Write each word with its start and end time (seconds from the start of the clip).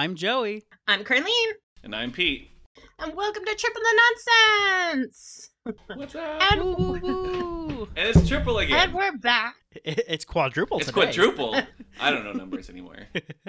I'm 0.00 0.14
Joey. 0.14 0.64
I'm 0.88 1.04
Carleen. 1.04 1.50
And 1.84 1.94
I'm 1.94 2.10
Pete. 2.10 2.48
And 3.00 3.14
welcome 3.14 3.44
to 3.44 3.54
Triple 3.54 3.82
the 3.82 4.00
Nonsense. 4.94 5.50
What's 5.94 6.14
up? 6.14 6.40
And, 6.50 7.86
And 7.98 8.08
it's 8.08 8.26
triple 8.26 8.60
again. 8.60 8.78
and 8.80 8.94
we're 8.94 9.18
back. 9.18 9.56
It- 9.84 10.04
It's 10.08 10.24
quadruple 10.24 10.78
It's 10.78 10.86
today. 10.86 11.02
quadruple. 11.02 11.54
I 12.00 12.10
don't 12.10 12.24
know 12.24 12.32
numbers 12.32 12.70
anymore. 12.70 12.96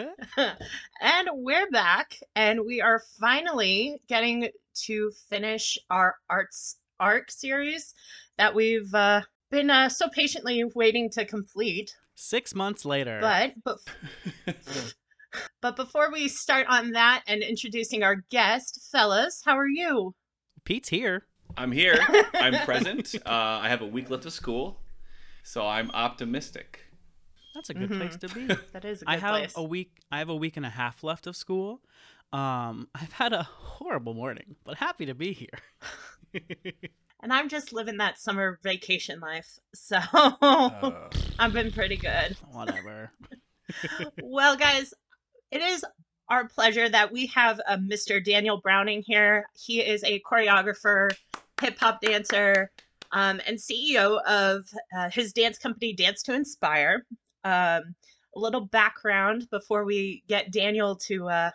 and 1.01 1.29
we're 1.31 1.71
back. 1.71 2.17
And 2.35 2.65
we 2.65 2.81
are 2.81 3.01
finally 3.17 4.01
getting 4.09 4.49
to 4.87 5.11
finish 5.29 5.77
our 5.89 6.15
arts 6.29 6.75
arc 6.99 7.31
series 7.31 7.93
that 8.37 8.53
we've 8.53 8.93
uh, 8.93 9.21
been 9.51 9.69
uh, 9.69 9.87
so 9.87 10.09
patiently 10.09 10.65
waiting 10.75 11.09
to 11.11 11.23
complete. 11.23 11.95
Six 12.15 12.53
months 12.53 12.83
later. 12.83 13.19
But, 13.21 13.53
but 13.63 13.79
but 15.61 15.75
before 15.75 16.11
we 16.11 16.27
start 16.27 16.67
on 16.69 16.91
that 16.91 17.23
and 17.27 17.41
introducing 17.43 18.03
our 18.03 18.17
guest, 18.29 18.87
fellas, 18.91 19.41
how 19.45 19.57
are 19.57 19.67
you? 19.67 20.13
Pete's 20.63 20.89
here. 20.89 21.25
I'm 21.57 21.71
here. 21.71 21.99
I'm 22.35 22.59
present. 22.65 23.15
Uh, 23.25 23.29
I 23.29 23.69
have 23.69 23.81
a 23.81 23.87
week 23.87 24.09
left 24.09 24.25
of 24.25 24.33
school, 24.33 24.79
so 25.43 25.67
I'm 25.67 25.91
optimistic. 25.91 26.79
That's 27.53 27.69
a 27.69 27.73
good 27.73 27.89
Mhm. 27.89 27.97
place 27.97 28.15
to 28.17 28.29
be. 28.29 28.47
That 28.73 28.85
is 28.85 29.01
a 29.01 29.05
good 29.05 29.11
I 29.11 29.17
have 29.17 29.31
place. 29.35 29.53
a 29.57 29.63
week. 29.63 29.99
I 30.11 30.19
have 30.19 30.29
a 30.29 30.35
week 30.35 30.55
and 30.57 30.65
a 30.65 30.69
half 30.69 31.03
left 31.03 31.27
of 31.27 31.35
school. 31.35 31.81
Um, 32.31 32.87
I've 32.95 33.11
had 33.11 33.33
a 33.33 33.43
horrible 33.43 34.13
morning, 34.13 34.55
but 34.63 34.77
happy 34.77 35.05
to 35.07 35.13
be 35.13 35.33
here. 35.33 35.59
And 37.23 37.31
I'm 37.31 37.49
just 37.49 37.71
living 37.73 37.97
that 37.97 38.17
summer 38.19 38.57
vacation 38.63 39.19
life. 39.19 39.59
So 39.75 39.97
Uh, 40.07 41.09
I've 41.37 41.53
been 41.53 41.71
pretty 41.71 41.97
good. 41.97 42.35
Whatever. 42.51 43.11
well, 44.21 44.55
guys, 44.57 44.93
it 45.51 45.61
is 45.61 45.85
our 46.29 46.47
pleasure 46.47 46.87
that 46.87 47.11
we 47.11 47.27
have 47.27 47.59
uh, 47.67 47.77
Mr. 47.77 48.23
Daniel 48.23 48.61
Browning 48.61 49.03
here. 49.05 49.45
He 49.53 49.81
is 49.81 50.03
a 50.03 50.21
choreographer, 50.21 51.09
hip 51.59 51.77
hop 51.77 52.01
dancer, 52.01 52.71
um, 53.11 53.41
and 53.45 53.57
CEO 53.57 54.21
of 54.23 54.65
uh, 54.97 55.09
his 55.09 55.33
dance 55.33 55.57
company, 55.57 55.93
Dance 55.93 56.23
to 56.23 56.33
Inspire. 56.33 57.05
Um, 57.43 57.95
a 58.33 58.39
little 58.39 58.61
background 58.61 59.49
before 59.51 59.83
we 59.83 60.23
get 60.27 60.51
Daniel 60.51 60.95
to 60.95 61.27
uh, 61.27 61.51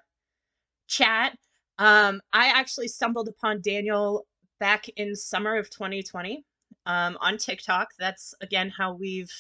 chat. 0.88 1.38
Um, 1.78 2.20
I 2.32 2.48
actually 2.48 2.88
stumbled 2.88 3.28
upon 3.28 3.62
Daniel 3.62 4.26
back 4.60 4.88
in 4.90 5.16
summer 5.16 5.56
of 5.56 5.70
2020 5.70 6.44
um, 6.84 7.16
on 7.20 7.38
TikTok. 7.38 7.88
That's 7.98 8.34
again 8.42 8.70
how 8.76 8.92
we've 8.94 9.32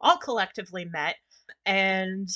all 0.00 0.16
collectively 0.16 0.84
met. 0.84 1.16
And 1.64 2.28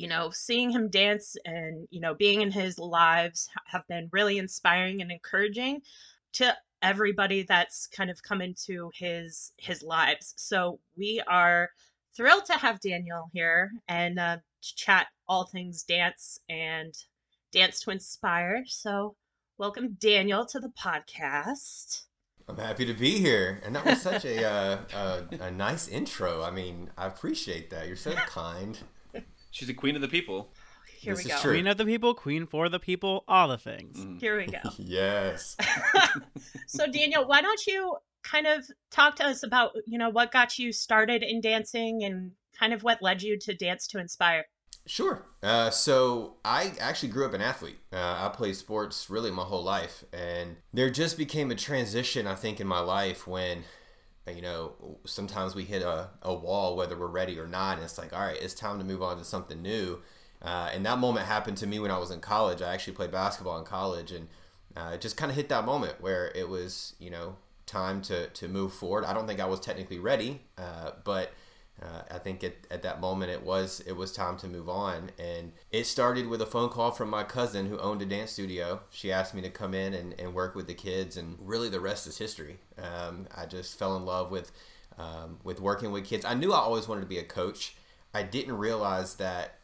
you 0.00 0.08
know, 0.08 0.30
seeing 0.30 0.70
him 0.70 0.88
dance 0.88 1.36
and, 1.44 1.86
you 1.90 2.00
know, 2.00 2.14
being 2.14 2.40
in 2.40 2.50
his 2.50 2.78
lives 2.78 3.50
have 3.66 3.86
been 3.86 4.08
really 4.12 4.38
inspiring 4.38 5.02
and 5.02 5.12
encouraging 5.12 5.82
to 6.32 6.56
everybody 6.80 7.42
that's 7.42 7.86
kind 7.86 8.10
of 8.10 8.22
come 8.22 8.40
into 8.40 8.90
his 8.94 9.52
his 9.58 9.82
lives. 9.82 10.32
So 10.38 10.80
we 10.96 11.22
are 11.28 11.68
thrilled 12.16 12.46
to 12.46 12.54
have 12.54 12.80
Daniel 12.80 13.28
here 13.34 13.72
and 13.88 14.18
uh, 14.18 14.36
to 14.36 14.74
chat 14.74 15.08
all 15.28 15.44
things 15.44 15.82
dance 15.82 16.40
and 16.48 16.94
dance 17.52 17.80
to 17.80 17.90
inspire. 17.90 18.64
So 18.66 19.16
welcome 19.58 19.98
Daniel 20.00 20.46
to 20.46 20.60
the 20.60 20.72
podcast. 20.82 22.04
I'm 22.48 22.56
happy 22.56 22.86
to 22.86 22.94
be 22.94 23.18
here, 23.18 23.60
and 23.66 23.76
that 23.76 23.84
was 23.84 24.00
such 24.00 24.24
a 24.24 24.44
uh, 24.50 24.78
a, 24.94 25.44
a 25.44 25.50
nice 25.50 25.88
intro. 25.88 26.42
I 26.42 26.50
mean, 26.50 26.90
I 26.96 27.06
appreciate 27.06 27.68
that. 27.68 27.86
You're 27.86 27.96
so 27.96 28.12
kind. 28.12 28.78
She's 29.50 29.68
a 29.68 29.74
queen 29.74 29.96
of 29.96 30.02
the 30.02 30.08
people. 30.08 30.52
Here 30.98 31.14
This 31.14 31.24
we 31.24 31.30
is 31.30 31.36
go. 31.36 31.42
true. 31.42 31.52
Queen 31.52 31.66
of 31.66 31.78
the 31.78 31.84
people, 31.86 32.14
queen 32.14 32.46
for 32.46 32.68
the 32.68 32.78
people, 32.78 33.24
all 33.26 33.48
the 33.48 33.56
things. 33.58 33.98
Mm. 33.98 34.20
Here 34.20 34.36
we 34.36 34.46
go. 34.46 34.58
Yes. 34.78 35.56
so 36.66 36.86
Daniel, 36.86 37.26
why 37.26 37.40
don't 37.40 37.66
you 37.66 37.96
kind 38.22 38.46
of 38.46 38.64
talk 38.90 39.16
to 39.16 39.24
us 39.24 39.42
about, 39.42 39.72
you 39.86 39.98
know, 39.98 40.10
what 40.10 40.30
got 40.30 40.58
you 40.58 40.72
started 40.72 41.22
in 41.22 41.40
dancing 41.40 42.04
and 42.04 42.32
kind 42.58 42.72
of 42.74 42.82
what 42.82 43.00
led 43.00 43.22
you 43.22 43.38
to 43.38 43.54
Dance 43.54 43.86
to 43.88 43.98
Inspire? 43.98 44.44
Sure. 44.86 45.24
Uh, 45.42 45.70
so 45.70 46.36
I 46.44 46.72
actually 46.80 47.10
grew 47.10 47.24
up 47.24 47.32
an 47.34 47.40
athlete. 47.40 47.78
Uh, 47.92 47.96
I 47.96 48.30
played 48.34 48.56
sports 48.56 49.08
really 49.08 49.30
my 49.30 49.42
whole 49.44 49.62
life, 49.62 50.04
and 50.12 50.56
there 50.72 50.90
just 50.90 51.16
became 51.16 51.50
a 51.50 51.54
transition, 51.54 52.26
I 52.26 52.34
think, 52.34 52.60
in 52.60 52.66
my 52.66 52.80
life 52.80 53.26
when, 53.26 53.64
you 54.34 54.42
know, 54.42 54.98
sometimes 55.04 55.54
we 55.54 55.64
hit 55.64 55.82
a, 55.82 56.08
a 56.22 56.34
wall, 56.34 56.76
whether 56.76 56.96
we're 56.96 57.06
ready 57.06 57.38
or 57.38 57.46
not, 57.46 57.76
and 57.76 57.84
it's 57.84 57.98
like, 57.98 58.12
all 58.12 58.20
right, 58.20 58.38
it's 58.40 58.54
time 58.54 58.78
to 58.78 58.84
move 58.84 59.02
on 59.02 59.18
to 59.18 59.24
something 59.24 59.60
new. 59.62 60.00
Uh, 60.42 60.70
and 60.72 60.86
that 60.86 60.98
moment 60.98 61.26
happened 61.26 61.56
to 61.58 61.66
me 61.66 61.78
when 61.78 61.90
I 61.90 61.98
was 61.98 62.10
in 62.10 62.20
college. 62.20 62.62
I 62.62 62.72
actually 62.72 62.94
played 62.94 63.10
basketball 63.10 63.58
in 63.58 63.64
college, 63.64 64.12
and 64.12 64.28
uh, 64.76 64.92
it 64.94 65.00
just 65.00 65.16
kind 65.16 65.30
of 65.30 65.36
hit 65.36 65.48
that 65.50 65.64
moment 65.64 66.00
where 66.00 66.32
it 66.34 66.48
was, 66.48 66.94
you 66.98 67.10
know, 67.10 67.36
time 67.66 68.00
to, 68.02 68.28
to 68.28 68.48
move 68.48 68.72
forward. 68.72 69.04
I 69.04 69.12
don't 69.12 69.26
think 69.26 69.40
I 69.40 69.46
was 69.46 69.60
technically 69.60 69.98
ready, 69.98 70.42
uh, 70.58 70.92
but 71.04 71.32
uh, 71.82 72.02
I 72.10 72.18
think 72.18 72.44
at, 72.44 72.54
at 72.70 72.82
that 72.82 73.00
moment 73.00 73.30
it 73.30 73.42
was 73.42 73.80
it 73.86 73.92
was 73.92 74.12
time 74.12 74.36
to 74.38 74.46
move 74.46 74.68
on, 74.68 75.10
and 75.18 75.52
it 75.70 75.84
started 75.86 76.26
with 76.26 76.42
a 76.42 76.46
phone 76.46 76.68
call 76.68 76.90
from 76.90 77.08
my 77.08 77.24
cousin 77.24 77.66
who 77.66 77.78
owned 77.78 78.02
a 78.02 78.06
dance 78.06 78.32
studio. 78.32 78.80
She 78.90 79.10
asked 79.10 79.34
me 79.34 79.40
to 79.42 79.50
come 79.50 79.72
in 79.72 79.94
and, 79.94 80.18
and 80.18 80.34
work 80.34 80.54
with 80.54 80.66
the 80.66 80.74
kids, 80.74 81.16
and 81.16 81.38
really 81.40 81.70
the 81.70 81.80
rest 81.80 82.06
is 82.06 82.18
history. 82.18 82.58
Um, 82.76 83.26
I 83.34 83.46
just 83.46 83.78
fell 83.78 83.96
in 83.96 84.04
love 84.04 84.30
with 84.30 84.52
um, 84.98 85.38
with 85.42 85.60
working 85.60 85.90
with 85.90 86.04
kids. 86.04 86.24
I 86.24 86.34
knew 86.34 86.52
I 86.52 86.58
always 86.58 86.86
wanted 86.86 87.02
to 87.02 87.06
be 87.06 87.18
a 87.18 87.24
coach. 87.24 87.76
I 88.12 88.24
didn't 88.24 88.58
realize 88.58 89.14
that 89.14 89.60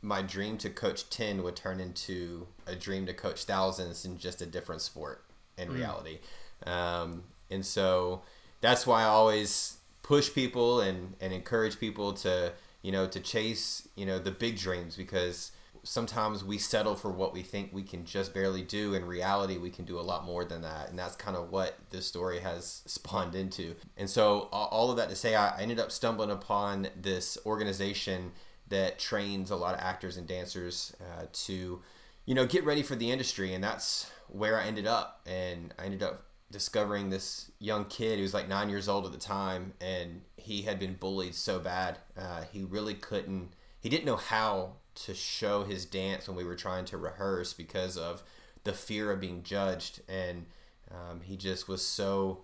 my 0.00 0.22
dream 0.22 0.58
to 0.58 0.70
coach 0.70 1.10
10 1.10 1.42
would 1.42 1.56
turn 1.56 1.80
into 1.80 2.46
a 2.66 2.76
dream 2.76 3.06
to 3.06 3.14
coach 3.14 3.44
thousands 3.44 4.04
in 4.04 4.16
just 4.16 4.40
a 4.40 4.46
different 4.46 4.80
sport 4.80 5.24
in 5.58 5.72
reality. 5.72 6.20
Um, 6.64 7.24
and 7.50 7.66
so 7.66 8.22
that's 8.60 8.86
why 8.86 9.02
I 9.02 9.06
always 9.06 9.78
push 10.02 10.32
people 10.32 10.80
and, 10.80 11.14
and 11.20 11.32
encourage 11.32 11.78
people 11.78 12.12
to, 12.12 12.52
you 12.82 12.92
know, 12.92 13.06
to 13.06 13.20
chase, 13.20 13.88
you 13.96 14.06
know, 14.06 14.18
the 14.18 14.30
big 14.30 14.58
dreams 14.58 14.96
because 14.96 15.52
sometimes 15.84 16.44
we 16.44 16.58
settle 16.58 16.94
for 16.94 17.10
what 17.10 17.32
we 17.32 17.42
think 17.42 17.70
we 17.72 17.82
can 17.82 18.04
just 18.04 18.32
barely 18.32 18.62
do. 18.62 18.94
In 18.94 19.04
reality, 19.04 19.58
we 19.58 19.70
can 19.70 19.84
do 19.84 19.98
a 19.98 20.02
lot 20.02 20.24
more 20.24 20.44
than 20.44 20.62
that. 20.62 20.88
And 20.88 20.98
that's 20.98 21.16
kind 21.16 21.36
of 21.36 21.50
what 21.50 21.76
this 21.90 22.06
story 22.06 22.40
has 22.40 22.82
spawned 22.86 23.34
into. 23.34 23.74
And 23.96 24.08
so 24.08 24.48
all 24.52 24.90
of 24.90 24.96
that 24.96 25.08
to 25.08 25.16
say, 25.16 25.34
I 25.34 25.60
ended 25.60 25.80
up 25.80 25.90
stumbling 25.90 26.30
upon 26.30 26.88
this 27.00 27.36
organization 27.44 28.32
that 28.68 28.98
trains 28.98 29.50
a 29.50 29.56
lot 29.56 29.74
of 29.74 29.80
actors 29.80 30.16
and 30.16 30.26
dancers 30.26 30.94
uh, 31.00 31.26
to, 31.32 31.82
you 32.24 32.34
know, 32.34 32.46
get 32.46 32.64
ready 32.64 32.82
for 32.82 32.94
the 32.94 33.10
industry, 33.10 33.52
and 33.52 33.62
that's 33.62 34.10
where 34.28 34.58
I 34.58 34.64
ended 34.64 34.86
up. 34.86 35.20
And 35.26 35.74
I 35.78 35.84
ended 35.84 36.02
up 36.02 36.22
discovering 36.52 37.10
this 37.10 37.50
young 37.58 37.86
kid 37.86 38.16
who 38.16 38.22
was 38.22 38.34
like 38.34 38.48
nine 38.48 38.68
years 38.68 38.88
old 38.88 39.06
at 39.06 39.12
the 39.12 39.18
time, 39.18 39.72
and 39.80 40.22
he 40.36 40.62
had 40.62 40.78
been 40.78 40.94
bullied 40.94 41.34
so 41.34 41.58
bad, 41.58 41.98
uh, 42.16 42.42
he 42.52 42.62
really 42.62 42.94
couldn't. 42.94 43.54
He 43.80 43.88
didn't 43.88 44.04
know 44.04 44.16
how 44.16 44.74
to 44.94 45.14
show 45.14 45.64
his 45.64 45.84
dance 45.84 46.28
when 46.28 46.36
we 46.36 46.44
were 46.44 46.54
trying 46.54 46.84
to 46.84 46.98
rehearse 46.98 47.52
because 47.52 47.96
of 47.96 48.22
the 48.62 48.72
fear 48.72 49.10
of 49.10 49.20
being 49.20 49.42
judged, 49.42 50.02
and 50.08 50.46
um, 50.90 51.22
he 51.22 51.36
just 51.36 51.66
was 51.66 51.84
so 51.84 52.42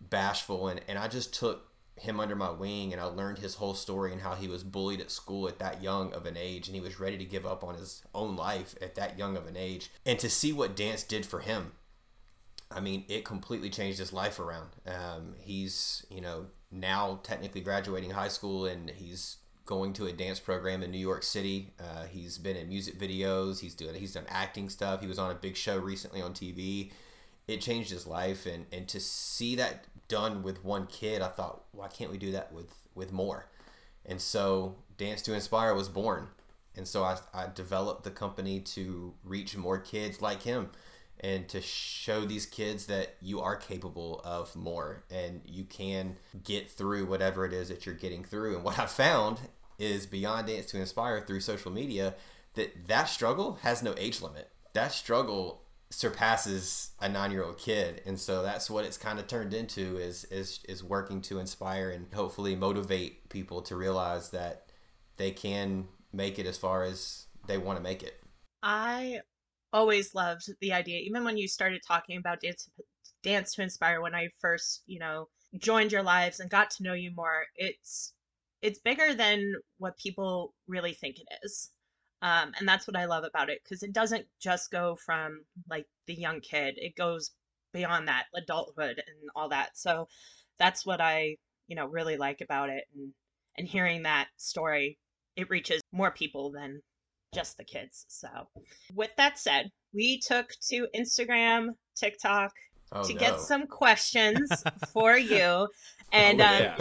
bashful, 0.00 0.68
and 0.68 0.80
and 0.88 0.98
I 0.98 1.08
just 1.08 1.34
took 1.34 1.64
him 1.96 2.20
under 2.20 2.36
my 2.36 2.50
wing 2.50 2.92
and 2.92 3.02
I 3.02 3.06
learned 3.06 3.38
his 3.38 3.56
whole 3.56 3.74
story 3.74 4.12
and 4.12 4.20
how 4.20 4.36
he 4.36 4.46
was 4.46 4.62
bullied 4.62 5.00
at 5.00 5.10
school 5.10 5.48
at 5.48 5.58
that 5.58 5.82
young 5.82 6.12
of 6.12 6.26
an 6.26 6.36
age 6.36 6.68
and 6.68 6.76
he 6.76 6.80
was 6.80 7.00
ready 7.00 7.18
to 7.18 7.24
give 7.24 7.44
up 7.44 7.64
on 7.64 7.74
his 7.74 8.02
own 8.14 8.36
life 8.36 8.76
at 8.80 8.94
that 8.94 9.18
young 9.18 9.36
of 9.36 9.48
an 9.48 9.56
age 9.56 9.90
and 10.06 10.16
to 10.20 10.30
see 10.30 10.52
what 10.52 10.76
dance 10.76 11.02
did 11.02 11.26
for 11.26 11.40
him 11.40 11.72
I 12.70 12.80
mean 12.80 13.04
it 13.08 13.24
completely 13.24 13.70
changed 13.70 13.98
his 13.98 14.12
life 14.12 14.38
around. 14.38 14.70
Um, 14.86 15.34
he's 15.40 16.04
you 16.10 16.20
know 16.20 16.46
now 16.70 17.20
technically 17.22 17.60
graduating 17.60 18.10
high 18.10 18.28
school 18.28 18.66
and 18.66 18.90
he's 18.90 19.38
going 19.64 19.92
to 19.92 20.06
a 20.06 20.12
dance 20.12 20.40
program 20.40 20.82
in 20.82 20.90
New 20.90 20.98
York 20.98 21.22
City. 21.22 21.72
Uh, 21.78 22.04
he's 22.04 22.38
been 22.38 22.56
in 22.56 22.68
music 22.68 22.98
videos. 22.98 23.60
He's 23.60 23.74
doing 23.74 23.94
he's 23.94 24.14
done 24.14 24.26
acting 24.28 24.68
stuff. 24.68 25.00
He 25.00 25.06
was 25.06 25.18
on 25.18 25.30
a 25.30 25.34
big 25.34 25.56
show 25.56 25.78
recently 25.78 26.20
on 26.20 26.32
TV 26.32 26.90
it 27.46 27.62
changed 27.62 27.90
his 27.90 28.06
life 28.06 28.44
and 28.44 28.66
and 28.70 28.86
to 28.86 29.00
see 29.00 29.56
that 29.56 29.86
done 30.06 30.42
with 30.42 30.62
one 30.62 30.86
kid 30.86 31.22
i 31.22 31.28
thought 31.28 31.64
why 31.72 31.88
can't 31.88 32.10
we 32.10 32.18
do 32.18 32.30
that 32.30 32.52
with 32.52 32.88
with 32.98 33.12
more? 33.12 33.46
And 34.04 34.20
so 34.20 34.76
dance 34.96 35.22
to 35.22 35.34
inspire 35.34 35.74
was 35.74 35.88
born. 35.88 36.28
And 36.76 36.86
so 36.86 37.04
i, 37.04 37.16
I 37.32 37.46
developed 37.54 38.04
the 38.04 38.10
company 38.10 38.60
to 38.60 39.14
reach 39.24 39.56
more 39.56 39.78
kids 39.78 40.20
like 40.20 40.42
him 40.42 40.70
and 41.20 41.48
to 41.48 41.60
show 41.60 42.24
these 42.24 42.46
kids 42.46 42.86
that 42.86 43.16
you 43.20 43.40
are 43.40 43.56
capable 43.56 44.20
of 44.24 44.54
more 44.54 45.04
and 45.10 45.40
you 45.44 45.64
can 45.64 46.16
get 46.44 46.70
through 46.70 47.06
whatever 47.06 47.44
it 47.44 47.52
is 47.52 47.68
that 47.68 47.86
you're 47.86 47.94
getting 47.94 48.24
through. 48.24 48.54
And 48.56 48.64
what 48.64 48.78
I've 48.78 48.90
found 48.90 49.38
is 49.78 50.06
beyond 50.06 50.46
dance 50.46 50.66
to 50.66 50.78
inspire 50.78 51.20
through 51.20 51.40
social 51.40 51.70
media 51.70 52.14
that 52.54 52.88
that 52.88 53.08
struggle 53.08 53.58
has 53.62 53.82
no 53.82 53.94
age 53.96 54.20
limit. 54.20 54.50
That 54.74 54.92
struggle 54.92 55.62
surpasses 55.90 56.90
a 57.00 57.08
nine-year-old 57.08 57.58
kid. 57.58 58.02
And 58.04 58.18
so 58.18 58.42
that's 58.42 58.68
what 58.68 58.84
it's 58.84 58.98
kind 58.98 59.18
of 59.18 59.26
turned 59.26 59.54
into 59.54 59.96
is 59.96 60.24
is 60.24 60.60
is 60.68 60.84
working 60.84 61.22
to 61.22 61.38
inspire 61.38 61.90
and 61.90 62.12
hopefully 62.12 62.54
motivate 62.54 63.28
people 63.28 63.62
to 63.62 63.76
realize 63.76 64.30
that 64.30 64.66
they 65.16 65.30
can 65.30 65.88
make 66.12 66.38
it 66.38 66.46
as 66.46 66.58
far 66.58 66.82
as 66.82 67.26
they 67.46 67.58
want 67.58 67.78
to 67.78 67.82
make 67.82 68.02
it. 68.02 68.20
I 68.62 69.20
always 69.72 70.14
loved 70.14 70.48
the 70.60 70.72
idea, 70.72 70.98
even 71.00 71.24
when 71.24 71.36
you 71.36 71.48
started 71.48 71.82
talking 71.86 72.18
about 72.18 72.40
dance, 72.40 72.68
dance 73.22 73.54
to 73.54 73.62
inspire. 73.62 74.00
When 74.00 74.14
I 74.14 74.28
first, 74.40 74.82
you 74.86 74.98
know, 74.98 75.28
joined 75.58 75.92
your 75.92 76.02
lives 76.02 76.40
and 76.40 76.50
got 76.50 76.70
to 76.72 76.82
know 76.82 76.94
you 76.94 77.10
more, 77.14 77.46
it's 77.56 78.12
it's 78.62 78.80
bigger 78.80 79.14
than 79.14 79.54
what 79.78 79.96
people 79.98 80.54
really 80.66 80.94
think 80.94 81.16
it 81.18 81.28
is. 81.44 81.70
Um, 82.22 82.52
and 82.58 82.68
that's 82.68 82.86
what 82.88 82.96
I 82.96 83.04
love 83.04 83.24
about 83.24 83.48
it 83.50 83.60
because 83.62 83.82
it 83.82 83.92
doesn't 83.92 84.26
just 84.40 84.70
go 84.70 84.96
from 84.96 85.44
like 85.70 85.86
the 86.06 86.14
young 86.14 86.40
kid; 86.40 86.74
it 86.78 86.96
goes 86.96 87.32
beyond 87.72 88.08
that, 88.08 88.26
adulthood 88.34 89.02
and 89.06 89.30
all 89.36 89.48
that. 89.50 89.76
So 89.76 90.08
that's 90.58 90.84
what 90.86 91.00
I, 91.00 91.36
you 91.68 91.76
know, 91.76 91.86
really 91.86 92.16
like 92.16 92.40
about 92.40 92.70
it. 92.70 92.84
And 92.94 93.12
and 93.56 93.68
hearing 93.68 94.02
that 94.04 94.28
story, 94.36 94.98
it 95.36 95.50
reaches 95.50 95.80
more 95.92 96.10
people 96.10 96.50
than 96.52 96.80
just 97.34 97.56
the 97.56 97.64
kids. 97.64 98.04
So, 98.08 98.28
with 98.94 99.10
that 99.16 99.38
said, 99.38 99.70
we 99.92 100.18
took 100.20 100.50
to 100.68 100.86
Instagram, 100.94 101.70
TikTok 101.96 102.52
Oh, 102.90 103.02
to 103.06 103.12
no. 103.12 103.20
get 103.20 103.40
some 103.40 103.66
questions 103.66 104.50
for 104.94 105.14
you. 105.16 105.68
And 106.10 106.40
Oh, 106.40 106.74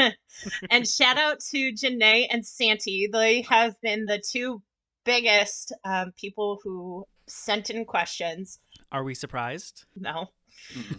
um, 0.00 0.12
and 0.70 0.88
shout 0.88 1.18
out 1.18 1.38
to 1.52 1.72
Janae 1.72 2.26
and 2.28 2.44
Santi. 2.44 3.08
They 3.12 3.42
have 3.42 3.80
been 3.80 4.06
the 4.06 4.18
two 4.18 4.60
biggest 5.04 5.72
um, 5.84 6.10
people 6.16 6.58
who 6.64 7.06
sent 7.28 7.70
in 7.70 7.84
questions. 7.84 8.58
Are 8.90 9.04
we 9.04 9.14
surprised? 9.14 9.84
No. 9.94 10.30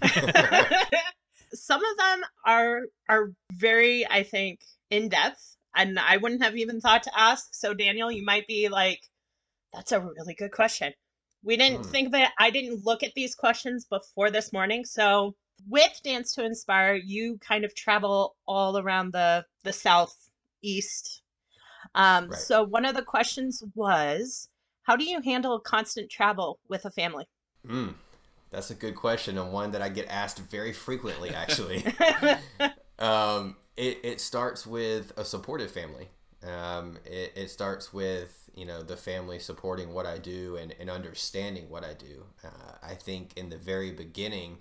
Some 1.53 1.83
of 1.83 1.97
them 1.97 2.21
are 2.45 2.81
are 3.09 3.31
very, 3.51 4.07
I 4.09 4.23
think, 4.23 4.61
in 4.89 5.09
depth, 5.09 5.56
and 5.77 5.97
I 5.99 6.17
wouldn't 6.17 6.43
have 6.43 6.57
even 6.57 6.81
thought 6.81 7.03
to 7.03 7.19
ask. 7.19 7.53
So 7.53 7.73
Daniel, 7.73 8.11
you 8.11 8.23
might 8.25 8.47
be 8.47 8.67
like, 8.69 9.01
"That's 9.73 9.91
a 9.93 10.01
really 10.01 10.33
good 10.33 10.51
question." 10.51 10.93
We 11.43 11.55
didn't 11.57 11.85
Hmm. 11.85 11.91
think 11.91 12.07
of 12.09 12.13
it. 12.15 12.29
I 12.39 12.49
didn't 12.49 12.83
look 12.83 13.03
at 13.03 13.13
these 13.15 13.35
questions 13.35 13.85
before 13.85 14.31
this 14.31 14.51
morning. 14.51 14.85
So 14.85 15.35
with 15.67 15.99
Dance 16.03 16.33
to 16.35 16.43
Inspire, 16.45 16.95
you 16.95 17.37
kind 17.39 17.63
of 17.65 17.73
travel 17.75 18.35
all 18.47 18.77
around 18.77 19.13
the 19.13 19.45
the 19.63 19.73
southeast. 19.73 21.21
Um, 21.95 22.29
Right. 22.29 22.37
So 22.39 22.63
one 22.63 22.85
of 22.85 22.95
the 22.95 23.03
questions 23.03 23.63
was, 23.75 24.49
how 24.83 24.95
do 24.95 25.05
you 25.05 25.21
handle 25.21 25.59
constant 25.59 26.09
travel 26.11 26.59
with 26.69 26.85
a 26.85 26.91
family? 26.91 27.25
Mm, 27.67 27.95
that's 28.51 28.71
a 28.71 28.75
good 28.75 28.95
question 28.95 29.37
and 29.37 29.51
one 29.51 29.71
that 29.71 29.81
I 29.81 29.89
get 29.89 30.07
asked 30.09 30.39
very 30.39 30.73
frequently, 30.73 31.31
actually. 31.31 31.85
um, 32.99 33.55
it, 33.77 33.99
it 34.03 34.21
starts 34.21 34.67
with 34.67 35.13
a 35.15 35.23
supportive 35.23 35.71
family. 35.71 36.09
Um, 36.43 36.97
it, 37.05 37.33
it 37.35 37.49
starts 37.49 37.93
with, 37.93 38.49
you 38.55 38.65
know, 38.65 38.83
the 38.83 38.97
family 38.97 39.39
supporting 39.39 39.93
what 39.93 40.05
I 40.05 40.17
do 40.17 40.57
and, 40.57 40.75
and 40.79 40.89
understanding 40.89 41.69
what 41.69 41.83
I 41.83 41.93
do. 41.93 42.25
Uh, 42.43 42.73
I 42.83 42.95
think 42.95 43.37
in 43.37 43.49
the 43.49 43.57
very 43.57 43.91
beginning, 43.91 44.57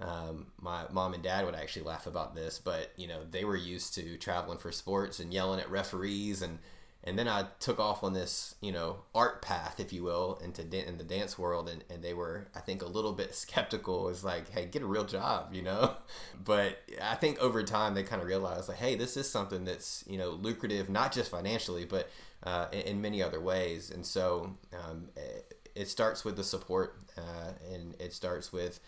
um, 0.00 0.46
my 0.60 0.84
mom 0.90 1.14
and 1.14 1.22
dad 1.22 1.44
would 1.44 1.54
actually 1.54 1.84
laugh 1.84 2.06
about 2.06 2.34
this, 2.34 2.58
but, 2.58 2.92
you 2.96 3.06
know, 3.06 3.20
they 3.30 3.44
were 3.44 3.56
used 3.56 3.94
to 3.94 4.16
traveling 4.18 4.58
for 4.58 4.72
sports 4.72 5.20
and 5.20 5.32
yelling 5.32 5.60
at 5.60 5.70
referees 5.70 6.42
and, 6.42 6.58
and 7.06 7.18
then 7.18 7.28
I 7.28 7.44
took 7.60 7.78
off 7.78 8.02
on 8.02 8.14
this, 8.14 8.54
you 8.62 8.72
know, 8.72 8.96
art 9.14 9.42
path, 9.42 9.78
if 9.78 9.92
you 9.92 10.02
will, 10.02 10.40
into 10.42 10.64
dan- 10.64 10.86
in 10.86 10.96
the 10.96 11.04
dance 11.04 11.38
world, 11.38 11.68
and, 11.68 11.84
and 11.90 12.02
they 12.02 12.14
were, 12.14 12.48
I 12.54 12.60
think, 12.60 12.80
a 12.82 12.86
little 12.86 13.12
bit 13.12 13.34
skeptical. 13.34 14.06
It 14.06 14.10
was 14.10 14.24
like, 14.24 14.50
hey, 14.50 14.64
get 14.66 14.82
a 14.82 14.86
real 14.86 15.04
job, 15.04 15.52
you 15.54 15.62
know. 15.62 15.94
But 16.44 16.78
I 17.02 17.14
think 17.14 17.38
over 17.40 17.62
time 17.62 17.94
they 17.94 18.02
kind 18.02 18.20
of 18.20 18.28
realized, 18.28 18.68
like, 18.68 18.78
hey, 18.78 18.96
this 18.96 19.16
is 19.16 19.30
something 19.30 19.64
that's 19.64 20.04
you 20.06 20.18
know 20.18 20.30
lucrative, 20.30 20.88
not 20.88 21.12
just 21.12 21.30
financially, 21.30 21.84
but 21.84 22.10
uh, 22.42 22.66
in, 22.72 22.80
in 22.80 23.00
many 23.00 23.22
other 23.22 23.40
ways. 23.40 23.90
And 23.90 24.04
so 24.04 24.56
um, 24.72 25.08
it, 25.16 25.54
it 25.74 25.88
starts 25.88 26.24
with 26.24 26.36
the 26.36 26.44
support, 26.44 26.98
uh, 27.16 27.52
and 27.72 27.94
it 28.00 28.12
starts 28.12 28.52
with, 28.52 28.80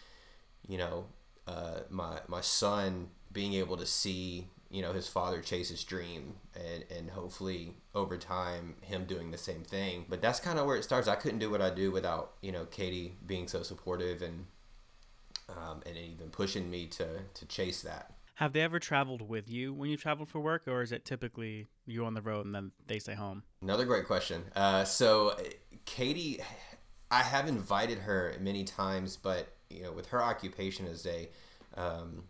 you 0.67 0.79
know, 0.79 1.07
uh, 1.47 1.81
my 1.91 2.19
my 2.29 2.41
son 2.41 3.09
being 3.33 3.55
able 3.55 3.77
to 3.77 3.87
see 3.87 4.49
you 4.71 4.83
know 4.83 4.93
his 4.93 5.09
father 5.09 5.41
chase 5.41 5.69
his 5.69 5.85
dream 5.85 6.35
and 6.55 6.85
and 6.97 7.11
hopefully 7.11 7.75
over 7.95 8.17
time 8.17 8.75
him 8.81 9.05
doing 9.05 9.31
the 9.31 9.39
same 9.39 9.63
thing 9.63 10.05
but 10.09 10.21
that's 10.21 10.41
kind 10.41 10.59
of 10.59 10.67
where 10.67 10.77
it 10.77 10.83
starts 10.85 11.09
i 11.09 11.15
couldn't 11.15 11.39
do 11.39 11.51
what 11.51 11.63
i 11.63 11.71
do 11.71 11.91
without 11.91 12.33
you 12.43 12.51
know 12.51 12.65
katie 12.65 13.17
being 13.27 13.47
so 13.49 13.63
supportive 13.63 14.23
and 14.23 14.47
um, 15.49 15.81
and 15.87 15.97
even 15.97 16.29
pushing 16.31 16.71
me 16.71 16.87
to 16.87 17.07
to 17.35 17.47
chase 17.47 17.83
that 17.83 18.13
Have 18.37 18.53
they 18.53 18.61
ever 18.63 18.79
traveled 18.81 19.23
with 19.23 19.49
you 19.49 19.73
when 19.73 19.89
you 19.91 19.97
traveled 19.97 20.29
for 20.29 20.41
work, 20.41 20.67
or 20.67 20.83
is 20.83 20.93
it 20.93 21.05
typically 21.05 21.69
you 21.87 22.05
on 22.05 22.15
the 22.15 22.21
road 22.21 22.45
and 22.47 22.55
then 22.55 22.73
they 22.87 22.99
stay 22.99 23.15
home? 23.15 23.45
Another 23.63 23.85
great 23.87 24.07
question. 24.07 24.43
Uh, 24.55 24.85
so, 24.85 25.39
Katie, 25.85 26.41
I 27.11 27.23
have 27.23 27.49
invited 27.49 28.01
her 28.01 28.35
many 28.41 28.65
times, 28.65 29.17
but 29.17 29.55
you 29.71 29.83
know, 29.85 29.93
with 29.93 30.09
her 30.09 30.23
occupation 30.23 30.87
as 30.87 31.07
a, 31.07 31.29
um, 31.77 32.25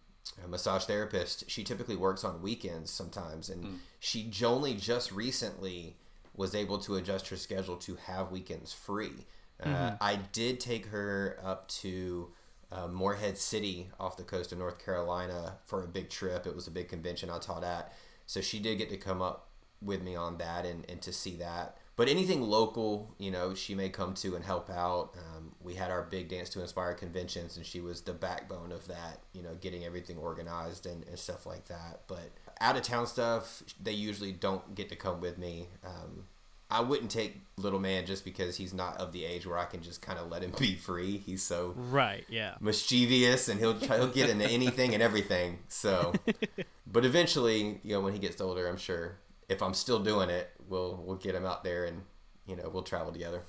a 0.44 0.48
massage 0.48 0.84
therapist, 0.84 1.48
she 1.50 1.64
typically 1.64 1.96
works 1.96 2.24
on 2.24 2.42
weekends 2.42 2.90
sometimes, 2.90 3.48
and 3.48 3.80
she 4.00 4.30
only 4.44 4.74
just 4.74 5.12
recently 5.12 5.96
was 6.34 6.54
able 6.54 6.78
to 6.78 6.96
adjust 6.96 7.28
her 7.28 7.36
schedule 7.36 7.76
to 7.76 7.96
have 7.96 8.30
weekends 8.30 8.72
free. 8.72 9.26
Uh, 9.62 9.96
I 10.00 10.16
did 10.32 10.60
take 10.60 10.86
her 10.86 11.38
up 11.42 11.66
to 11.68 12.28
uh, 12.70 12.88
Morehead 12.88 13.38
City 13.38 13.88
off 13.98 14.16
the 14.16 14.22
coast 14.22 14.52
of 14.52 14.58
North 14.58 14.84
Carolina 14.84 15.54
for 15.64 15.82
a 15.82 15.86
big 15.86 16.10
trip. 16.10 16.46
It 16.46 16.54
was 16.54 16.66
a 16.66 16.70
big 16.70 16.88
convention 16.88 17.30
I 17.30 17.38
taught 17.38 17.64
at. 17.64 17.92
So 18.26 18.40
she 18.40 18.58
did 18.58 18.78
get 18.78 18.90
to 18.90 18.96
come 18.96 19.22
up 19.22 19.48
with 19.80 20.02
me 20.02 20.16
on 20.16 20.38
that 20.38 20.66
and, 20.66 20.84
and 20.90 21.00
to 21.02 21.12
see 21.12 21.36
that. 21.36 21.78
But 21.96 22.08
anything 22.08 22.42
local, 22.42 23.14
you 23.18 23.30
know, 23.30 23.54
she 23.54 23.74
may 23.74 23.88
come 23.88 24.12
to 24.14 24.36
and 24.36 24.44
help 24.44 24.68
out. 24.68 25.14
Um, 25.16 25.52
we 25.62 25.74
had 25.74 25.90
our 25.90 26.02
big 26.02 26.28
Dance 26.28 26.50
to 26.50 26.60
Inspire 26.60 26.92
conventions, 26.92 27.56
and 27.56 27.64
she 27.64 27.80
was 27.80 28.02
the 28.02 28.12
backbone 28.12 28.70
of 28.70 28.86
that, 28.88 29.20
you 29.32 29.42
know, 29.42 29.54
getting 29.60 29.82
everything 29.84 30.18
organized 30.18 30.84
and, 30.84 31.06
and 31.08 31.18
stuff 31.18 31.46
like 31.46 31.68
that. 31.68 32.02
But 32.06 32.32
out 32.60 32.76
of 32.76 32.82
town 32.82 33.06
stuff, 33.06 33.62
they 33.82 33.92
usually 33.92 34.32
don't 34.32 34.74
get 34.74 34.90
to 34.90 34.96
come 34.96 35.22
with 35.22 35.38
me. 35.38 35.68
Um, 35.86 36.24
I 36.70 36.80
wouldn't 36.80 37.10
take 37.10 37.40
little 37.56 37.78
man 37.78 38.04
just 38.06 38.24
because 38.24 38.56
he's 38.56 38.74
not 38.74 38.98
of 38.98 39.12
the 39.12 39.24
age 39.24 39.46
where 39.46 39.56
I 39.56 39.64
can 39.64 39.82
just 39.82 40.02
kind 40.02 40.18
of 40.18 40.30
let 40.30 40.42
him 40.42 40.52
be 40.58 40.74
free. 40.74 41.16
He's 41.16 41.42
so 41.42 41.72
Right. 41.76 42.26
Yeah. 42.28 42.56
mischievous 42.60 43.48
and 43.48 43.58
he'll 43.60 43.78
try, 43.78 43.96
he'll 43.96 44.08
get 44.08 44.28
into 44.28 44.46
anything 44.46 44.92
and 44.92 45.02
everything. 45.02 45.60
So, 45.68 46.12
but 46.92 47.04
eventually, 47.04 47.80
you 47.84 47.94
know, 47.94 48.00
when 48.00 48.12
he 48.12 48.18
gets 48.18 48.40
older, 48.40 48.66
I'm 48.68 48.76
sure 48.78 49.16
if 49.48 49.62
I'm 49.62 49.74
still 49.74 50.00
doing 50.00 50.28
it, 50.28 50.50
we'll 50.68 51.02
we'll 51.04 51.16
get 51.16 51.34
him 51.34 51.44
out 51.46 51.64
there 51.64 51.84
and 51.84 52.02
you 52.46 52.56
know 52.56 52.68
we'll 52.72 52.82
travel 52.82 53.12
together. 53.12 53.42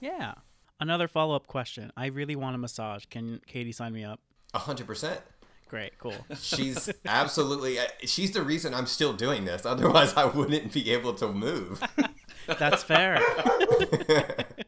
Yeah. 0.00 0.34
Another 0.80 1.08
follow 1.08 1.36
up 1.36 1.46
question. 1.46 1.92
I 1.96 2.06
really 2.06 2.36
want 2.36 2.54
a 2.54 2.58
massage. 2.58 3.04
Can 3.06 3.40
Katie 3.46 3.72
sign 3.72 3.92
me 3.92 4.04
up? 4.04 4.20
A 4.52 4.58
hundred 4.58 4.86
percent. 4.86 5.20
Great. 5.68 5.98
Cool. 5.98 6.14
She's 6.40 6.90
absolutely. 7.06 7.78
She's 8.02 8.32
the 8.32 8.42
reason 8.42 8.74
I'm 8.74 8.86
still 8.86 9.12
doing 9.12 9.44
this. 9.44 9.64
Otherwise, 9.64 10.14
I 10.14 10.24
wouldn't 10.24 10.72
be 10.72 10.90
able 10.90 11.14
to 11.14 11.28
move. 11.28 11.82
That's 12.58 12.82
fair. 12.82 13.20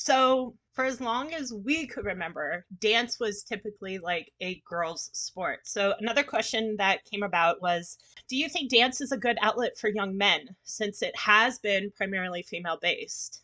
So, 0.00 0.54
for 0.74 0.84
as 0.84 1.00
long 1.00 1.34
as 1.34 1.52
we 1.52 1.84
could 1.88 2.04
remember, 2.04 2.64
dance 2.78 3.18
was 3.18 3.42
typically 3.42 3.98
like 3.98 4.32
a 4.40 4.62
girls' 4.64 5.10
sport. 5.12 5.66
So, 5.66 5.94
another 5.98 6.22
question 6.22 6.76
that 6.78 7.04
came 7.04 7.24
about 7.24 7.60
was 7.60 7.98
Do 8.28 8.36
you 8.36 8.48
think 8.48 8.70
dance 8.70 9.00
is 9.00 9.10
a 9.10 9.16
good 9.16 9.38
outlet 9.42 9.76
for 9.76 9.88
young 9.88 10.16
men 10.16 10.54
since 10.62 11.02
it 11.02 11.16
has 11.18 11.58
been 11.58 11.90
primarily 11.96 12.42
female 12.42 12.78
based? 12.80 13.42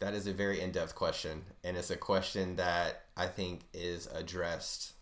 That 0.00 0.12
is 0.12 0.26
a 0.26 0.32
very 0.32 0.60
in 0.60 0.72
depth 0.72 0.96
question. 0.96 1.44
And 1.62 1.76
it's 1.76 1.90
a 1.90 1.96
question 1.96 2.56
that 2.56 3.04
I 3.16 3.26
think 3.26 3.60
is 3.72 4.08
addressed 4.08 4.94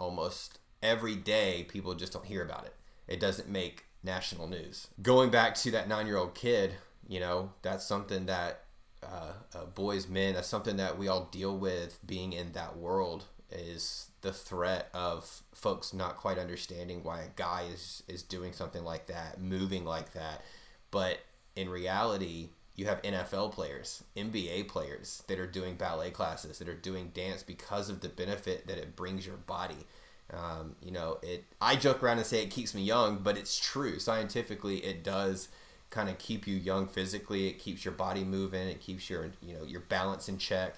almost 0.00 0.58
every 0.82 1.14
day. 1.14 1.64
People 1.68 1.94
just 1.94 2.12
don't 2.12 2.26
hear 2.26 2.42
about 2.42 2.66
it, 2.66 2.74
it 3.06 3.20
doesn't 3.20 3.48
make 3.48 3.84
national 4.02 4.48
news. 4.48 4.88
Going 5.00 5.30
back 5.30 5.54
to 5.54 5.70
that 5.70 5.88
nine 5.88 6.08
year 6.08 6.16
old 6.16 6.34
kid, 6.34 6.74
you 7.06 7.20
know, 7.20 7.52
that's 7.62 7.86
something 7.86 8.26
that 8.26 8.64
uh, 9.12 9.58
uh, 9.58 9.64
boys, 9.66 10.08
men, 10.08 10.34
that's 10.34 10.48
something 10.48 10.76
that 10.76 10.98
we 10.98 11.08
all 11.08 11.28
deal 11.30 11.56
with 11.56 11.98
being 12.06 12.32
in 12.32 12.52
that 12.52 12.76
world 12.76 13.24
is 13.50 14.10
the 14.22 14.32
threat 14.32 14.88
of 14.92 15.42
folks 15.54 15.92
not 15.92 16.16
quite 16.16 16.38
understanding 16.38 17.02
why 17.02 17.20
a 17.20 17.28
guy 17.36 17.66
is, 17.72 18.02
is 18.08 18.22
doing 18.22 18.52
something 18.52 18.84
like 18.84 19.06
that, 19.06 19.40
moving 19.40 19.84
like 19.84 20.12
that. 20.12 20.42
But 20.90 21.20
in 21.54 21.68
reality, 21.68 22.48
you 22.74 22.86
have 22.86 23.02
NFL 23.02 23.52
players, 23.52 24.02
NBA 24.16 24.68
players 24.68 25.22
that 25.28 25.38
are 25.38 25.46
doing 25.46 25.76
ballet 25.76 26.10
classes, 26.10 26.58
that 26.58 26.68
are 26.68 26.74
doing 26.74 27.12
dance 27.14 27.42
because 27.42 27.88
of 27.88 28.00
the 28.00 28.08
benefit 28.08 28.66
that 28.66 28.78
it 28.78 28.96
brings 28.96 29.26
your 29.26 29.36
body. 29.36 29.86
Um, 30.32 30.74
you 30.82 30.90
know, 30.90 31.18
it. 31.22 31.44
I 31.60 31.76
joke 31.76 32.02
around 32.02 32.18
and 32.18 32.26
say 32.26 32.42
it 32.42 32.50
keeps 32.50 32.74
me 32.74 32.82
young, 32.82 33.18
but 33.18 33.36
it's 33.36 33.58
true. 33.58 33.98
Scientifically, 33.98 34.78
it 34.78 35.04
does 35.04 35.48
kind 35.94 36.08
of 36.08 36.18
keep 36.18 36.46
you 36.46 36.56
young 36.56 36.86
physically. 36.86 37.46
It 37.46 37.58
keeps 37.58 37.84
your 37.84 37.94
body 37.94 38.24
moving. 38.24 38.68
It 38.68 38.80
keeps 38.80 39.08
your 39.08 39.30
you 39.40 39.54
know 39.54 39.64
your 39.64 39.80
balance 39.80 40.28
in 40.28 40.38
check. 40.38 40.76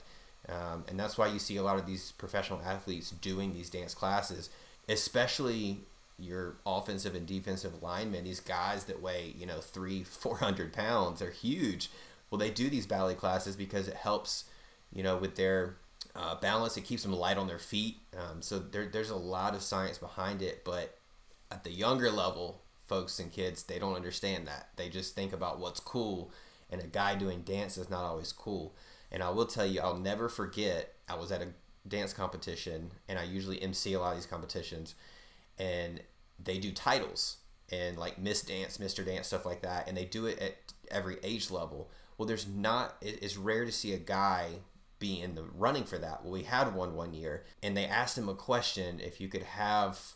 Um, 0.49 0.85
and 0.89 1.01
that's 1.01 1.19
why 1.19 1.27
you 1.27 1.39
see 1.41 1.57
a 1.57 1.63
lot 1.63 1.79
of 1.79 1.87
these 1.87 2.13
professional 2.13 2.61
athletes 2.65 3.11
doing 3.11 3.53
these 3.53 3.69
dance 3.69 3.95
classes, 3.95 4.49
especially 4.89 5.79
your 6.19 6.57
offensive 6.65 7.15
and 7.15 7.27
defensive 7.27 7.83
linemen. 7.83 8.25
These 8.25 8.41
guys 8.41 8.85
that 8.85 9.03
weigh 9.03 9.35
you 9.37 9.47
know 9.47 9.61
three, 9.61 10.05
four 10.05 10.37
hundred 10.37 10.73
pounds 10.73 11.23
are 11.23 11.31
huge. 11.31 11.91
Well, 12.31 12.39
they 12.39 12.51
do 12.51 12.69
these 12.69 12.87
ballet 12.87 13.15
classes 13.15 13.57
because 13.57 13.89
it 13.89 13.95
helps, 13.95 14.45
you 14.93 15.03
know, 15.03 15.17
with 15.17 15.37
their 15.37 15.77
uh, 16.15 16.35
balance. 16.35 16.77
It 16.77 16.85
keeps 16.85 17.05
them 17.05 17.13
light 17.13 17.39
on 17.39 17.47
their 17.47 17.59
feet. 17.59 17.99
Um, 18.17 18.43
so 18.43 18.59
there, 18.59 18.87
there's 18.87 19.11
a 19.11 19.17
lot 19.17 19.55
of 19.55 19.63
science 19.63 19.99
behind 19.99 20.43
it. 20.43 20.65
But 20.65 20.99
at 21.53 21.63
the 21.63 21.71
younger 21.71 22.11
level, 22.11 22.63
folks 22.87 23.19
and 23.19 23.33
kids, 23.33 23.65
they 23.65 23.79
don't 23.79 23.95
understand 23.95 24.47
that. 24.47 24.69
They 24.77 24.89
just 24.89 25.15
think 25.15 25.33
about 25.33 25.59
what's 25.59 25.81
cool, 25.81 26.33
and 26.71 26.81
a 26.81 26.87
guy 26.87 27.15
doing 27.15 27.43
dance 27.43 27.77
is 27.77 27.91
not 27.91 28.05
always 28.05 28.33
cool. 28.33 28.75
And 29.13 29.23
I 29.23 29.31
will 29.31 29.47
tell 29.47 29.67
you, 29.67 29.81
I'll 29.81 29.99
never 29.99 30.29
forget. 30.29 30.95
I 31.09 31.15
was 31.15 31.31
at 31.31 31.43
a 31.43 31.49
dance 31.87 32.13
competition, 32.13 32.93
and 33.09 33.19
I 33.19 33.25
usually 33.25 33.63
MC 33.63 33.93
a 33.93 34.01
lot 34.01 34.11
of 34.11 34.17
these 34.17 34.27
competitions, 34.27 34.95
and 35.59 36.01
they 36.43 36.59
do 36.59 36.73
titles 36.73 37.39
and 37.71 37.97
like 37.97 38.19
Miss 38.19 38.43
Dance, 38.43 38.79
Mr. 38.79 39.05
Dance, 39.05 39.29
stuff 39.29 39.47
like 39.47 39.63
that, 39.63 39.89
and 39.89 39.97
they 39.97 40.05
do 40.05 40.27
it 40.27 40.39
at 40.39 40.57
every 40.91 41.17
age 41.23 41.51
level. 41.51 41.91
Well, 42.17 42.27
there's 42.27 42.47
not. 42.47 42.97
It's 43.01 43.37
rare 43.37 43.65
to 43.65 43.73
see 43.73 43.93
a 43.93 43.99
guy 43.99 44.61
be 44.99 45.21
in 45.21 45.35
the 45.35 45.43
running 45.43 45.85
for 45.85 45.99
that. 45.99 46.23
Well, 46.23 46.33
we 46.33 46.45
had 46.45 46.75
one 46.75 46.95
one 46.95 47.13
year, 47.13 47.45
and 47.63 47.77
they 47.77 47.85
asked 47.85 48.17
him 48.17 48.29
a 48.29 48.35
question: 48.35 49.01
if 49.01 49.21
you 49.21 49.29
could 49.29 49.43
have, 49.43 50.15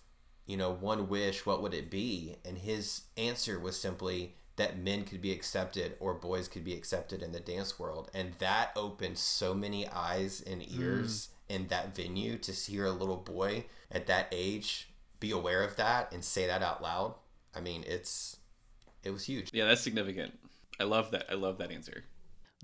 you 0.51 0.57
know, 0.57 0.73
one 0.73 1.09
wish, 1.09 1.47
what 1.47 1.63
would 1.63 1.73
it 1.73 1.91
be? 1.91 2.35
And 2.45 2.59
his 2.59 3.03
answer 3.17 3.61
was 3.61 3.81
simply 3.81 4.35
that 4.57 4.77
men 4.77 5.05
could 5.05 5.23
be 5.23 5.31
accepted 5.31 5.97
or 6.01 6.13
boys 6.13 6.49
could 6.49 6.65
be 6.65 6.75
accepted 6.75 7.23
in 7.23 7.31
the 7.31 7.39
dance 7.39 7.79
world, 7.79 8.11
and 8.13 8.35
that 8.41 8.73
opened 8.75 9.17
so 9.17 9.55
many 9.55 9.89
eyes 9.89 10.43
and 10.45 10.69
ears 10.69 11.29
mm. 11.49 11.55
in 11.55 11.69
that 11.69 11.95
venue 11.95 12.37
to 12.39 12.51
hear 12.51 12.85
a 12.85 12.91
little 12.91 13.17
boy 13.17 13.67
at 13.93 14.09
that 14.09 14.27
age 14.33 14.91
be 15.21 15.31
aware 15.31 15.63
of 15.63 15.77
that 15.77 16.13
and 16.13 16.25
say 16.25 16.49
that 16.49 16.63
out 16.63 16.83
loud. 16.83 17.15
I 17.55 17.61
mean, 17.61 17.85
it's 17.87 18.39
it 19.05 19.11
was 19.11 19.27
huge. 19.27 19.51
Yeah, 19.53 19.67
that's 19.67 19.83
significant. 19.83 20.37
I 20.81 20.85
love 20.85 21.13
that. 21.13 21.27
I 21.31 21.35
love 21.35 21.59
that 21.59 21.71
answer. 21.71 22.05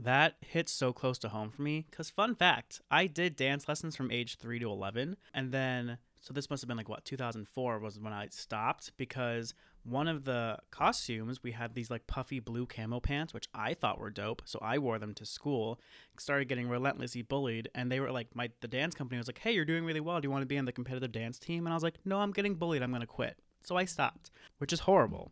That 0.00 0.34
hits 0.40 0.72
so 0.72 0.92
close 0.92 1.18
to 1.18 1.28
home 1.28 1.50
for 1.50 1.62
me 1.62 1.86
because, 1.88 2.10
fun 2.10 2.34
fact, 2.34 2.80
I 2.90 3.06
did 3.06 3.36
dance 3.36 3.68
lessons 3.68 3.96
from 3.96 4.10
age 4.10 4.36
3 4.36 4.58
to 4.58 4.70
11. 4.70 5.16
And 5.32 5.52
then, 5.52 5.98
so 6.26 6.35
this 6.35 6.50
must 6.50 6.61
have 6.61 6.66
been 6.66 6.76
like 6.76 6.88
what, 6.88 7.04
2004 7.04 7.78
was 7.78 8.00
when 8.00 8.12
I 8.12 8.26
stopped 8.30 8.90
because 8.97 9.54
one 9.85 10.09
of 10.09 10.25
the 10.25 10.59
costumes, 10.73 11.40
we 11.40 11.52
had 11.52 11.76
these 11.76 11.88
like 11.88 12.09
puffy 12.09 12.40
blue 12.40 12.66
camo 12.66 12.99
pants, 12.99 13.33
which 13.33 13.47
I 13.54 13.75
thought 13.75 14.00
were 14.00 14.11
dope. 14.11 14.42
So 14.45 14.59
I 14.61 14.78
wore 14.78 14.99
them 14.99 15.14
to 15.14 15.25
school, 15.25 15.80
started 16.18 16.49
getting 16.49 16.68
relentlessly 16.68 17.23
bullied. 17.23 17.68
And 17.76 17.92
they 17.92 18.00
were 18.00 18.11
like, 18.11 18.35
my, 18.35 18.50
the 18.61 18.66
dance 18.66 18.92
company 18.92 19.18
was 19.18 19.28
like, 19.28 19.38
hey, 19.38 19.52
you're 19.52 19.64
doing 19.64 19.85
really 19.85 20.00
well. 20.00 20.21
Do 20.21 20.26
you 20.26 20.33
want 20.33 20.42
to 20.42 20.47
be 20.47 20.59
on 20.59 20.64
the 20.64 20.73
competitive 20.73 21.12
dance 21.12 21.38
team? 21.38 21.64
And 21.64 21.73
I 21.73 21.76
was 21.76 21.85
like, 21.85 21.95
no, 22.04 22.18
I'm 22.18 22.33
getting 22.33 22.56
bullied. 22.56 22.83
I'm 22.83 22.90
going 22.90 23.02
to 23.02 23.06
quit. 23.06 23.38
So 23.62 23.76
I 23.76 23.85
stopped, 23.85 24.33
which 24.59 24.73
is 24.73 24.80
horrible. 24.80 25.30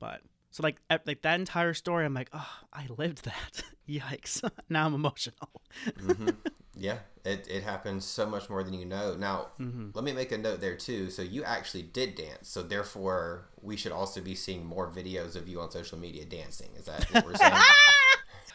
But 0.00 0.22
so 0.54 0.62
like 0.62 0.76
like 1.04 1.22
that 1.22 1.40
entire 1.40 1.74
story, 1.74 2.06
I'm 2.06 2.14
like, 2.14 2.30
oh, 2.32 2.48
I 2.72 2.86
lived 2.96 3.24
that. 3.24 3.64
Yikes! 3.88 4.48
now 4.68 4.86
I'm 4.86 4.94
emotional. 4.94 5.50
mm-hmm. 5.86 6.30
Yeah, 6.76 6.98
it 7.24 7.46
it 7.48 7.62
happens 7.62 8.04
so 8.04 8.26
much 8.26 8.50
more 8.50 8.64
than 8.64 8.74
you 8.74 8.84
know. 8.84 9.14
Now, 9.14 9.46
mm-hmm. 9.60 9.90
let 9.94 10.04
me 10.04 10.12
make 10.12 10.32
a 10.32 10.38
note 10.38 10.60
there 10.60 10.74
too. 10.74 11.08
So 11.08 11.22
you 11.22 11.44
actually 11.44 11.82
did 11.82 12.16
dance. 12.16 12.48
So 12.48 12.64
therefore, 12.64 13.48
we 13.62 13.76
should 13.76 13.92
also 13.92 14.20
be 14.20 14.34
seeing 14.34 14.66
more 14.66 14.90
videos 14.90 15.36
of 15.36 15.46
you 15.46 15.60
on 15.60 15.70
social 15.70 15.98
media 15.98 16.24
dancing. 16.24 16.70
Is 16.76 16.86
that 16.86 17.04
what 17.12 17.26
we're 17.26 17.36
saying? 17.36 17.52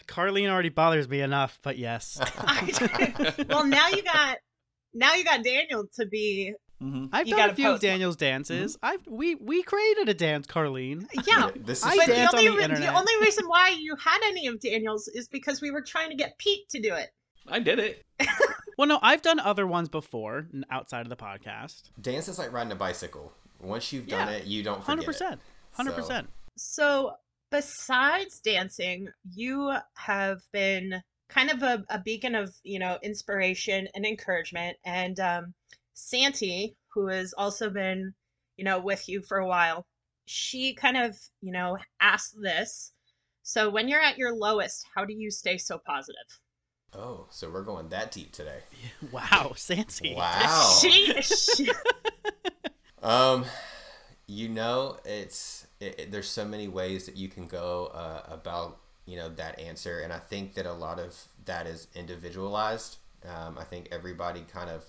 Carleen 0.08 0.50
already 0.50 0.68
bothers 0.68 1.08
me 1.08 1.22
enough, 1.22 1.60
but 1.64 1.78
yes. 1.78 2.20
well, 3.48 3.66
now 3.66 3.88
you 3.88 4.04
got 4.04 4.40
now 4.94 5.14
you 5.14 5.24
got 5.24 5.42
Daniel 5.42 5.86
to 5.94 6.06
be 6.06 6.54
Mm-hmm. 6.82 7.08
I've 7.12 7.28
you 7.28 7.36
done 7.36 7.50
a 7.50 7.56
few 7.56 7.70
of 7.70 7.82
Daniel's 7.82 8.16
dances. 8.16 8.78
Mm-hmm. 8.78 8.86
I've 8.86 9.08
we 9.08 9.36
we 9.36 9.64
created 9.64 10.08
a 10.08 10.14
dance, 10.14 10.48
Carleen. 10.48 11.08
Yeah, 11.28 11.50
this 11.56 11.80
is 11.80 11.86
I 11.86 12.06
dance 12.06 12.32
the 12.32 12.38
only, 12.38 12.48
on 12.48 12.56
the, 12.58 12.64
internet. 12.64 12.94
the 12.94 13.00
only 13.00 13.14
reason 13.22 13.48
why 13.48 13.76
you 13.78 13.96
had 13.98 14.20
any 14.26 14.48
of 14.48 14.60
Daniel's 14.60 15.08
is 15.10 15.28
because 15.28 15.62
we 15.62 15.72
were 15.72 15.82
trying 15.82 16.10
to 16.10 16.16
get 16.16 16.38
Pete 16.38 16.70
to 16.70 16.80
do 16.80 16.94
it. 16.94 17.10
I 17.48 17.60
did 17.60 17.80
it. 17.80 18.06
well, 18.78 18.88
no, 18.88 19.00
I've 19.02 19.22
done 19.22 19.40
other 19.40 19.68
ones 19.68 19.90
before 19.90 20.48
outside 20.70 21.02
of 21.02 21.10
the 21.10 21.18
podcast. 21.18 21.90
Dance 22.00 22.28
is 22.28 22.40
like 22.40 22.54
riding 22.54 22.72
a 22.72 22.76
bicycle. 22.76 23.34
Once 23.60 23.92
you've 23.92 24.08
done 24.08 24.28
yeah, 24.28 24.36
it, 24.36 24.46
you 24.46 24.64
don't 24.64 24.84
forget 24.84 25.06
100%. 25.06 25.40
100%. 25.78 26.28
So, 26.56 27.14
besides 27.52 28.40
dancing, 28.40 29.10
you 29.34 29.74
have 29.96 30.42
been 30.54 31.02
kind 31.28 31.52
of 31.52 31.62
a, 31.62 31.84
a 31.90 32.00
beacon 32.00 32.36
of, 32.36 32.54
you 32.64 32.80
know, 32.80 32.98
inspiration 33.04 33.88
and 33.94 34.06
encouragement. 34.06 34.78
And 34.86 35.20
um, 35.20 35.54
Santi, 36.08 36.76
who 36.94 37.08
has 37.08 37.34
also 37.38 37.70
been, 37.70 38.14
you 38.58 38.64
know, 38.64 38.80
with 38.80 39.08
you 39.08 39.22
for 39.22 39.38
a 39.38 39.48
while, 39.48 39.86
she 40.26 40.74
kind 40.74 40.98
of, 40.98 41.18
you 41.42 41.52
know, 41.52 41.78
asked 42.00 42.36
this. 42.42 42.92
So 43.44 43.70
when 43.70 43.88
you're 43.88 44.02
at 44.02 44.18
your 44.18 44.34
lowest, 44.34 44.86
how 44.96 45.06
do 45.06 45.14
you 45.14 45.32
stay 45.32 45.58
so 45.58 45.80
positive? 45.86 46.40
Oh, 46.94 47.28
so 47.30 47.50
we're 47.50 47.64
going 47.64 47.90
that 47.90 48.12
deep 48.12 48.32
today. 48.32 48.60
Wow, 49.12 49.54
Santi. 49.56 50.16
Wow. 50.16 50.78
she, 50.82 51.22
she... 51.22 51.72
um, 53.04 53.46
you 54.28 54.50
know, 54.50 54.98
it's 55.06 55.68
it, 55.80 56.00
it, 56.00 56.12
there's 56.12 56.28
so 56.28 56.46
many 56.46 56.68
ways 56.68 57.06
that 57.06 57.18
you 57.18 57.30
can 57.30 57.48
go 57.48 57.92
uh, 57.94 58.24
about 58.28 58.80
you 59.06 59.18
know 59.18 59.30
that 59.30 59.60
answer, 59.60 60.00
and 60.00 60.14
I 60.14 60.20
think 60.20 60.54
that 60.54 60.66
a 60.66 60.74
lot 60.74 61.00
of 61.00 61.16
that 61.46 61.66
is 61.66 61.88
individualized. 61.96 62.98
Um, 63.28 63.58
I 63.58 63.64
think 63.64 63.88
everybody 63.92 64.42
kind 64.42 64.70
of 64.70 64.86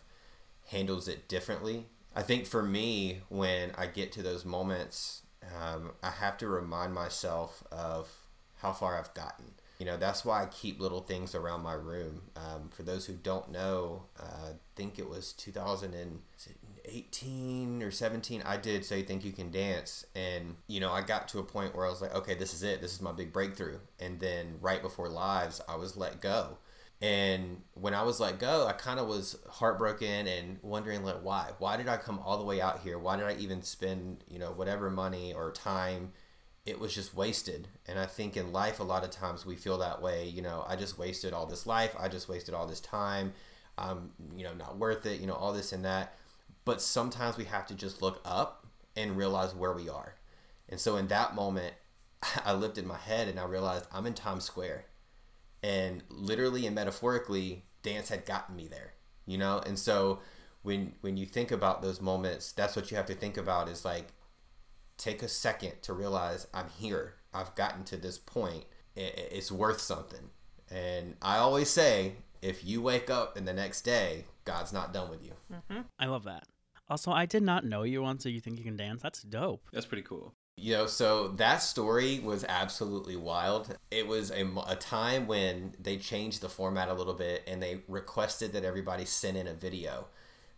handles 0.70 1.08
it 1.08 1.28
differently. 1.28 1.86
I 2.14 2.22
think 2.22 2.46
for 2.46 2.62
me, 2.62 3.22
when 3.28 3.72
I 3.76 3.86
get 3.86 4.12
to 4.12 4.22
those 4.22 4.44
moments, 4.44 5.22
um, 5.56 5.92
I 6.02 6.10
have 6.10 6.36
to 6.38 6.48
remind 6.48 6.94
myself 6.94 7.64
of 7.70 8.10
how 8.56 8.72
far 8.72 8.98
I've 8.98 9.14
gotten. 9.14 9.52
You 9.78 9.86
know, 9.86 9.96
that's 9.96 10.24
why 10.24 10.42
I 10.42 10.46
keep 10.46 10.78
little 10.78 11.00
things 11.00 11.34
around 11.34 11.62
my 11.62 11.72
room. 11.72 12.22
Um, 12.36 12.68
for 12.70 12.82
those 12.82 13.06
who 13.06 13.14
don't 13.14 13.50
know, 13.50 14.02
uh, 14.18 14.50
I 14.50 14.52
think 14.76 14.98
it 14.98 15.08
was 15.08 15.32
2018 15.32 17.82
or 17.82 17.90
17. 17.90 18.42
I 18.44 18.58
did 18.58 18.90
You 18.90 19.02
Think 19.02 19.24
You 19.24 19.32
Can 19.32 19.50
Dance. 19.50 20.04
And, 20.14 20.56
you 20.66 20.80
know, 20.80 20.92
I 20.92 21.00
got 21.00 21.28
to 21.28 21.38
a 21.38 21.42
point 21.42 21.74
where 21.74 21.86
I 21.86 21.88
was 21.88 22.02
like, 22.02 22.14
okay, 22.14 22.34
this 22.34 22.52
is 22.52 22.62
it. 22.62 22.82
This 22.82 22.92
is 22.92 23.00
my 23.00 23.12
big 23.12 23.32
breakthrough. 23.32 23.78
And 23.98 24.20
then 24.20 24.58
right 24.60 24.82
before 24.82 25.08
lives, 25.08 25.62
I 25.66 25.76
was 25.76 25.96
let 25.96 26.20
go. 26.20 26.58
And 27.02 27.62
when 27.72 27.94
I 27.94 28.02
was 28.02 28.20
let 28.20 28.38
go, 28.38 28.66
I 28.66 28.72
kind 28.72 29.00
of 29.00 29.08
was 29.08 29.38
heartbroken 29.48 30.26
and 30.26 30.58
wondering 30.62 31.02
like 31.02 31.22
why? 31.22 31.50
Why 31.58 31.76
did 31.76 31.88
I 31.88 31.96
come 31.96 32.18
all 32.18 32.36
the 32.36 32.44
way 32.44 32.60
out 32.60 32.80
here? 32.80 32.98
Why 32.98 33.16
did 33.16 33.26
I 33.26 33.34
even 33.36 33.62
spend, 33.62 34.22
you 34.28 34.38
know, 34.38 34.50
whatever 34.50 34.90
money 34.90 35.32
or 35.32 35.50
time? 35.50 36.12
It 36.66 36.78
was 36.78 36.94
just 36.94 37.14
wasted. 37.14 37.68
And 37.86 37.98
I 37.98 38.04
think 38.04 38.36
in 38.36 38.52
life 38.52 38.80
a 38.80 38.84
lot 38.84 39.02
of 39.02 39.10
times 39.10 39.46
we 39.46 39.56
feel 39.56 39.78
that 39.78 40.02
way, 40.02 40.28
you 40.28 40.42
know, 40.42 40.64
I 40.68 40.76
just 40.76 40.98
wasted 40.98 41.32
all 41.32 41.46
this 41.46 41.66
life, 41.66 41.96
I 41.98 42.08
just 42.08 42.28
wasted 42.28 42.54
all 42.54 42.66
this 42.66 42.80
time. 42.80 43.32
I'm, 43.78 44.10
you 44.36 44.44
know, 44.44 44.52
not 44.52 44.76
worth 44.76 45.06
it, 45.06 45.20
you 45.20 45.26
know, 45.26 45.34
all 45.34 45.54
this 45.54 45.72
and 45.72 45.84
that. 45.86 46.14
But 46.66 46.82
sometimes 46.82 47.38
we 47.38 47.44
have 47.46 47.66
to 47.68 47.74
just 47.74 48.02
look 48.02 48.20
up 48.26 48.66
and 48.94 49.16
realize 49.16 49.54
where 49.54 49.72
we 49.72 49.88
are. 49.88 50.16
And 50.68 50.78
so 50.78 50.96
in 50.96 51.08
that 51.08 51.34
moment, 51.34 51.74
I 52.44 52.52
lifted 52.52 52.84
my 52.84 52.98
head 52.98 53.26
and 53.26 53.40
I 53.40 53.44
realized 53.44 53.86
I'm 53.90 54.06
in 54.06 54.12
Times 54.12 54.44
Square 54.44 54.84
and 55.62 56.02
literally 56.08 56.66
and 56.66 56.74
metaphorically 56.74 57.64
dance 57.82 58.08
had 58.08 58.24
gotten 58.24 58.56
me 58.56 58.68
there 58.68 58.94
you 59.30 59.38
know? 59.38 59.62
And 59.64 59.78
so 59.78 60.20
when 60.62 60.94
when 61.00 61.16
you 61.16 61.24
think 61.24 61.50
about 61.50 61.80
those 61.80 62.00
moments 62.02 62.52
that's 62.52 62.76
what 62.76 62.90
you 62.90 62.96
have 62.96 63.06
to 63.06 63.14
think 63.14 63.38
about 63.38 63.68
is 63.68 63.84
like 63.84 64.08
take 64.98 65.22
a 65.22 65.28
second 65.28 65.80
to 65.82 65.94
realize 65.94 66.46
i'm 66.52 66.68
here. 66.78 67.14
I've 67.32 67.54
gotten 67.54 67.84
to 67.84 67.96
this 67.96 68.18
point. 68.18 68.64
It's 68.96 69.52
worth 69.52 69.80
something. 69.80 70.30
And 70.70 71.16
i 71.22 71.38
always 71.38 71.70
say 71.70 72.16
if 72.42 72.64
you 72.64 72.82
wake 72.82 73.08
up 73.08 73.36
in 73.36 73.44
the 73.44 73.52
next 73.52 73.82
day 73.82 74.24
god's 74.44 74.72
not 74.72 74.92
done 74.92 75.10
with 75.10 75.24
you. 75.24 75.32
Mm-hmm. 75.52 75.80
i 75.98 76.06
love 76.06 76.24
that. 76.24 76.44
Also 76.88 77.12
i 77.12 77.24
did 77.24 77.42
not 77.42 77.64
know 77.64 77.84
you 77.84 78.02
once 78.02 78.24
so 78.24 78.28
you 78.28 78.40
think 78.40 78.58
you 78.58 78.64
can 78.64 78.76
dance? 78.76 79.00
That's 79.00 79.22
dope. 79.22 79.68
That's 79.72 79.86
pretty 79.86 80.02
cool 80.02 80.34
you 80.60 80.74
know, 80.74 80.86
so 80.86 81.28
that 81.28 81.62
story 81.62 82.20
was 82.20 82.44
absolutely 82.48 83.16
wild. 83.16 83.76
It 83.90 84.06
was 84.06 84.30
a, 84.30 84.46
a 84.68 84.76
time 84.76 85.26
when 85.26 85.74
they 85.80 85.96
changed 85.96 86.42
the 86.42 86.48
format 86.48 86.88
a 86.88 86.94
little 86.94 87.14
bit 87.14 87.42
and 87.46 87.62
they 87.62 87.80
requested 87.88 88.52
that 88.52 88.64
everybody 88.64 89.04
send 89.04 89.36
in 89.36 89.46
a 89.46 89.54
video 89.54 90.06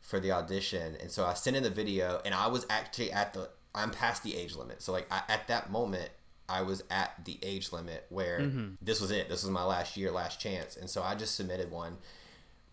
for 0.00 0.18
the 0.18 0.32
audition. 0.32 0.96
And 1.00 1.10
so 1.10 1.24
I 1.24 1.34
sent 1.34 1.56
in 1.56 1.62
the 1.62 1.70
video 1.70 2.20
and 2.24 2.34
I 2.34 2.48
was 2.48 2.66
actually 2.68 3.12
at 3.12 3.32
the, 3.32 3.50
I'm 3.74 3.90
past 3.90 4.24
the 4.24 4.36
age 4.36 4.56
limit. 4.56 4.82
So, 4.82 4.92
like, 4.92 5.06
I, 5.10 5.22
at 5.28 5.46
that 5.48 5.70
moment, 5.70 6.10
I 6.48 6.62
was 6.62 6.82
at 6.90 7.24
the 7.24 7.38
age 7.42 7.72
limit 7.72 8.04
where 8.10 8.40
mm-hmm. 8.40 8.74
this 8.82 9.00
was 9.00 9.10
it. 9.10 9.28
This 9.28 9.42
was 9.42 9.50
my 9.50 9.64
last 9.64 9.96
year, 9.96 10.10
last 10.10 10.40
chance. 10.40 10.76
And 10.76 10.90
so 10.90 11.02
I 11.02 11.14
just 11.14 11.36
submitted 11.36 11.70
one. 11.70 11.98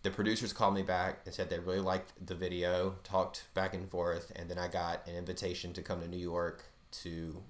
The 0.02 0.10
producers 0.10 0.52
called 0.52 0.74
me 0.74 0.82
back 0.82 1.20
and 1.24 1.34
said 1.34 1.48
they 1.48 1.58
really 1.58 1.80
liked 1.80 2.12
the 2.26 2.34
video, 2.34 2.96
talked 3.04 3.44
back 3.54 3.72
and 3.72 3.88
forth. 3.88 4.32
And 4.34 4.50
then 4.50 4.58
I 4.58 4.68
got 4.68 5.06
an 5.06 5.14
invitation 5.14 5.72
to 5.74 5.82
come 5.82 6.00
to 6.00 6.08
New 6.08 6.18
York 6.18 6.64
to 6.92 7.42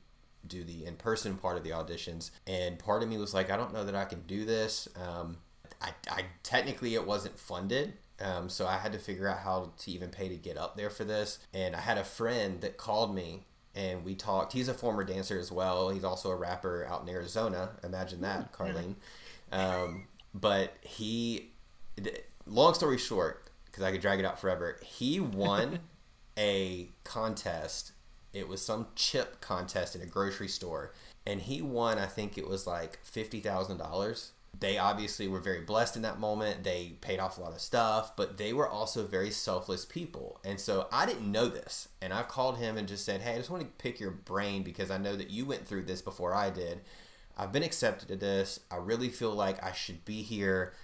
do 0.47 0.65
the 0.65 0.87
in 0.87 0.97
person 0.97 1.37
part 1.37 1.57
of 1.57 1.65
the 1.65 1.71
auditions. 1.71 2.31
And 2.47 2.79
part 2.79 3.03
of 3.03 3.09
me 3.09 3.19
was 3.19 3.35
like, 3.35 3.51
I 3.51 3.57
don't 3.57 3.73
know 3.73 3.85
that 3.85 3.95
I 3.95 4.05
can 4.05 4.23
do 4.23 4.45
this. 4.45 4.89
Um, 4.97 5.39
I, 5.81 5.91
I 6.11 6.25
technically 6.43 6.95
it 6.95 7.07
wasn't 7.07 7.39
funded. 7.39 7.95
Um, 8.21 8.49
so 8.49 8.67
I 8.67 8.77
had 8.77 8.93
to 8.93 8.99
figure 8.99 9.29
out 9.29 9.39
how 9.39 9.73
to 9.79 9.91
even 9.91 10.11
pay 10.11 10.29
to 10.29 10.37
get 10.37 10.57
up 10.57 10.77
there 10.77 10.91
for 10.91 11.05
this. 11.05 11.39
And 11.55 11.75
I 11.75 11.81
had 11.81 11.99
a 11.99 12.05
friend 12.05 12.61
that 12.61 12.77
called 12.77 13.15
me 13.15 13.45
and 13.75 14.05
we 14.05 14.15
talked. 14.15 14.53
He's 14.53 14.69
a 14.69 14.75
former 14.75 15.05
dancer 15.05 15.39
as 15.39 15.51
well. 15.51 15.91
He's 15.91 16.05
also 16.05 16.31
a 16.31 16.37
rapper 16.37 16.87
out 16.89 17.03
in 17.03 17.09
Arizona. 17.09 17.71
Imagine 17.85 18.21
that, 18.23 18.53
Carleen. 18.53 18.97
Um, 19.53 20.07
but 20.35 20.75
he, 20.83 21.51
long 22.47 22.75
story 22.75 22.99
short, 22.99 23.49
because 23.67 23.83
I 23.85 23.93
could 23.93 24.01
drag 24.01 24.19
it 24.19 24.25
out 24.25 24.41
forever, 24.41 24.79
he 24.85 25.21
won 25.21 25.81
a 26.39 26.91
contest. 27.05 27.93
It 28.33 28.49
was 28.49 28.65
some 28.65 28.89
chip 28.95 29.41
contest 29.41 29.97
in 29.97 30.03
a 30.03 30.07
grocery 30.07 30.49
store, 30.49 30.93
and 31.27 31.41
he 31.41 31.61
won. 31.63 31.99
I 31.99 32.07
think 32.07 32.39
it 32.39 32.49
was 32.49 32.67
like 32.67 32.99
fifty 33.03 33.41
thousand 33.41 33.79
dollars 33.79 34.33
they 34.59 34.79
obviously 34.79 35.29
were 35.29 35.41
very 35.41 35.61
blessed 35.61 35.97
in 35.97 36.03
that 36.03 36.19
moment. 36.19 36.65
They 36.65 36.97
paid 37.01 37.21
off 37.21 37.39
a 37.39 37.41
lot 37.41 37.53
of 37.53 37.61
stuff, 37.61 38.17
but 38.17 38.37
they 38.37 38.53
were 38.53 38.69
also 38.69 39.07
very 39.07 39.31
selfless 39.31 39.85
people. 39.85 40.41
And 40.45 40.59
so 40.59 40.89
I 40.93 41.07
didn't 41.07 41.31
know 41.31 41.49
this. 41.49 41.89
And 42.03 42.13
I 42.13 42.23
called 42.23 42.59
him 42.59 42.77
and 42.77 42.89
just 42.89 43.05
said, 43.05 43.23
Hey, 43.23 43.35
I 43.35 43.39
just 43.39 43.51
want 43.51 43.63
to 43.63 43.83
pick 43.83 44.01
your 44.01 44.11
brain 44.11 44.63
because 44.63 44.91
I 44.91 44.99
know 44.99 45.15
that 45.17 45.31
you 45.31 45.47
went 45.47 45.67
through 45.67 45.85
this 45.85 46.03
before 46.03 46.35
I 46.35 46.51
did. 46.51 46.81
I've 47.39 47.53
been 47.53 47.63
accepted 47.63 48.09
to 48.09 48.17
this. 48.17 48.61
I 48.71 48.77
really 48.77 49.09
feel 49.09 49.33
like 49.33 49.63
I 49.65 49.73
should 49.73 50.05
be 50.05 50.23
here. 50.23 50.75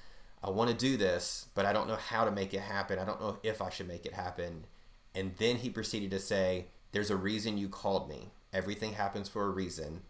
I 0.43 0.51
want 0.51 0.71
to 0.71 0.77
do 0.77 0.97
this, 0.97 1.49
but 1.55 1.67
I 1.67 1.73
don't 1.73 1.89
know 1.89 1.97
how 1.97 2.25
to 2.25 2.31
make 2.31 2.55
it 2.55 2.61
happen. 2.61 2.99
I 2.99 3.05
don't 3.05 3.21
know 3.21 3.39
if 3.43 3.61
I 3.61 3.69
should 3.69 3.89
make 3.89 4.07
it 4.07 4.13
happen. 4.13 4.65
And 5.15 5.35
then 5.39 5.57
he 5.57 5.71
proceeded 5.71 6.11
to 6.13 6.21
say, 6.21 6.67
There's 6.97 7.11
a 7.11 7.17
reason 7.17 7.59
you 7.59 7.69
called 7.69 8.09
me. 8.09 8.31
Everything 8.55 8.95
happens 8.95 9.29
for 9.29 9.45
a 9.45 9.51
reason. 9.51 10.01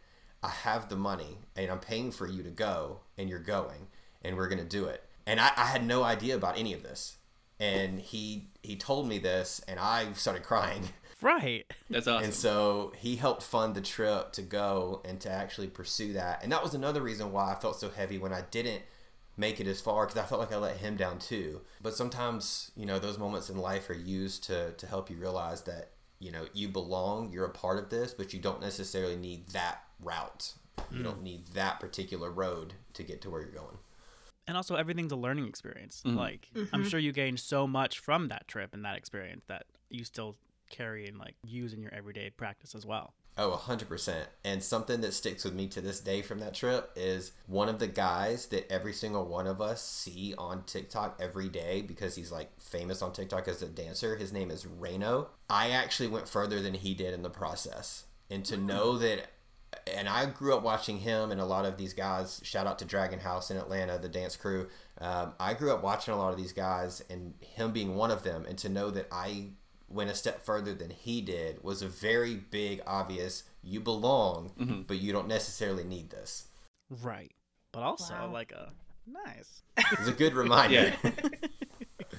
I 0.41 0.51
have 0.51 0.89
the 0.89 0.95
money 0.95 1.39
and 1.57 1.69
I'm 1.69 1.81
paying 1.81 2.13
for 2.13 2.29
you 2.29 2.45
to 2.45 2.49
go 2.49 3.01
and 3.19 3.29
you're 3.29 3.41
going 3.41 3.89
and 4.23 4.37
we're 4.37 4.47
going 4.47 4.61
to 4.61 4.65
do 4.65 4.85
it. 4.85 5.03
And 5.27 5.41
I, 5.41 5.51
I 5.57 5.65
had 5.65 5.85
no 5.85 6.05
idea 6.05 6.37
about 6.37 6.57
any 6.57 6.75
of 6.75 6.85
this. 6.85 7.17
And 7.59 7.99
he 7.99 8.51
he 8.63 8.77
told 8.77 9.09
me 9.09 9.19
this 9.19 9.61
and 9.67 9.81
I 9.81 10.13
started 10.13 10.45
crying. 10.45 10.91
Right. 11.23 11.65
That's 11.89 12.07
awesome. 12.07 12.25
And 12.25 12.35
so 12.35 12.93
he 12.99 13.17
helped 13.17 13.43
fund 13.43 13.75
the 13.75 13.81
trip 13.81 14.33
to 14.33 14.43
go 14.43 15.01
and 15.03 15.19
to 15.23 15.31
actually 15.31 15.69
pursue 15.69 16.13
that. 16.13 16.43
And 16.43 16.53
that 16.53 16.63
was 16.63 16.75
another 16.75 17.01
reason 17.01 17.33
why 17.33 17.51
I 17.51 17.55
felt 17.55 17.81
so 17.81 17.89
heavy 17.89 18.19
when 18.19 18.35
I 18.35 18.43
didn't 18.43 18.83
make 19.37 19.59
it 19.59 19.67
as 19.67 19.81
far 19.81 20.07
because 20.07 20.21
I 20.21 20.27
felt 20.27 20.41
like 20.41 20.53
I 20.53 20.57
let 20.57 20.77
him 20.77 20.97
down 20.97 21.19
too. 21.19 21.63
But 21.83 21.95
sometimes, 21.95 22.71
you 22.77 22.87
know, 22.87 22.99
those 22.99 23.19
moments 23.19 23.51
in 23.51 23.57
life 23.57 23.89
are 23.91 23.95
used 23.95 24.45
to 24.45 24.73
to 24.73 24.87
help 24.87 25.11
you 25.11 25.17
realize 25.17 25.63
that, 25.63 25.91
you 26.19 26.33
know, 26.33 26.47
you 26.53 26.69
belong, 26.69 27.31
you're 27.33 27.45
a 27.45 27.51
part 27.51 27.79
of 27.79 27.91
this, 27.91 28.15
but 28.15 28.33
you 28.33 28.41
don't 28.41 28.61
necessarily 28.61 29.17
need 29.17 29.49
that 29.49 29.85
route. 30.01 30.55
You 30.91 31.01
mm. 31.01 31.05
don't 31.05 31.23
need 31.23 31.49
that 31.49 31.81
particular 31.81 32.31
road 32.31 32.75
to 32.95 33.03
get 33.03 33.21
to 33.23 33.31
where 33.31 33.41
you're 33.41 33.51
going. 33.51 33.79
And 34.47 34.57
also, 34.57 34.77
everything's 34.77 35.13
a 35.13 35.17
learning 35.17 35.49
experience. 35.49 36.03
Mm-hmm. 36.07 36.17
Like, 36.17 36.49
mm-hmm. 36.55 36.75
I'm 36.75 36.85
sure 36.89 37.01
you 37.01 37.13
gained 37.13 37.41
so 37.41 37.67
much 37.67 37.99
from 37.99 38.29
that 38.29 38.47
trip 38.47 38.73
and 38.73 38.85
that 38.85 38.97
experience 38.97 39.45
that 39.49 39.65
you 39.91 40.05
still 40.05 40.37
carry 40.71 41.07
and 41.07 41.19
like 41.19 41.35
use 41.45 41.73
in 41.73 41.83
your 41.83 41.93
everyday 41.93 42.31
practice 42.31 42.75
as 42.75 42.87
well. 42.87 43.15
Oh, 43.39 43.61
100%. 43.67 44.15
And 44.45 44.63
something 44.63 45.03
that 45.03 45.13
sticks 45.13 45.45
with 45.45 45.53
me 45.53 45.67
to 45.69 45.83
this 45.83 46.01
day 46.01 46.23
from 46.23 46.39
that 46.39 46.55
trip 46.55 46.91
is 46.97 47.33
one 47.47 47.69
of 47.69 47.79
the 47.79 47.87
guys 47.87 48.47
that 48.47 48.71
every 48.73 48.95
single 48.95 49.27
one 49.27 49.47
of 49.47 49.61
us 49.61 49.87
see 49.87 50.35
on 50.39 50.63
TikTok 50.65 51.21
every 51.21 51.51
day 51.51 51.83
because 51.83 52.15
he's 52.15 52.33
like 52.33 52.59
famous 52.59 53.03
on 53.03 53.13
TikTok 53.13 53.47
as 53.47 53.61
a 53.61 53.69
dancer. 53.69 54.17
His 54.17 54.33
name 54.33 54.51
is 54.51 54.67
Reno. 54.67 55.29
I 55.51 55.71
actually 55.71 56.09
went 56.09 56.29
further 56.29 56.63
than 56.63 56.75
he 56.75 56.95
did 56.95 57.13
in 57.13 57.23
the 57.23 57.31
process. 57.31 58.05
And 58.31 58.45
to 58.47 58.57
mm. 58.57 58.65
know 58.65 58.97
that 58.99 59.27
and 59.87 60.09
I 60.09 60.27
grew 60.27 60.57
up 60.57 60.63
watching 60.63 60.99
him 60.99 61.31
and 61.31 61.41
a 61.41 61.45
lot 61.45 61.65
of 61.65 61.77
these 61.77 61.93
guys. 61.93 62.41
Shout 62.43 62.67
out 62.67 62.79
to 62.81 62.85
Dragon 62.85 63.21
House 63.21 63.51
in 63.51 63.57
Atlanta, 63.57 63.99
the 63.99 64.09
dance 64.09 64.37
crew. 64.37 64.69
Um, 64.99 65.35
I 65.39 65.55
grew 65.55 65.73
up 65.73 65.83
watching 65.83 66.15
a 66.15 66.17
lot 66.17 66.33
of 66.33 66.39
these 66.39 66.53
guys, 66.53 67.03
and 67.11 67.35
him 67.41 67.73
being 67.73 67.95
one 67.95 68.11
of 68.11 68.23
them. 68.23 68.47
And 68.49 68.57
to 68.59 68.69
know 68.69 68.91
that 68.91 69.09
I 69.13 69.51
went 69.89 70.11
a 70.11 70.15
step 70.15 70.43
further 70.45 70.75
than 70.75 70.91
he 70.91 71.21
did 71.21 71.63
was 71.63 71.83
a 71.83 71.89
very 71.89 72.35
big, 72.35 72.83
obvious. 72.87 73.45
You 73.63 73.81
belong, 73.81 74.53
mm-hmm. 74.59 74.83
but 74.83 74.99
you 74.99 75.13
don't 75.13 75.29
necessarily 75.29 75.85
need 75.85 76.11
this. 76.11 76.49
Right, 76.89 77.33
but 77.73 77.83
also 77.83 78.15
wow. 78.15 78.31
like 78.33 78.53
a 78.53 78.73
nice. 79.07 79.63
It's 79.93 80.09
a 80.09 80.13
good 80.13 80.35
reminder. 80.43 80.93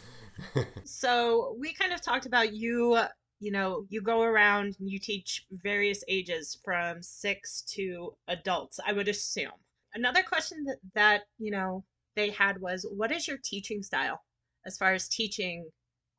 so 0.83 1.55
we 1.59 1.73
kind 1.73 1.93
of 1.93 2.01
talked 2.01 2.25
about 2.25 2.53
you 2.53 2.97
you 3.39 3.51
know, 3.51 3.85
you 3.89 4.01
go 4.01 4.23
around 4.23 4.75
and 4.79 4.89
you 4.89 4.99
teach 4.99 5.45
various 5.51 6.03
ages 6.07 6.57
from 6.63 7.01
six 7.01 7.61
to 7.73 8.13
adults, 8.27 8.79
I 8.85 8.93
would 8.93 9.07
assume. 9.07 9.51
Another 9.93 10.23
question 10.23 10.63
that, 10.65 10.77
that 10.95 11.21
you 11.37 11.51
know, 11.51 11.83
they 12.15 12.31
had 12.31 12.59
was 12.59 12.85
what 12.89 13.11
is 13.11 13.27
your 13.27 13.37
teaching 13.43 13.83
style 13.83 14.19
as 14.65 14.77
far 14.77 14.93
as 14.93 15.07
teaching 15.07 15.69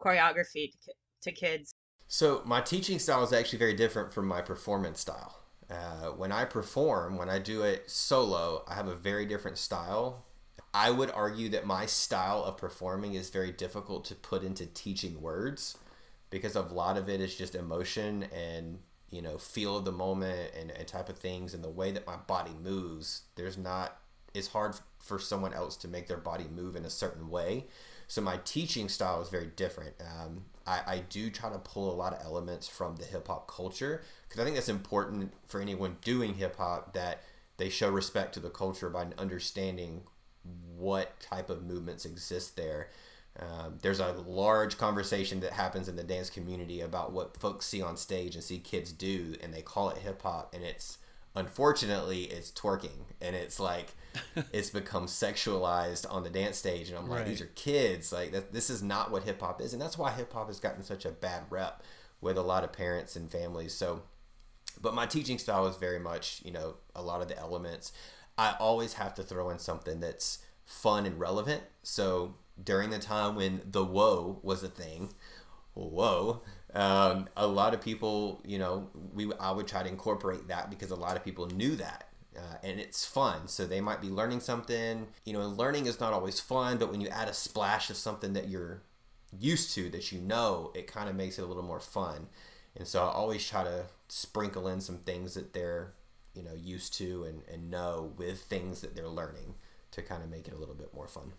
choreography 0.01 0.70
to, 0.85 0.92
to 1.22 1.33
kids? 1.33 1.74
So, 2.07 2.42
my 2.44 2.61
teaching 2.61 2.98
style 2.98 3.22
is 3.22 3.33
actually 3.33 3.59
very 3.59 3.74
different 3.74 4.12
from 4.12 4.26
my 4.26 4.40
performance 4.40 5.00
style. 5.00 5.37
Uh, 5.70 6.11
when 6.16 6.33
I 6.33 6.44
perform, 6.46 7.18
when 7.18 7.28
I 7.28 7.38
do 7.38 7.62
it 7.62 7.90
solo, 7.90 8.64
I 8.66 8.74
have 8.74 8.88
a 8.88 8.94
very 8.94 9.26
different 9.26 9.59
style. 9.59 10.24
I 10.72 10.90
would 10.90 11.11
argue 11.11 11.50
that 11.50 11.66
my 11.66 11.87
style 11.87 12.42
of 12.42 12.57
performing 12.57 13.14
is 13.14 13.31
very 13.31 13.52
difficult 13.52 14.04
to 14.07 14.14
put 14.14 14.42
into 14.42 14.66
teaching 14.66 15.20
words 15.20 15.76
because 16.31 16.57
a 16.57 16.62
lot 16.62 16.96
of 16.96 17.09
it 17.09 17.20
is 17.20 17.35
just 17.35 17.54
emotion 17.54 18.24
and 18.35 18.78
you 19.11 19.22
know 19.22 19.38
feel 19.38 19.76
of 19.76 19.85
the 19.85 19.92
moment 19.92 20.50
and, 20.59 20.70
and 20.70 20.87
type 20.87 21.09
of 21.09 21.18
things 21.18 21.54
and 21.54 21.64
the 21.64 21.70
way 21.70 21.90
that 21.90 22.07
my 22.07 22.16
body 22.16 22.52
moves 22.62 23.22
there's 23.37 23.57
not 23.57 23.98
it's 24.35 24.48
hard 24.48 24.74
for 24.98 25.18
someone 25.18 25.54
else 25.54 25.76
to 25.76 25.88
make 25.88 26.07
their 26.07 26.18
body 26.18 26.44
move 26.54 26.76
in 26.76 26.85
a 26.85 26.90
certain 26.90 27.31
way 27.31 27.64
so 28.07 28.20
my 28.20 28.38
teaching 28.44 28.88
style 28.88 29.22
is 29.22 29.28
very 29.31 29.50
different 29.57 29.94
um, 30.00 30.44
I, 30.68 30.81
I 30.87 31.02
do 31.09 31.31
try 31.31 31.50
to 31.50 31.59
pull 31.59 31.92
a 31.92 31.96
lot 31.96 32.12
of 32.12 32.24
elements 32.24 32.68
from 32.68 32.96
the 32.96 33.04
hip-hop 33.04 33.48
culture 33.48 34.02
because 34.28 34.40
i 34.40 34.44
think 34.44 34.57
that's 34.57 34.68
important 34.68 35.33
for 35.46 35.61
anyone 35.61 35.96
doing 36.02 36.35
hip-hop 36.35 36.92
that 36.92 37.22
they 37.59 37.68
show 37.68 37.90
respect 37.90 38.35
to 38.35 38.40
the 38.40 38.50
culture 38.50 38.88
by 38.88 39.07
understanding 39.18 40.02
what 40.76 41.20
type 41.20 41.50
of 41.50 41.64
movements 41.64 42.04
exist 42.04 42.57
there. 42.57 42.88
Um, 43.38 43.78
there's 43.83 44.00
a 44.00 44.12
large 44.26 44.78
conversation 44.78 45.40
that 45.40 45.52
happens 45.52 45.88
in 45.88 45.96
the 45.96 46.02
dance 46.02 46.31
community 46.31 46.81
about 46.81 47.12
what 47.12 47.37
folks 47.37 47.66
see 47.66 47.83
on 47.83 47.96
stage 47.96 48.35
and 48.35 48.42
see 48.42 48.59
kids 48.59 48.92
do, 48.92 49.37
and 49.42 49.52
they 49.52 49.62
call 49.62 49.90
it 49.90 49.98
hip 49.98 50.22
hop, 50.22 50.54
and 50.54 50.64
it's 50.64 50.98
unfortunately 51.38 52.24
it's 52.24 52.51
twerking, 52.51 53.05
and 53.20 53.35
it's 53.35 53.61
like 53.61 53.94
it's 54.53 54.70
become 54.70 55.07
sexualized 55.07 56.05
on 56.12 56.24
the 56.24 56.31
dance 56.31 56.59
stage, 56.59 56.88
and 56.88 56.98
I'm 56.98 57.09
like, 57.09 57.20
right. 57.20 57.29
these 57.29 57.40
are 57.40 57.51
kids, 57.55 58.12
like 58.12 58.33
that, 58.33 58.53
this 58.53 58.68
is 58.68 58.83
not 58.83 59.11
what 59.11 59.22
hip 59.22 59.40
hop 59.40 59.61
is, 59.61 59.72
and 59.72 59.81
that's 59.81 59.96
why 59.96 60.11
hip 60.11 60.33
hop 60.33 60.48
has 60.48 60.61
gotten 60.61 60.83
such 60.83 61.05
a 61.05 61.11
bad 61.11 61.44
rep 61.51 61.83
with 62.20 62.37
a 62.37 62.42
lot 62.42 62.64
of 62.64 62.72
parents 62.72 63.16
and 63.16 63.31
families. 63.31 63.72
So, 63.72 64.03
but 64.81 64.94
my 64.94 65.07
teaching 65.07 65.38
style 65.38 65.66
is 65.66 65.77
very 65.77 66.01
much, 66.01 66.42
you 66.44 66.51
know, 66.51 66.74
a 66.94 67.03
lot 67.03 67.22
of 67.22 67.29
the 67.29 67.38
elements. 67.38 67.92
I 68.37 68.55
always 68.59 68.94
have 68.94 69.14
to 69.14 69.22
throw 69.22 69.51
in 69.51 69.59
something 69.59 70.01
that's 70.01 70.38
fun 70.64 71.07
and 71.07 71.18
relevant. 71.18 71.62
So 71.83 72.35
during 72.62 72.90
the 72.90 72.98
time 72.98 73.37
when 73.37 73.62
the 73.64 73.85
whoa 73.85 74.38
was 74.42 74.62
a 74.62 74.68
thing, 74.68 75.14
whoa, 75.74 76.42
um, 76.74 77.28
a 77.37 77.46
lot 77.46 77.74
of 77.74 77.81
people, 77.81 78.40
you 78.44 78.59
know, 78.59 78.88
we 79.14 79.31
I 79.40 79.50
would 79.50 79.66
try 79.66 79.83
to 79.83 79.88
incorporate 79.88 80.48
that 80.48 80.70
because 80.70 80.90
a 80.90 80.96
lot 80.96 81.16
of 81.16 81.24
people 81.24 81.46
knew 81.46 81.76
that. 81.76 82.04
Uh, 82.37 82.57
and 82.62 82.78
it's 82.78 83.04
fun. 83.04 83.48
So 83.48 83.66
they 83.66 83.81
might 83.81 84.00
be 84.00 84.09
learning 84.09 84.40
something. 84.40 85.09
You 85.24 85.33
know, 85.33 85.48
learning 85.48 85.87
is 85.87 85.98
not 85.98 86.12
always 86.12 86.38
fun, 86.38 86.78
but 86.78 86.90
when 86.90 87.00
you 87.00 87.09
add 87.09 87.28
a 87.28 87.35
splash 87.35 87.90
of 87.90 87.96
something 87.96 88.33
that 88.35 88.48
you're 88.48 88.83
used 89.38 89.74
to, 89.74 89.90
that 89.90 90.12
you 90.12 90.20
know, 90.20 90.70
it 90.74 90.87
kind 90.87 91.09
of 91.09 91.16
makes 91.16 91.38
it 91.38 91.42
a 91.42 91.46
little 91.46 91.62
more 91.62 91.81
fun. 91.81 92.28
And 92.76 92.87
so 92.87 93.02
I 93.02 93.11
always 93.11 93.46
try 93.46 93.64
to 93.64 93.87
sprinkle 94.09 94.68
in 94.68 94.81
some 94.81 94.98
things 94.98 95.35
that 95.35 95.52
they're, 95.52 95.94
you 96.35 96.42
know, 96.42 96.54
used 96.54 96.94
to 96.94 97.24
and, 97.24 97.42
and 97.52 97.70
know 97.70 98.12
with 98.16 98.42
things 98.42 98.83
that 98.83 98.94
they're 98.94 99.09
learning 99.09 99.54
to 99.92 100.02
kind 100.02 100.22
of 100.22 100.31
make 100.31 100.46
it 100.46 100.54
a 100.54 100.59
little 100.59 100.74
bit 100.74 100.94
more 100.94 101.09
fun. 101.09 101.33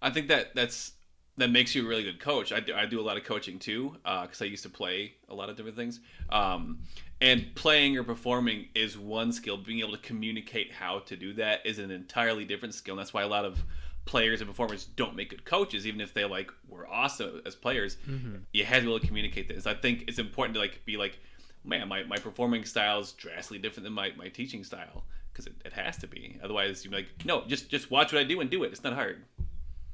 I 0.00 0.10
think 0.10 0.28
that 0.28 0.54
that's 0.54 0.92
that 1.36 1.50
makes 1.50 1.74
you 1.74 1.84
a 1.84 1.88
really 1.88 2.04
good 2.04 2.20
coach. 2.20 2.52
I 2.52 2.60
do, 2.60 2.74
I 2.74 2.86
do 2.86 3.00
a 3.00 3.02
lot 3.02 3.16
of 3.16 3.24
coaching 3.24 3.58
too 3.58 3.96
because 4.02 4.40
uh, 4.40 4.44
I 4.44 4.48
used 4.48 4.62
to 4.62 4.68
play 4.68 5.14
a 5.28 5.34
lot 5.34 5.48
of 5.48 5.56
different 5.56 5.76
things. 5.76 6.00
Um, 6.30 6.80
and 7.20 7.54
playing 7.54 7.96
or 7.96 8.04
performing 8.04 8.68
is 8.74 8.98
one 8.98 9.32
skill. 9.32 9.56
Being 9.56 9.80
able 9.80 9.92
to 9.92 9.98
communicate 9.98 10.72
how 10.72 11.00
to 11.00 11.16
do 11.16 11.32
that 11.34 11.64
is 11.64 11.78
an 11.78 11.90
entirely 11.90 12.44
different 12.44 12.74
skill. 12.74 12.94
And 12.94 13.00
that's 13.00 13.12
why 13.12 13.22
a 13.22 13.28
lot 13.28 13.44
of 13.44 13.64
players 14.04 14.40
and 14.40 14.48
performers 14.48 14.84
don't 14.84 15.16
make 15.16 15.30
good 15.30 15.44
coaches, 15.44 15.86
even 15.86 16.00
if 16.00 16.12
they 16.12 16.24
like 16.24 16.52
were 16.68 16.86
awesome 16.88 17.42
as 17.46 17.54
players. 17.54 17.96
Mm-hmm. 18.08 18.36
You 18.52 18.64
have 18.64 18.78
to 18.78 18.82
be 18.82 18.88
able 18.90 19.00
to 19.00 19.06
communicate 19.06 19.48
this. 19.48 19.66
I 19.66 19.74
think 19.74 20.04
it's 20.06 20.18
important 20.18 20.54
to 20.54 20.60
like 20.60 20.84
be 20.84 20.96
like, 20.96 21.18
man, 21.64 21.88
my, 21.88 22.04
my 22.04 22.16
performing 22.16 22.64
style 22.64 23.00
is 23.00 23.12
drastically 23.12 23.58
different 23.58 23.84
than 23.84 23.92
my, 23.92 24.12
my 24.16 24.28
teaching 24.28 24.62
style 24.62 25.04
because 25.32 25.46
it, 25.46 25.54
it 25.64 25.72
has 25.72 25.96
to 25.98 26.06
be. 26.06 26.38
Otherwise, 26.44 26.84
you're 26.84 26.94
like, 26.94 27.08
no, 27.24 27.44
just 27.46 27.68
just 27.70 27.90
watch 27.90 28.12
what 28.12 28.20
I 28.20 28.24
do 28.24 28.40
and 28.40 28.50
do 28.50 28.62
it. 28.64 28.72
It's 28.72 28.84
not 28.84 28.92
hard. 28.92 29.24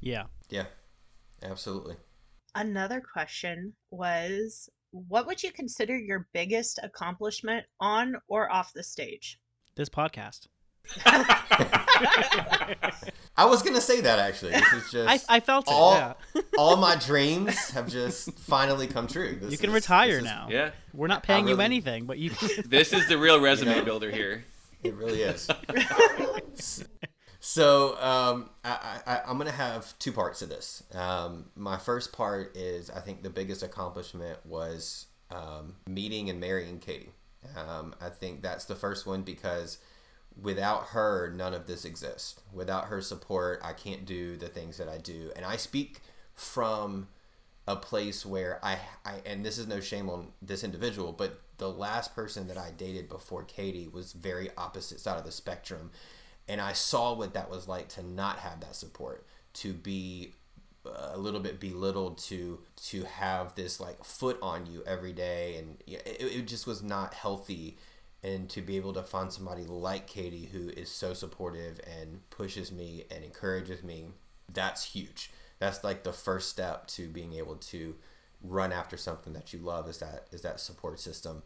Yeah. 0.01 0.25
Yeah. 0.49 0.65
Absolutely. 1.43 1.95
Another 2.55 3.01
question 3.13 3.73
was 3.91 4.69
what 4.91 5.25
would 5.25 5.41
you 5.41 5.51
consider 5.51 5.97
your 5.97 6.27
biggest 6.33 6.79
accomplishment 6.83 7.65
on 7.79 8.15
or 8.27 8.51
off 8.51 8.73
the 8.73 8.83
stage? 8.83 9.39
This 9.75 9.87
podcast. 9.89 10.47
I 13.37 13.45
was 13.45 13.61
gonna 13.61 13.79
say 13.79 14.01
that 14.01 14.19
actually. 14.19 14.51
This 14.51 14.73
is 14.73 14.91
just 14.91 15.29
I, 15.29 15.35
I 15.37 15.39
felt 15.39 15.67
it. 15.67 15.71
all 15.71 15.93
yeah. 15.93 16.13
all 16.57 16.75
my 16.75 16.95
dreams 16.95 17.69
have 17.69 17.87
just 17.87 18.33
finally 18.39 18.87
come 18.87 19.07
true. 19.07 19.37
This 19.39 19.51
You 19.51 19.57
can 19.57 19.69
is- 19.69 19.75
retire 19.75 20.07
this 20.07 20.17
is- 20.19 20.23
now. 20.25 20.47
Yeah, 20.49 20.71
We're 20.93 21.07
not 21.07 21.23
paying 21.23 21.47
you 21.47 21.61
anything, 21.61 22.05
but 22.05 22.17
you 22.17 22.31
can. 22.31 22.49
this 22.67 22.91
is 22.93 23.07
the 23.07 23.17
real 23.17 23.39
resume 23.39 23.75
know? 23.77 23.85
builder 23.85 24.11
here. 24.11 24.43
It 24.83 24.95
really 24.95 25.21
is. 25.21 25.47
so 27.41 27.99
um, 27.99 28.51
I, 28.63 28.99
I, 29.05 29.21
I'm 29.27 29.37
gonna 29.37 29.51
have 29.51 29.97
two 29.99 30.11
parts 30.11 30.39
to 30.39 30.45
this. 30.45 30.83
Um, 30.93 31.45
my 31.55 31.77
first 31.77 32.13
part 32.13 32.55
is 32.55 32.89
I 32.89 32.99
think 32.99 33.23
the 33.23 33.29
biggest 33.29 33.63
accomplishment 33.63 34.37
was 34.45 35.07
um, 35.31 35.75
meeting 35.89 36.29
and 36.29 36.39
marrying 36.39 36.79
Katie. 36.79 37.11
Um, 37.57 37.95
I 37.99 38.09
think 38.09 38.43
that's 38.43 38.65
the 38.65 38.75
first 38.75 39.07
one 39.07 39.23
because 39.23 39.79
without 40.39 40.89
her, 40.89 41.33
none 41.35 41.55
of 41.55 41.65
this 41.65 41.83
exists. 41.83 42.39
Without 42.53 42.85
her 42.85 43.01
support, 43.01 43.59
I 43.63 43.73
can't 43.73 44.05
do 44.05 44.37
the 44.37 44.47
things 44.47 44.77
that 44.77 44.87
I 44.87 44.99
do. 44.99 45.31
And 45.35 45.43
I 45.43 45.57
speak 45.57 46.01
from 46.35 47.07
a 47.67 47.75
place 47.75 48.25
where 48.25 48.59
I, 48.63 48.77
I 49.03 49.15
and 49.25 49.43
this 49.43 49.57
is 49.57 49.67
no 49.67 49.79
shame 49.79 50.09
on 50.09 50.27
this 50.43 50.63
individual, 50.63 51.11
but 51.11 51.41
the 51.57 51.69
last 51.69 52.15
person 52.15 52.47
that 52.47 52.57
I 52.57 52.71
dated 52.77 53.09
before 53.09 53.43
Katie 53.43 53.87
was 53.87 54.13
very 54.13 54.49
opposite 54.57 54.99
side 54.99 55.17
of 55.17 55.25
the 55.25 55.31
spectrum. 55.31 55.91
And 56.51 56.59
I 56.59 56.73
saw 56.73 57.13
what 57.13 57.33
that 57.33 57.49
was 57.49 57.67
like 57.67 57.87
to 57.89 58.03
not 58.03 58.39
have 58.39 58.59
that 58.61 58.75
support, 58.75 59.25
to 59.53 59.73
be 59.73 60.33
a 61.11 61.17
little 61.17 61.39
bit 61.39 61.59
belittled 61.59 62.17
to 62.17 62.59
to 62.75 63.03
have 63.03 63.53
this 63.53 63.79
like 63.79 64.03
foot 64.03 64.39
on 64.41 64.65
you 64.65 64.81
every 64.87 65.13
day 65.13 65.57
and 65.57 65.77
it, 65.85 66.01
it 66.19 66.47
just 66.47 66.65
was 66.65 66.81
not 66.81 67.13
healthy 67.13 67.77
and 68.23 68.49
to 68.49 68.63
be 68.63 68.77
able 68.77 68.91
to 68.91 69.03
find 69.03 69.31
somebody 69.31 69.63
like 69.63 70.07
katie 70.07 70.49
who 70.51 70.69
is 70.69 70.89
so 70.89 71.13
supportive 71.13 71.79
and 71.85 72.27
pushes 72.31 72.71
me 72.71 73.03
and 73.11 73.23
encourages 73.23 73.83
me 73.83 74.07
that's 74.53 74.83
huge. 74.83 75.31
That's 75.59 75.83
like 75.83 76.03
the 76.03 76.13
first 76.13 76.49
step 76.49 76.87
to 76.87 77.07
being 77.07 77.33
able 77.33 77.55
to 77.55 77.95
run 78.43 78.71
after 78.71 78.97
something 78.97 79.33
that 79.33 79.53
you 79.53 79.59
love 79.59 79.87
is 79.87 79.99
that 79.99 80.27
is 80.31 80.41
that 80.41 80.59
support 80.59 80.99
system. 80.99 81.43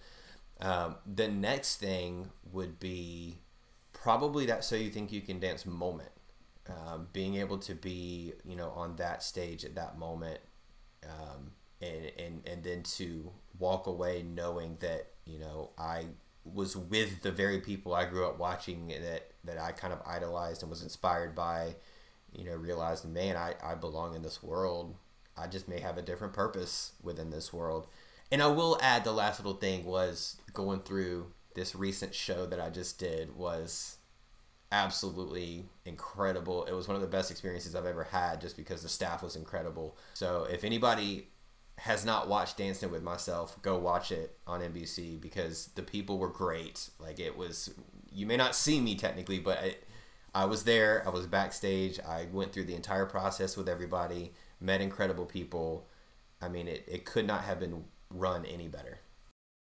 Um, 0.61 0.95
the 1.05 1.27
next 1.27 1.77
thing 1.77 2.29
would 2.51 2.79
be 2.79 3.39
probably 4.05 4.45
that 4.45 4.63
so 4.63 4.75
you 4.75 4.91
think 4.91 5.11
you 5.11 5.19
can 5.19 5.39
dance 5.39 5.65
moment 5.65 6.11
um, 6.69 7.07
being 7.11 7.37
able 7.37 7.57
to 7.57 7.73
be 7.73 8.33
you 8.45 8.55
know 8.55 8.69
on 8.75 8.95
that 8.97 9.23
stage 9.23 9.65
at 9.65 9.73
that 9.73 9.97
moment 9.97 10.39
um, 11.03 11.49
and, 11.81 12.11
and 12.19 12.41
and 12.45 12.63
then 12.63 12.83
to 12.83 13.31
walk 13.57 13.87
away 13.87 14.23
knowing 14.23 14.77
that 14.79 15.07
you 15.25 15.39
know 15.39 15.71
I 15.75 16.05
was 16.43 16.77
with 16.77 17.23
the 17.23 17.31
very 17.31 17.59
people 17.61 17.95
I 17.95 18.05
grew 18.05 18.27
up 18.27 18.37
watching 18.37 18.89
that 18.89 19.31
that 19.43 19.57
I 19.57 19.71
kind 19.71 19.91
of 19.91 20.03
idolized 20.05 20.61
and 20.61 20.69
was 20.69 20.83
inspired 20.83 21.33
by 21.33 21.73
you 22.31 22.45
know 22.45 22.53
realizing 22.53 23.11
man 23.11 23.35
I, 23.35 23.55
I 23.63 23.73
belong 23.73 24.13
in 24.13 24.21
this 24.21 24.43
world. 24.43 24.97
I 25.35 25.47
just 25.47 25.67
may 25.67 25.79
have 25.79 25.97
a 25.97 26.03
different 26.03 26.33
purpose 26.33 26.91
within 27.01 27.31
this 27.31 27.51
world. 27.51 27.87
And 28.31 28.43
I 28.43 28.47
will 28.47 28.77
add 28.81 29.03
the 29.03 29.11
last 29.11 29.39
little 29.39 29.59
thing 29.59 29.83
was 29.83 30.37
going 30.53 30.81
through 30.81 31.31
this 31.55 31.75
recent 31.75 32.13
show 32.13 32.45
that 32.45 32.59
I 32.59 32.69
just 32.69 32.99
did 32.99 33.35
was 33.35 33.97
absolutely 34.71 35.65
incredible. 35.85 36.65
It 36.65 36.73
was 36.73 36.87
one 36.87 36.95
of 36.95 37.01
the 37.01 37.07
best 37.07 37.31
experiences 37.31 37.75
I've 37.75 37.85
ever 37.85 38.03
had 38.03 38.41
just 38.41 38.57
because 38.57 38.83
the 38.83 38.89
staff 38.89 39.23
was 39.23 39.35
incredible. 39.35 39.97
So 40.13 40.47
if 40.51 40.63
anybody 40.63 41.29
has 41.77 42.05
not 42.05 42.27
watched 42.27 42.57
Dancing 42.57 42.91
with 42.91 43.03
Myself, 43.03 43.61
go 43.61 43.77
watch 43.77 44.11
it 44.11 44.37
on 44.47 44.61
NBC 44.61 45.19
because 45.19 45.67
the 45.75 45.83
people 45.83 46.17
were 46.17 46.29
great. 46.29 46.89
Like 46.99 47.19
it 47.19 47.37
was 47.37 47.73
you 48.11 48.25
may 48.25 48.37
not 48.37 48.55
see 48.55 48.79
me 48.79 48.95
technically, 48.95 49.39
but 49.39 49.57
I, 49.57 49.75
I 50.33 50.45
was 50.45 50.63
there, 50.63 51.03
I 51.05 51.09
was 51.09 51.27
backstage, 51.27 51.99
I 51.99 52.27
went 52.31 52.53
through 52.53 52.65
the 52.65 52.75
entire 52.75 53.05
process 53.05 53.55
with 53.55 53.69
everybody, 53.69 54.33
met 54.59 54.81
incredible 54.81 55.25
people. 55.25 55.87
I 56.41 56.49
mean, 56.49 56.67
it, 56.67 56.85
it 56.87 57.05
could 57.05 57.25
not 57.25 57.43
have 57.43 57.59
been 57.59 57.85
run 58.09 58.45
any 58.45 58.67
better. 58.67 58.99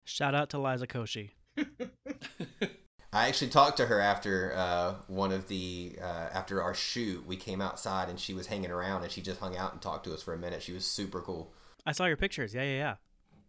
Shout 0.06 0.36
out 0.36 0.50
to 0.50 0.60
Liza 0.60 0.88
Koshy. 0.88 1.32
I 3.14 3.28
actually 3.28 3.50
talked 3.50 3.78
to 3.78 3.86
her 3.86 4.00
after 4.00 4.54
uh, 4.56 4.96
one 5.08 5.32
of 5.32 5.48
the 5.48 5.98
uh, 6.02 6.30
after 6.34 6.62
our 6.64 6.74
shoot. 6.74 7.26
We 7.28 7.36
came 7.36 7.62
outside 7.62 8.10
and 8.10 8.20
she 8.20 8.34
was 8.34 8.48
hanging 8.48 8.72
around 8.72 9.04
and 9.04 9.12
she 9.12 9.22
just 9.22 9.40
hung 9.40 9.56
out 9.56 9.72
and 9.72 9.82
talked 9.82 10.06
to 10.06 10.14
us 10.14 10.24
for 10.24 10.34
a 10.34 10.38
minute. 10.38 10.64
She 10.64 10.74
was 10.74 10.86
super 10.86 11.22
cool. 11.22 11.54
I 11.86 11.92
saw 11.92 12.06
your 12.06 12.18
pictures. 12.18 12.56
Yeah, 12.56 12.64
yeah, 12.64 12.78
yeah. 12.78 12.96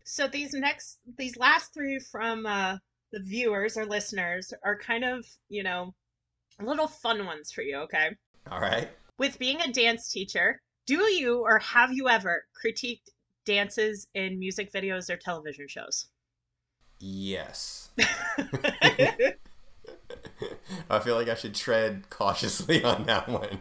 So 0.04 0.28
these 0.28 0.52
next, 0.52 0.98
these 1.16 1.36
last 1.38 1.72
three 1.72 1.98
from 1.98 2.44
uh, 2.44 2.76
the 3.12 3.20
viewers 3.20 3.78
or 3.78 3.86
listeners 3.86 4.52
are 4.62 4.78
kind 4.78 5.02
of, 5.02 5.24
you 5.48 5.62
know, 5.62 5.94
little 6.60 6.88
fun 6.88 7.24
ones 7.24 7.50
for 7.50 7.62
you. 7.62 7.78
Okay. 7.78 8.10
All 8.50 8.60
right. 8.60 8.90
With 9.18 9.38
being 9.38 9.60
a 9.62 9.72
dance 9.72 10.10
teacher, 10.10 10.60
do 10.86 11.04
you 11.04 11.38
or 11.38 11.58
have 11.60 11.92
you 11.92 12.08
ever 12.10 12.44
critiqued 12.62 13.08
dances 13.46 14.06
in 14.14 14.38
music 14.38 14.72
videos 14.72 15.08
or 15.08 15.16
television 15.16 15.66
shows? 15.68 16.08
Yes. 17.06 17.90
I 20.88 20.98
feel 21.00 21.16
like 21.16 21.28
I 21.28 21.34
should 21.34 21.54
tread 21.54 22.08
cautiously 22.08 22.82
on 22.82 23.04
that 23.04 23.28
one. 23.28 23.58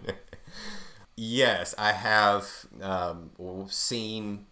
yes, 1.17 1.75
I 1.77 1.91
have 1.91 2.47
um, 2.81 3.31
seen, 3.67 4.45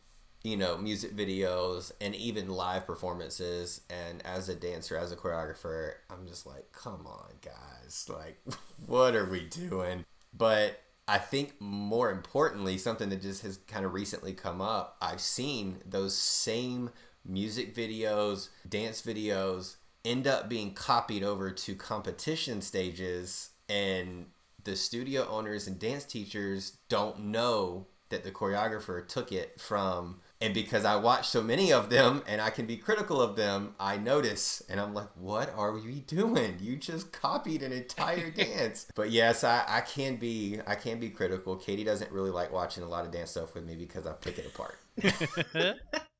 you 0.43 0.58
know, 0.58 0.77
music 0.77 1.15
videos 1.15 1.93
and 2.01 2.13
even 2.15 2.49
live 2.49 2.86
performances. 2.86 3.80
And 3.89 4.21
as 4.25 4.49
a 4.49 4.56
dancer, 4.56 4.97
as 4.97 5.13
a 5.13 5.15
choreographer, 5.15 5.93
I'm 6.10 6.27
just 6.27 6.45
like, 6.45 6.73
come 6.73 7.08
on, 7.08 7.32
guys. 7.41 8.10
Like, 8.13 8.41
what 8.88 9.15
are 9.15 9.25
we 9.25 9.45
doing? 9.45 10.04
But 10.38 10.82
I 11.08 11.17
think 11.17 11.54
more 11.62 12.12
importantly, 12.12 12.77
something 12.77 13.08
that 13.08 13.21
just 13.21 13.43
has 13.43 13.56
kind 13.67 13.86
of 13.86 13.93
recently 13.93 14.34
come 14.34 14.60
up, 14.60 14.97
I've 15.01 15.21
seen 15.21 15.77
those 15.86 16.13
same 16.17 16.89
music 17.25 17.75
videos, 17.75 18.49
dance 18.67 19.01
videos 19.01 19.75
end 20.03 20.27
up 20.27 20.49
being 20.49 20.73
copied 20.73 21.23
over 21.23 21.51
to 21.51 21.75
competition 21.75 22.62
stages 22.62 23.51
and 23.69 24.25
the 24.63 24.75
studio 24.75 25.27
owners 25.29 25.67
and 25.67 25.79
dance 25.79 26.05
teachers 26.05 26.77
don't 26.89 27.19
know 27.19 27.88
that 28.10 28.23
the 28.23 28.31
choreographer 28.31 29.07
took 29.07 29.31
it 29.31 29.60
from 29.60 30.19
and 30.41 30.55
because 30.55 30.86
I 30.86 30.95
watch 30.95 31.29
so 31.29 31.41
many 31.43 31.71
of 31.71 31.91
them 31.91 32.23
and 32.27 32.41
I 32.41 32.49
can 32.49 32.65
be 32.65 32.75
critical 32.75 33.21
of 33.21 33.36
them, 33.36 33.75
I 33.79 33.97
notice 33.97 34.63
and 34.67 34.79
I'm 34.79 34.95
like, 34.95 35.10
what 35.15 35.53
are 35.55 35.71
we 35.71 35.99
doing? 36.01 36.57
You 36.60 36.77
just 36.77 37.12
copied 37.12 37.62
an 37.62 37.71
entire 37.71 38.31
dance. 38.36 38.88
But 38.95 39.12
yes, 39.12 39.43
I, 39.43 39.63
I 39.67 39.81
can 39.81 40.15
be 40.15 40.60
I 40.65 40.73
can 40.73 40.99
be 40.99 41.10
critical. 41.12 41.55
Katie 41.55 41.84
doesn't 41.84 42.12
really 42.12 42.31
like 42.31 42.51
watching 42.51 42.84
a 42.84 42.89
lot 42.89 43.05
of 43.05 43.12
dance 43.12 43.31
stuff 43.31 43.53
with 43.53 43.65
me 43.65 43.75
because 43.75 44.07
I 44.07 44.13
pick 44.13 44.39
it 44.39 44.47
apart. 44.47 44.79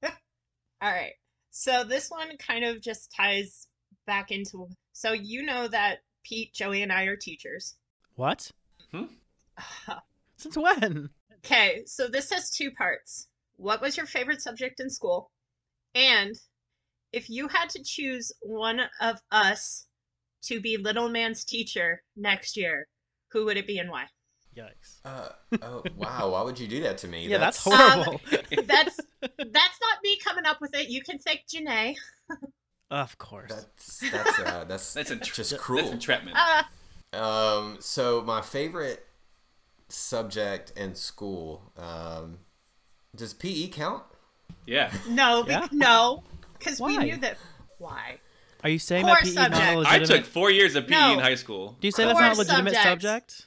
All 0.82 0.91
right. 0.91 1.13
So 1.52 1.84
this 1.84 2.10
one 2.10 2.38
kind 2.38 2.65
of 2.65 2.82
just 2.82 3.12
ties 3.15 3.67
back 4.08 4.32
into 4.32 4.67
so 4.94 5.13
you 5.13 5.44
know 5.44 5.67
that 5.67 6.00
Pete, 6.24 6.54
Joey, 6.54 6.82
and 6.84 6.91
I 6.91 7.04
are 7.04 7.15
teachers. 7.15 7.76
what? 8.15 8.52
Hmm? 8.91 9.06
Since 10.38 10.58
when? 10.58 11.10
Okay, 11.38 11.84
so 11.86 12.08
this 12.08 12.32
has 12.32 12.52
two 12.52 12.72
parts. 12.72 13.28
What 13.58 13.82
was 13.82 13.98
your 13.98 14.06
favorite 14.06 14.41
subject 14.41 14.80
in 14.80 14.89
school? 14.89 15.32
And 15.96 16.36
if 17.12 17.30
you 17.30 17.48
had 17.48 17.70
to 17.72 17.84
choose 17.84 18.32
one 18.41 18.82
of 19.00 19.20
us 19.32 19.88
to 20.44 20.60
be 20.62 20.78
Little 20.78 21.10
Man's 21.10 21.44
teacher 21.44 22.04
next 22.15 22.58
year, 22.58 22.88
who 23.32 23.46
would 23.46 23.58
it 23.58 23.67
be 23.67 23.80
and 23.80 23.89
why? 23.89 24.06
Yikes. 24.57 24.97
Uh, 25.05 25.29
oh 25.61 25.83
wow! 25.95 26.31
Why 26.31 26.41
would 26.41 26.59
you 26.59 26.67
do 26.67 26.81
that 26.83 26.97
to 26.99 27.07
me? 27.07 27.25
Yeah, 27.27 27.37
that's, 27.37 27.65
Um, 27.65 27.73
horrible. 27.73 28.21
That's 28.65 28.97
that's 29.21 29.79
not 29.81 29.97
me 30.03 30.17
coming 30.23 30.45
up 30.45 30.59
with 30.59 30.75
it. 30.75 30.89
You 30.89 31.01
can 31.03 31.19
thank 31.19 31.43
Janae. 31.47 31.95
of 32.89 33.17
course. 33.17 33.49
That's 33.53 34.11
that's 34.11 34.39
uh, 34.39 34.65
that's 34.67 34.93
That's 34.93 35.11
a 35.11 35.15
just 35.15 35.51
That's 35.51 35.61
cruel. 35.63 35.89
entrapment. 35.91 36.35
Uh, 36.37 36.63
Um, 37.17 37.77
so 37.79 38.21
my 38.21 38.41
favorite 38.41 39.05
subject 39.89 40.71
in 40.75 40.95
school, 40.95 41.71
um, 41.77 42.39
does 43.15 43.33
PE 43.33 43.67
count? 43.69 44.03
yeah. 44.65 44.91
no, 45.09 45.43
be- 45.43 45.51
Yeah. 45.51 45.67
no, 45.71 46.23
because 46.57 46.79
we 46.79 46.97
knew 46.97 47.17
that. 47.17 47.37
Why? 47.77 48.19
Are 48.63 48.69
you 48.69 48.79
saying 48.79 49.05
Core 49.05 49.15
that 49.15 49.23
PE 49.23 49.29
is 49.29 49.35
not 49.35 49.51
a 49.51 49.55
subject. 49.55 49.87
I 49.89 49.99
took 49.99 50.25
four 50.25 50.51
years 50.51 50.75
of 50.75 50.87
PE 50.87 50.91
No. 50.91 51.13
in 51.13 51.19
high 51.19 51.35
school. 51.35 51.77
Do 51.81 51.87
you 51.87 51.91
say 51.91 52.05
that's 52.05 52.19
not 52.19 52.35
a 52.35 52.37
legitimate 52.37 52.73
subjects. 52.75 52.83
subject? 53.37 53.45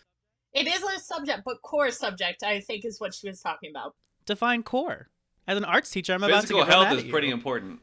It 0.54 0.66
is 0.68 0.82
a 0.82 1.00
subject, 1.00 1.42
but 1.44 1.60
core 1.62 1.90
subject, 1.90 2.42
I 2.42 2.60
think, 2.60 2.84
is 2.84 3.00
what 3.00 3.12
she 3.14 3.28
was 3.28 3.40
talking 3.40 3.70
about. 3.70 3.94
Define 4.26 4.62
core. 4.62 5.08
As 5.46 5.58
an 5.58 5.64
arts 5.64 5.90
teacher, 5.90 6.14
I'm 6.14 6.22
about 6.22 6.36
to 6.36 6.40
Physical 6.42 6.60
get 6.64 6.68
run 6.68 6.78
health 6.86 6.92
at 6.92 6.98
is 6.98 7.04
you. 7.04 7.10
pretty 7.10 7.30
important. 7.30 7.80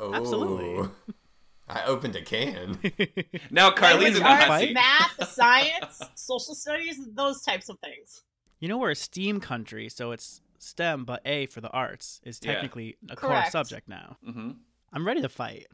Oh, 0.00 0.14
Absolutely. 0.14 0.88
I 1.68 1.84
opened 1.84 2.16
a 2.16 2.22
can. 2.22 2.78
Now 3.52 3.70
Carleen's 3.70 4.18
Language 4.20 4.62
in 4.62 4.74
the 4.74 4.80
arts, 4.82 5.18
math, 5.18 5.28
science, 5.34 6.00
social 6.16 6.54
studies, 6.54 6.98
those 7.14 7.42
types 7.42 7.68
of 7.68 7.78
things. 7.78 8.22
you 8.58 8.66
know 8.68 8.78
we're 8.78 8.90
a 8.90 8.96
STEAM 8.96 9.38
country, 9.40 9.88
so 9.88 10.10
it's 10.10 10.40
STEM, 10.58 11.04
but 11.04 11.20
A 11.24 11.46
for 11.46 11.60
the 11.60 11.70
arts 11.70 12.20
is 12.24 12.40
Yeah. 12.42 12.54
technically 12.54 12.96
a 13.08 13.14
core 13.14 13.44
subject 13.44 13.88
now. 13.88 14.16
hmm 14.24 14.50
I'm 14.92 15.06
ready 15.06 15.22
to 15.22 15.28
fight. 15.28 15.66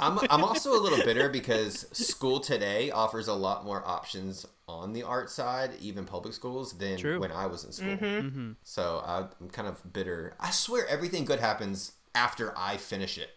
I'm, 0.00 0.18
I'm 0.30 0.44
also 0.44 0.72
a 0.78 0.80
little 0.80 1.04
bitter 1.04 1.28
because 1.28 1.86
school 1.92 2.40
today 2.40 2.90
offers 2.90 3.28
a 3.28 3.34
lot 3.34 3.64
more 3.64 3.82
options 3.86 4.46
on 4.68 4.92
the 4.92 5.02
art 5.02 5.30
side, 5.30 5.70
even 5.80 6.04
public 6.04 6.34
schools, 6.34 6.72
than 6.78 6.96
True. 6.98 7.20
when 7.20 7.32
I 7.32 7.46
was 7.46 7.64
in 7.64 7.72
school. 7.72 7.96
Mm-hmm. 7.96 8.52
So 8.64 9.02
I- 9.06 9.26
I'm 9.40 9.50
kind 9.50 9.68
of 9.68 9.92
bitter. 9.92 10.34
I 10.40 10.50
swear 10.50 10.86
everything 10.88 11.24
good 11.24 11.40
happens 11.40 11.92
after 12.14 12.52
I 12.56 12.76
finish 12.76 13.18
it. 13.18 13.30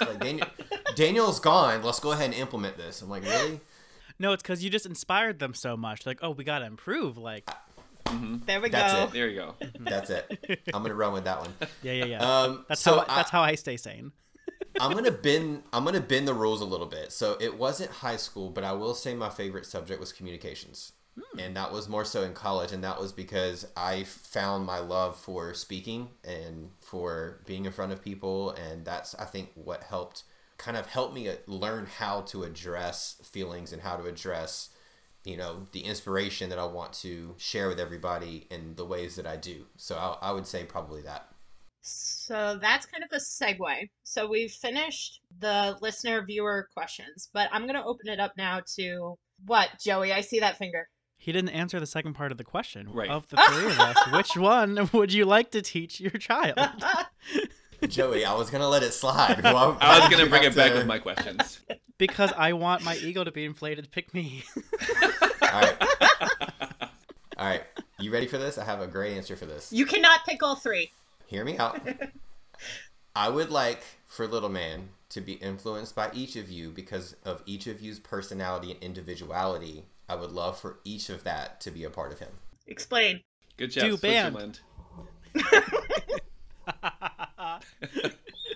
Like 0.00 0.18
Daniel, 0.20 0.46
Daniel's 0.94 1.38
gone. 1.40 1.82
Let's 1.82 2.00
go 2.00 2.12
ahead 2.12 2.26
and 2.26 2.34
implement 2.34 2.76
this. 2.78 3.02
I'm 3.02 3.10
like, 3.10 3.24
really? 3.24 3.60
No, 4.18 4.32
it's 4.32 4.42
because 4.42 4.62
you 4.64 4.70
just 4.70 4.86
inspired 4.86 5.38
them 5.38 5.52
so 5.54 5.76
much. 5.76 6.06
Like, 6.06 6.20
oh, 6.22 6.30
we 6.30 6.44
gotta 6.44 6.64
improve. 6.64 7.18
Like, 7.18 7.50
There 8.46 8.60
we 8.60 8.68
That's 8.70 8.92
go. 8.94 9.04
it. 9.04 9.10
There 9.12 9.28
you 9.28 9.36
go. 9.36 9.54
That's 9.80 10.10
it. 10.10 10.60
I'm 10.72 10.82
gonna 10.82 10.94
run 10.94 11.12
with 11.12 11.24
that 11.24 11.40
one. 11.40 11.52
yeah, 11.82 11.92
yeah, 11.92 12.04
yeah. 12.06 12.18
Um, 12.42 12.64
that's 12.68 12.80
so 12.80 12.96
how 12.96 13.04
I- 13.08 13.16
that's 13.16 13.30
how 13.30 13.42
I 13.42 13.54
stay 13.56 13.76
sane. 13.76 14.12
I'm 14.80 14.92
gonna 14.92 15.10
bend 15.10 15.62
I'm 15.72 15.84
gonna 15.84 16.00
bend 16.00 16.28
the 16.28 16.34
rules 16.34 16.60
a 16.60 16.64
little 16.64 16.86
bit. 16.86 17.12
So 17.12 17.36
it 17.40 17.58
wasn't 17.58 17.90
high 17.90 18.16
school, 18.16 18.50
but 18.50 18.64
I 18.64 18.72
will 18.72 18.94
say 18.94 19.14
my 19.14 19.28
favorite 19.28 19.66
subject 19.66 20.00
was 20.00 20.12
communications. 20.12 20.92
And 21.38 21.54
that 21.56 21.72
was 21.72 21.90
more 21.90 22.06
so 22.06 22.22
in 22.22 22.32
college, 22.32 22.72
and 22.72 22.82
that 22.84 22.98
was 22.98 23.12
because 23.12 23.66
I 23.76 24.04
found 24.04 24.64
my 24.64 24.78
love 24.78 25.18
for 25.18 25.52
speaking 25.52 26.08
and 26.24 26.70
for 26.80 27.42
being 27.44 27.66
in 27.66 27.72
front 27.72 27.92
of 27.92 28.02
people, 28.02 28.52
and 28.52 28.84
that's 28.84 29.14
I 29.16 29.26
think 29.26 29.50
what 29.54 29.82
helped 29.82 30.24
kind 30.56 30.76
of 30.76 30.86
help 30.86 31.12
me 31.12 31.28
uh, 31.28 31.34
learn 31.46 31.86
how 31.86 32.22
to 32.22 32.44
address 32.44 33.20
feelings 33.24 33.72
and 33.72 33.82
how 33.82 33.96
to 33.96 34.06
address 34.06 34.70
you 35.24 35.36
know 35.36 35.66
the 35.72 35.80
inspiration 35.80 36.48
that 36.50 36.58
I 36.58 36.64
want 36.64 36.92
to 36.94 37.34
share 37.38 37.68
with 37.68 37.78
everybody 37.78 38.46
in 38.50 38.74
the 38.76 38.84
ways 38.84 39.16
that 39.16 39.26
I 39.26 39.36
do. 39.36 39.66
So 39.76 39.96
I, 39.96 40.28
I 40.28 40.32
would 40.32 40.46
say 40.46 40.64
probably 40.64 41.02
that. 41.02 41.31
So 41.82 42.58
that's 42.62 42.86
kind 42.86 43.02
of 43.04 43.10
a 43.12 43.16
segue. 43.20 43.88
So 44.04 44.28
we've 44.28 44.52
finished 44.52 45.20
the 45.40 45.76
listener 45.80 46.24
viewer 46.24 46.68
questions, 46.72 47.28
but 47.34 47.48
I'm 47.52 47.62
going 47.62 47.74
to 47.74 47.84
open 47.84 48.08
it 48.08 48.20
up 48.20 48.32
now 48.36 48.60
to 48.76 49.18
what, 49.46 49.68
Joey? 49.80 50.12
I 50.12 50.20
see 50.20 50.38
that 50.40 50.56
finger. 50.58 50.88
He 51.18 51.32
didn't 51.32 51.50
answer 51.50 51.78
the 51.80 51.86
second 51.86 52.14
part 52.14 52.32
of 52.32 52.38
the 52.38 52.44
question. 52.44 52.88
Right. 52.92 53.10
Of 53.10 53.28
the 53.28 53.36
three 53.36 53.66
of 53.66 53.78
us, 53.80 53.96
which 54.12 54.36
one 54.36 54.88
would 54.92 55.12
you 55.12 55.24
like 55.24 55.50
to 55.52 55.62
teach 55.62 56.00
your 56.00 56.10
child? 56.12 56.58
Joey, 57.88 58.24
I 58.24 58.34
was 58.34 58.48
gonna 58.50 58.68
let 58.68 58.82
it 58.84 58.92
slide. 58.92 59.40
Why- 59.42 59.76
I 59.80 59.98
was 60.00 60.08
gonna 60.08 60.28
bring 60.28 60.44
it 60.44 60.54
back 60.54 60.70
to- 60.72 60.78
with 60.78 60.86
my 60.86 60.98
questions. 60.98 61.60
Because 61.98 62.32
I 62.36 62.52
want 62.54 62.82
my 62.84 62.96
ego 62.96 63.22
to 63.24 63.30
be 63.32 63.44
inflated. 63.44 63.90
Pick 63.92 64.12
me. 64.14 64.42
All 65.42 65.60
right. 65.60 65.76
All 67.38 67.46
right. 67.46 67.62
You 68.00 68.12
ready 68.12 68.26
for 68.26 68.38
this? 68.38 68.58
I 68.58 68.64
have 68.64 68.80
a 68.80 68.86
great 68.88 69.16
answer 69.16 69.36
for 69.36 69.46
this. 69.46 69.72
you 69.72 69.86
cannot 69.86 70.20
pick 70.26 70.42
all 70.42 70.56
three. 70.56 70.90
Hear 71.32 71.46
me 71.46 71.56
out. 71.56 71.80
I 73.16 73.30
would 73.30 73.48
like 73.48 73.82
for 74.06 74.26
Little 74.26 74.50
Man 74.50 74.90
to 75.08 75.22
be 75.22 75.32
influenced 75.32 75.94
by 75.94 76.10
each 76.12 76.36
of 76.36 76.50
you 76.50 76.70
because 76.70 77.16
of 77.24 77.42
each 77.46 77.66
of 77.66 77.80
you's 77.80 77.98
personality 77.98 78.70
and 78.70 78.82
individuality. 78.82 79.86
I 80.10 80.16
would 80.16 80.30
love 80.30 80.60
for 80.60 80.80
each 80.84 81.08
of 81.08 81.24
that 81.24 81.58
to 81.62 81.70
be 81.70 81.84
a 81.84 81.90
part 81.90 82.12
of 82.12 82.18
him. 82.18 82.28
Explain. 82.66 83.22
Good 83.56 83.70
job, 83.70 83.84
Do 83.84 83.96
band. 83.96 84.60
Switzerland. 85.34 85.34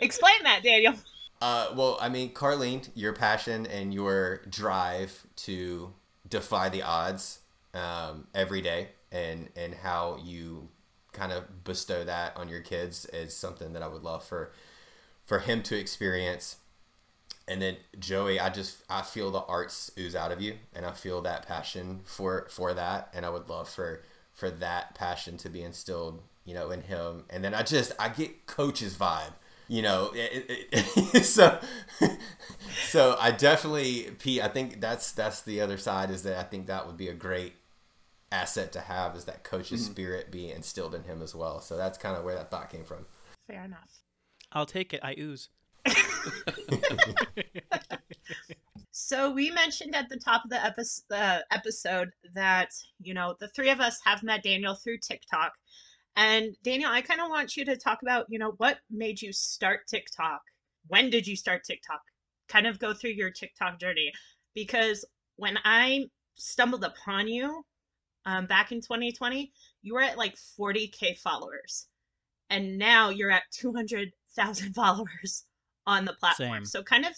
Explain 0.02 0.42
that, 0.42 0.60
Daniel. 0.62 0.96
Uh, 1.40 1.68
well, 1.74 1.96
I 1.98 2.10
mean, 2.10 2.34
Carleen, 2.34 2.90
your 2.94 3.14
passion 3.14 3.66
and 3.68 3.94
your 3.94 4.42
drive 4.50 5.26
to 5.36 5.94
defy 6.28 6.68
the 6.68 6.82
odds 6.82 7.38
um, 7.72 8.26
every 8.34 8.60
day, 8.60 8.88
and 9.10 9.48
and 9.56 9.74
how 9.74 10.20
you 10.22 10.68
kind 11.16 11.32
of 11.32 11.64
bestow 11.64 12.04
that 12.04 12.36
on 12.36 12.48
your 12.48 12.60
kids 12.60 13.06
is 13.06 13.34
something 13.34 13.72
that 13.72 13.82
I 13.82 13.88
would 13.88 14.02
love 14.02 14.22
for 14.24 14.52
for 15.24 15.40
him 15.40 15.62
to 15.64 15.76
experience. 15.76 16.56
And 17.48 17.62
then 17.62 17.76
Joey, 17.98 18.38
I 18.40 18.50
just 18.50 18.82
I 18.90 19.02
feel 19.02 19.30
the 19.30 19.42
arts 19.42 19.90
ooze 19.98 20.14
out 20.14 20.32
of 20.32 20.40
you, 20.40 20.54
and 20.74 20.84
I 20.84 20.92
feel 20.92 21.20
that 21.22 21.46
passion 21.46 22.00
for 22.04 22.46
for 22.50 22.74
that, 22.74 23.08
and 23.14 23.24
I 23.24 23.30
would 23.30 23.48
love 23.48 23.68
for 23.68 24.02
for 24.32 24.50
that 24.50 24.94
passion 24.94 25.36
to 25.38 25.48
be 25.48 25.62
instilled, 25.62 26.22
you 26.44 26.54
know, 26.54 26.70
in 26.70 26.82
him. 26.82 27.24
And 27.30 27.44
then 27.44 27.54
I 27.54 27.62
just 27.62 27.92
I 27.98 28.08
get 28.08 28.46
coach's 28.46 28.94
vibe, 28.96 29.32
you 29.68 29.82
know. 29.82 30.12
It, 30.14 30.68
it, 30.72 31.24
so 31.24 31.58
so 32.88 33.16
I 33.18 33.30
definitely 33.30 34.10
Pete. 34.18 34.42
I 34.42 34.48
think 34.48 34.80
that's 34.80 35.12
that's 35.12 35.42
the 35.42 35.60
other 35.60 35.78
side 35.78 36.10
is 36.10 36.24
that 36.24 36.38
I 36.38 36.42
think 36.42 36.66
that 36.66 36.86
would 36.86 36.96
be 36.96 37.08
a 37.08 37.14
great 37.14 37.54
asset 38.32 38.72
to 38.72 38.80
have 38.80 39.16
is 39.16 39.24
that 39.24 39.44
coach's 39.44 39.84
spirit 39.84 40.30
be 40.30 40.50
instilled 40.50 40.94
in 40.94 41.04
him 41.04 41.22
as 41.22 41.34
well. 41.34 41.60
So 41.60 41.76
that's 41.76 41.98
kind 41.98 42.16
of 42.16 42.24
where 42.24 42.34
that 42.34 42.50
thought 42.50 42.70
came 42.70 42.84
from. 42.84 43.06
Fair 43.46 43.64
enough. 43.64 44.00
I'll 44.52 44.66
take 44.66 44.92
it. 44.92 45.00
I 45.02 45.14
ooze. 45.18 45.48
So 48.98 49.30
we 49.30 49.50
mentioned 49.50 49.94
at 49.94 50.08
the 50.08 50.16
top 50.16 50.42
of 50.42 50.50
the 50.50 50.64
episode, 50.64 51.04
uh, 51.12 51.40
episode 51.50 52.08
that 52.34 52.70
you 52.98 53.12
know 53.12 53.36
the 53.38 53.48
three 53.48 53.68
of 53.68 53.78
us 53.78 54.00
have 54.06 54.22
met 54.22 54.42
Daniel 54.42 54.74
through 54.74 54.98
TikTok, 54.98 55.52
and 56.16 56.56
Daniel, 56.64 56.90
I 56.90 57.02
kind 57.02 57.20
of 57.20 57.28
want 57.28 57.58
you 57.58 57.64
to 57.66 57.76
talk 57.76 58.00
about 58.00 58.24
you 58.30 58.38
know 58.38 58.54
what 58.56 58.78
made 58.90 59.20
you 59.20 59.34
start 59.34 59.80
TikTok. 59.86 60.40
When 60.88 61.10
did 61.10 61.26
you 61.26 61.36
start 61.36 61.62
TikTok? 61.62 62.00
Kind 62.48 62.66
of 62.66 62.78
go 62.78 62.94
through 62.94 63.10
your 63.10 63.30
TikTok 63.30 63.78
journey, 63.78 64.10
because 64.54 65.04
when 65.36 65.58
I 65.62 66.06
stumbled 66.34 66.82
upon 66.82 67.28
you 67.28 67.64
um, 68.26 68.46
back 68.46 68.72
in 68.72 68.80
2020, 68.80 69.52
you 69.82 69.94
were 69.94 70.02
at 70.02 70.18
like 70.18 70.36
40k 70.58 71.18
followers, 71.18 71.86
and 72.50 72.76
now 72.76 73.08
you're 73.08 73.30
at 73.30 73.44
200,000 73.52 74.72
followers 74.74 75.44
on 75.86 76.04
the 76.04 76.12
platform. 76.12 76.50
Same. 76.50 76.64
So 76.66 76.82
kind 76.82 77.06
of 77.06 77.12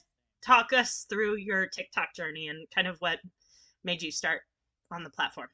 talk 0.44 0.72
us 0.72 1.06
through 1.08 1.36
your 1.36 1.66
TikTok 1.66 2.14
journey 2.14 2.48
and 2.48 2.68
kind 2.72 2.86
of 2.86 3.00
what 3.00 3.18
made 3.82 4.02
you 4.02 4.12
start 4.12 4.42
on 4.90 5.02
the 5.02 5.10
platform. 5.10 5.48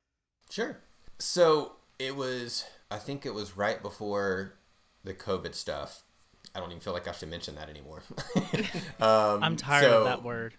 Sure. 0.50 0.78
So 1.20 1.76
it 2.00 2.16
was, 2.16 2.66
I 2.90 2.98
think 2.98 3.24
it 3.24 3.32
was 3.32 3.56
right 3.56 3.80
before 3.80 4.54
the 5.04 5.14
COVID 5.14 5.54
stuff. 5.54 6.02
I 6.54 6.60
don't 6.60 6.70
even 6.70 6.80
feel 6.80 6.92
like 6.92 7.08
I 7.08 7.12
should 7.12 7.30
mention 7.30 7.54
that 7.54 7.70
anymore. 7.70 8.02
um, 9.00 9.42
I'm 9.42 9.56
tired 9.56 9.84
so- 9.84 9.98
of 9.98 10.04
that 10.04 10.24
word. 10.24 10.54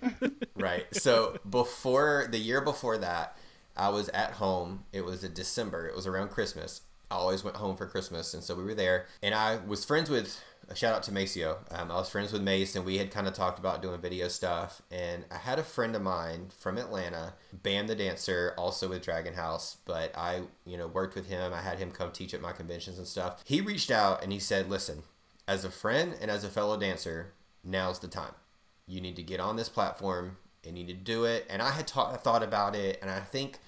right. 0.54 0.86
So 0.94 1.38
before 1.48 2.28
the 2.30 2.38
year 2.38 2.60
before 2.60 2.98
that, 2.98 3.36
I 3.78 3.88
was 3.90 4.08
at 4.10 4.32
home. 4.32 4.84
It 4.92 5.04
was 5.04 5.22
December. 5.22 5.86
It 5.86 5.96
was 5.96 6.06
around 6.06 6.30
Christmas. 6.30 6.82
I 7.10 7.14
always 7.14 7.42
went 7.42 7.56
home 7.56 7.76
for 7.76 7.86
Christmas, 7.86 8.34
and 8.34 8.42
so 8.42 8.54
we 8.54 8.64
were 8.64 8.74
there. 8.74 9.06
And 9.22 9.34
I 9.34 9.56
was 9.56 9.84
friends 9.84 10.10
with 10.10 10.42
a 10.68 10.74
shout 10.74 10.94
out 10.94 11.02
to 11.04 11.12
Maceo. 11.12 11.58
Um, 11.70 11.90
I 11.90 11.94
was 11.94 12.10
friends 12.10 12.32
with 12.32 12.42
Mace, 12.42 12.76
and 12.76 12.84
we 12.84 12.98
had 12.98 13.10
kind 13.10 13.26
of 13.26 13.32
talked 13.32 13.58
about 13.58 13.80
doing 13.80 13.98
video 14.00 14.28
stuff. 14.28 14.82
And 14.90 15.24
I 15.30 15.38
had 15.38 15.58
a 15.58 15.62
friend 15.62 15.96
of 15.96 16.02
mine 16.02 16.48
from 16.58 16.76
Atlanta, 16.76 17.32
Bam 17.52 17.86
the 17.86 17.94
dancer, 17.94 18.52
also 18.58 18.88
with 18.90 19.02
Dragon 19.02 19.34
House. 19.34 19.78
But 19.86 20.16
I, 20.16 20.42
you 20.66 20.76
know, 20.76 20.86
worked 20.86 21.14
with 21.14 21.28
him. 21.28 21.54
I 21.54 21.62
had 21.62 21.78
him 21.78 21.90
come 21.90 22.12
teach 22.12 22.34
at 22.34 22.42
my 22.42 22.52
conventions 22.52 22.98
and 22.98 23.06
stuff. 23.06 23.42
He 23.44 23.62
reached 23.62 23.90
out 23.90 24.22
and 24.22 24.30
he 24.30 24.38
said, 24.38 24.68
"Listen, 24.68 25.04
as 25.46 25.64
a 25.64 25.70
friend 25.70 26.14
and 26.20 26.30
as 26.30 26.44
a 26.44 26.50
fellow 26.50 26.78
dancer, 26.78 27.32
now's 27.64 28.00
the 28.00 28.08
time." 28.08 28.34
you 28.88 29.00
need 29.00 29.16
to 29.16 29.22
get 29.22 29.38
on 29.38 29.56
this 29.56 29.68
platform 29.68 30.38
and 30.66 30.76
you 30.76 30.84
need 30.84 30.92
to 30.92 31.12
do 31.12 31.24
it 31.24 31.46
and 31.48 31.62
i 31.62 31.70
had 31.70 31.86
ta- 31.86 32.16
thought 32.16 32.42
about 32.42 32.74
it 32.74 32.98
and 33.00 33.10
i 33.10 33.20
think 33.20 33.58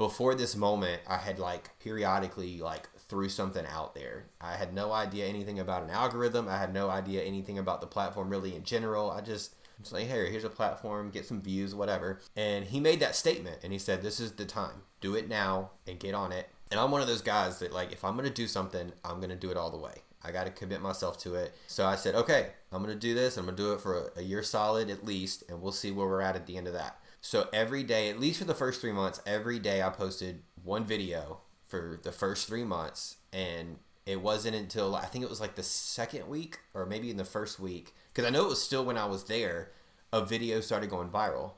before 0.00 0.34
this 0.34 0.56
moment 0.56 0.98
i 1.06 1.18
had 1.18 1.38
like 1.38 1.78
periodically 1.78 2.58
like 2.58 2.88
threw 3.10 3.28
something 3.28 3.66
out 3.66 3.94
there. 3.94 4.26
I 4.40 4.54
had 4.54 4.72
no 4.72 4.92
idea 4.92 5.26
anything 5.26 5.58
about 5.58 5.82
an 5.82 5.90
algorithm. 5.90 6.48
I 6.48 6.58
had 6.58 6.72
no 6.72 6.88
idea 6.88 7.22
anything 7.22 7.58
about 7.58 7.80
the 7.80 7.88
platform 7.88 8.30
really 8.30 8.54
in 8.54 8.62
general. 8.62 9.10
I 9.10 9.20
just 9.20 9.56
was 9.80 9.92
like 9.92 10.06
hey 10.06 10.30
here's 10.30 10.44
a 10.44 10.50
platform 10.50 11.10
get 11.10 11.26
some 11.26 11.42
views 11.42 11.74
whatever. 11.74 12.20
And 12.36 12.64
he 12.66 12.78
made 12.78 13.00
that 13.00 13.16
statement 13.16 13.58
and 13.62 13.72
he 13.72 13.78
said 13.78 14.00
this 14.00 14.20
is 14.20 14.32
the 14.32 14.44
time. 14.44 14.82
Do 15.00 15.16
it 15.16 15.28
now 15.28 15.72
and 15.88 15.98
get 15.98 16.14
on 16.14 16.30
it. 16.30 16.48
And 16.70 16.78
i'm 16.78 16.92
one 16.92 17.02
of 17.02 17.08
those 17.08 17.20
guys 17.20 17.58
that 17.58 17.72
like 17.72 17.90
if 17.92 18.04
i'm 18.04 18.14
gonna 18.14 18.30
do 18.30 18.46
something 18.46 18.92
i'm 19.04 19.20
gonna 19.20 19.34
do 19.34 19.50
it 19.50 19.56
all 19.56 19.70
the 19.70 19.76
way. 19.76 20.02
I 20.22 20.32
got 20.32 20.44
to 20.44 20.50
commit 20.50 20.82
myself 20.82 21.18
to 21.20 21.34
it. 21.34 21.54
So 21.66 21.86
I 21.86 21.96
said, 21.96 22.14
okay, 22.14 22.50
I'm 22.70 22.82
going 22.82 22.92
to 22.92 23.00
do 23.00 23.14
this. 23.14 23.38
I'm 23.38 23.46
going 23.46 23.56
to 23.56 23.62
do 23.62 23.72
it 23.72 23.80
for 23.80 24.12
a 24.16 24.20
year 24.20 24.42
solid 24.42 24.90
at 24.90 25.02
least, 25.02 25.44
and 25.48 25.62
we'll 25.62 25.72
see 25.72 25.90
where 25.90 26.06
we're 26.06 26.20
at 26.20 26.36
at 26.36 26.46
the 26.46 26.58
end 26.58 26.66
of 26.66 26.74
that. 26.74 26.99
So 27.20 27.48
every 27.52 27.82
day, 27.82 28.08
at 28.08 28.18
least 28.18 28.38
for 28.38 28.44
the 28.44 28.54
first 28.54 28.80
three 28.80 28.92
months, 28.92 29.20
every 29.26 29.58
day 29.58 29.82
I 29.82 29.90
posted 29.90 30.42
one 30.62 30.84
video 30.84 31.40
for 31.66 31.98
the 32.02 32.12
first 32.12 32.48
three 32.48 32.64
months. 32.64 33.16
And 33.32 33.78
it 34.06 34.20
wasn't 34.22 34.56
until 34.56 34.96
I 34.96 35.04
think 35.04 35.24
it 35.24 35.30
was 35.30 35.40
like 35.40 35.54
the 35.54 35.62
second 35.62 36.28
week 36.28 36.58
or 36.74 36.86
maybe 36.86 37.10
in 37.10 37.16
the 37.16 37.24
first 37.24 37.60
week, 37.60 37.94
because 38.12 38.26
I 38.26 38.30
know 38.30 38.46
it 38.46 38.48
was 38.48 38.62
still 38.62 38.84
when 38.84 38.98
I 38.98 39.04
was 39.04 39.24
there, 39.24 39.70
a 40.12 40.24
video 40.24 40.60
started 40.60 40.90
going 40.90 41.10
viral. 41.10 41.52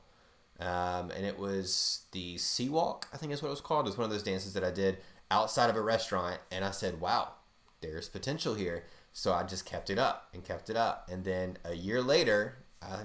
Um, 0.59 1.09
and 1.11 1.25
it 1.25 1.39
was 1.39 2.03
the 2.11 2.37
Sea 2.37 2.69
Walk, 2.69 3.07
I 3.11 3.17
think 3.17 3.31
is 3.31 3.41
what 3.41 3.47
it 3.47 3.51
was 3.51 3.61
called. 3.61 3.85
It 3.85 3.89
was 3.89 3.97
one 3.97 4.05
of 4.05 4.11
those 4.11 4.23
dances 4.23 4.53
that 4.53 4.63
I 4.63 4.71
did 4.71 4.97
outside 5.31 5.69
of 5.69 5.75
a 5.75 5.81
restaurant. 5.81 6.39
And 6.51 6.63
I 6.63 6.71
said, 6.71 7.01
wow, 7.01 7.33
there's 7.81 8.07
potential 8.07 8.53
here. 8.53 8.83
So 9.13 9.33
I 9.33 9.43
just 9.43 9.65
kept 9.65 9.89
it 9.89 9.97
up 9.97 10.29
and 10.33 10.43
kept 10.43 10.69
it 10.69 10.77
up. 10.77 11.09
And 11.11 11.23
then 11.23 11.57
a 11.63 11.73
year 11.73 12.01
later, 12.01 12.57
I 12.81 13.03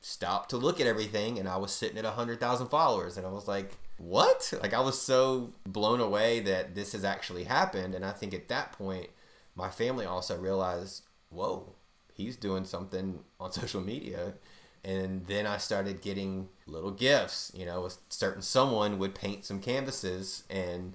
stopped 0.00 0.50
to 0.50 0.56
look 0.56 0.80
at 0.80 0.86
everything 0.86 1.38
and 1.38 1.48
I 1.48 1.56
was 1.56 1.72
sitting 1.72 1.98
at 1.98 2.04
100,000 2.04 2.68
followers. 2.68 3.16
And 3.16 3.26
I 3.26 3.30
was 3.30 3.46
like, 3.46 3.78
what? 3.98 4.52
Like, 4.62 4.72
I 4.72 4.80
was 4.80 5.00
so 5.00 5.52
blown 5.66 6.00
away 6.00 6.40
that 6.40 6.74
this 6.74 6.92
has 6.92 7.04
actually 7.04 7.44
happened. 7.44 7.94
And 7.94 8.04
I 8.04 8.12
think 8.12 8.32
at 8.32 8.48
that 8.48 8.72
point, 8.72 9.10
my 9.54 9.68
family 9.68 10.06
also 10.06 10.38
realized, 10.38 11.02
whoa, 11.28 11.74
he's 12.14 12.36
doing 12.36 12.64
something 12.64 13.20
on 13.38 13.52
social 13.52 13.80
media. 13.80 14.34
And 14.82 15.26
then 15.26 15.46
I 15.46 15.58
started 15.58 16.00
getting 16.00 16.48
little 16.66 16.90
gifts, 16.90 17.52
you 17.54 17.66
know, 17.66 17.84
a 17.84 17.90
certain 18.08 18.40
someone 18.40 18.98
would 18.98 19.14
paint 19.14 19.44
some 19.44 19.60
canvases 19.60 20.44
and 20.48 20.94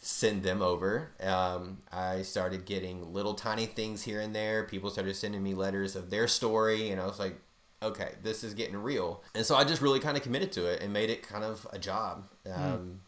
send 0.00 0.42
them 0.42 0.62
over. 0.62 1.10
Um, 1.22 1.82
I 1.92 2.22
started 2.22 2.64
getting 2.64 3.12
little 3.12 3.34
tiny 3.34 3.66
things 3.66 4.04
here 4.04 4.20
and 4.20 4.34
there. 4.34 4.64
People 4.64 4.88
started 4.88 5.14
sending 5.16 5.42
me 5.42 5.52
letters 5.52 5.94
of 5.94 6.08
their 6.08 6.26
story, 6.26 6.88
and 6.88 6.98
I 6.98 7.04
was 7.04 7.18
like, 7.18 7.36
okay, 7.82 8.14
this 8.22 8.44
is 8.44 8.54
getting 8.54 8.76
real. 8.76 9.22
And 9.34 9.44
so 9.44 9.56
I 9.56 9.64
just 9.64 9.82
really 9.82 10.00
kind 10.00 10.16
of 10.16 10.22
committed 10.22 10.52
to 10.52 10.66
it 10.66 10.82
and 10.82 10.92
made 10.92 11.10
it 11.10 11.22
kind 11.22 11.44
of 11.44 11.66
a 11.72 11.78
job, 11.78 12.24
um, 12.46 13.00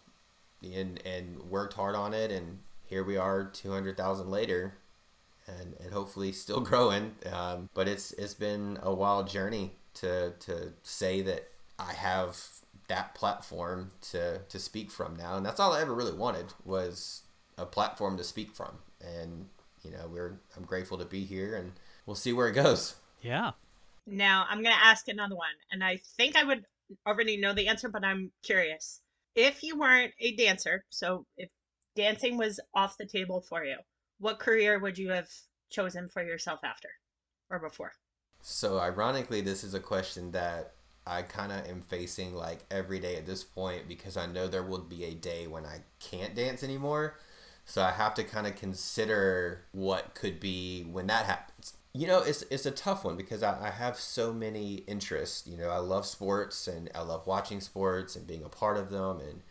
mm. 0.65 0.81
and 0.81 1.03
and 1.07 1.43
worked 1.51 1.75
hard 1.75 1.95
on 1.95 2.15
it. 2.15 2.31
And 2.31 2.59
here 2.87 3.05
we 3.05 3.17
are, 3.17 3.45
two 3.45 3.73
hundred 3.73 3.97
thousand 3.97 4.31
later, 4.31 4.75
and 5.47 5.75
and 5.83 5.93
hopefully 5.93 6.33
still 6.33 6.61
growing. 6.71 7.13
Um, 7.31 7.69
but 7.75 7.89
it's 7.89 8.13
it's 8.13 8.35
been 8.35 8.79
a 8.83 8.95
wild 8.95 9.29
journey 9.29 9.73
to 9.95 10.33
to 10.41 10.73
say 10.83 11.23
that 11.23 11.49
I 11.79 11.93
have 11.93 12.39
that 12.89 13.15
platform 13.15 13.93
to 14.11 14.39
to 14.39 14.59
speak 14.59 14.91
from 14.91 15.17
now, 15.17 15.37
and 15.37 15.45
that's 15.45 15.61
all 15.61 15.73
I 15.73 15.81
ever 15.81 15.95
really 15.95 16.13
wanted 16.13 16.55
was 16.65 17.23
a 17.59 17.67
platform 17.67 18.17
to 18.17 18.25
speak 18.25 18.55
from. 18.55 18.79
And 19.01 19.49
you 19.83 19.91
know, 19.91 20.09
we're 20.11 20.39
I'm 20.57 20.65
grateful 20.65 20.99
to 20.99 21.05
be 21.05 21.25
here, 21.25 21.57
and 21.57 21.73
we'll 22.07 22.17
see 22.17 22.33
where 22.33 22.49
it 22.49 22.53
goes. 22.53 22.97
Yeah. 23.21 23.53
Now 24.07 24.47
I'm 24.49 24.63
gonna 24.63 24.75
ask 24.83 25.09
another 25.09 25.37
one, 25.37 25.55
and 25.71 25.83
I 25.83 26.01
think 26.17 26.37
I 26.37 26.45
would 26.45 26.65
already 27.07 27.37
know 27.37 27.53
the 27.53 27.69
answer, 27.69 27.89
but 27.89 28.05
I'm 28.05 28.31
curious. 28.43 29.01
If 29.35 29.63
you 29.63 29.79
weren't 29.79 30.13
a 30.21 30.35
dancer, 30.37 30.85
so 30.91 31.27
if 31.37 31.49
dancing 31.97 32.37
was 32.37 32.61
off 32.75 32.99
the 32.99 33.07
table 33.07 33.41
for 33.41 33.65
you, 33.65 33.77
what 34.19 34.39
career 34.39 34.79
would 34.79 34.99
you 34.99 35.11
have 35.11 35.29
chosen 35.71 36.09
for 36.09 36.23
yourself 36.23 36.61
after 36.65 36.89
or 37.51 37.59
before? 37.59 37.93
So 38.43 38.79
ironically, 38.79 39.41
this 39.41 39.65
is 39.65 39.75
a 39.75 39.81
question 39.81 40.33
that 40.33 40.73
I 41.07 41.23
kind 41.23 41.53
of 41.53 41.67
am 41.67 41.81
facing 41.81 42.35
like 42.35 42.61
every 42.71 42.99
day 42.99 43.17
at 43.17 43.27
this 43.27 43.43
point 43.43 43.89
because 43.89 44.17
I 44.17 44.27
know 44.27 44.47
there 44.49 44.63
will 44.63 44.79
be 44.79 45.05
a 45.05 45.15
day 45.15 45.47
when 45.47 45.65
I 45.65 45.81
can't 45.99 46.35
dance 46.35 46.63
anymore. 46.63 47.19
So 47.65 47.83
I 47.83 47.93
have 47.93 48.15
to 48.15 48.25
kind 48.25 48.47
of 48.47 48.57
consider 48.57 49.65
what 49.73 50.15
could 50.15 50.41
be 50.41 50.83
when 50.83 51.07
that 51.07 51.27
happens. 51.27 51.52
You 51.95 52.07
know, 52.07 52.21
it's 52.23 52.43
it's 52.51 52.67
a 52.67 52.71
tough 52.71 53.05
one 53.05 53.17
because 53.17 53.43
I, 53.43 53.67
I 53.67 53.71
have 53.71 53.97
so 53.97 54.33
many 54.33 54.77
interests. 54.87 55.47
You 55.47 55.59
know, 55.59 55.69
I 55.69 55.79
love 55.79 56.07
sports 56.07 56.67
and 56.67 56.91
I 56.95 57.03
love 57.03 57.27
watching 57.27 57.61
sports 57.61 58.17
and 58.17 58.27
being 58.27 58.45
a 58.45 58.49
part 58.49 58.79
of 58.79 58.91
them 58.91 59.21
and 59.21 59.43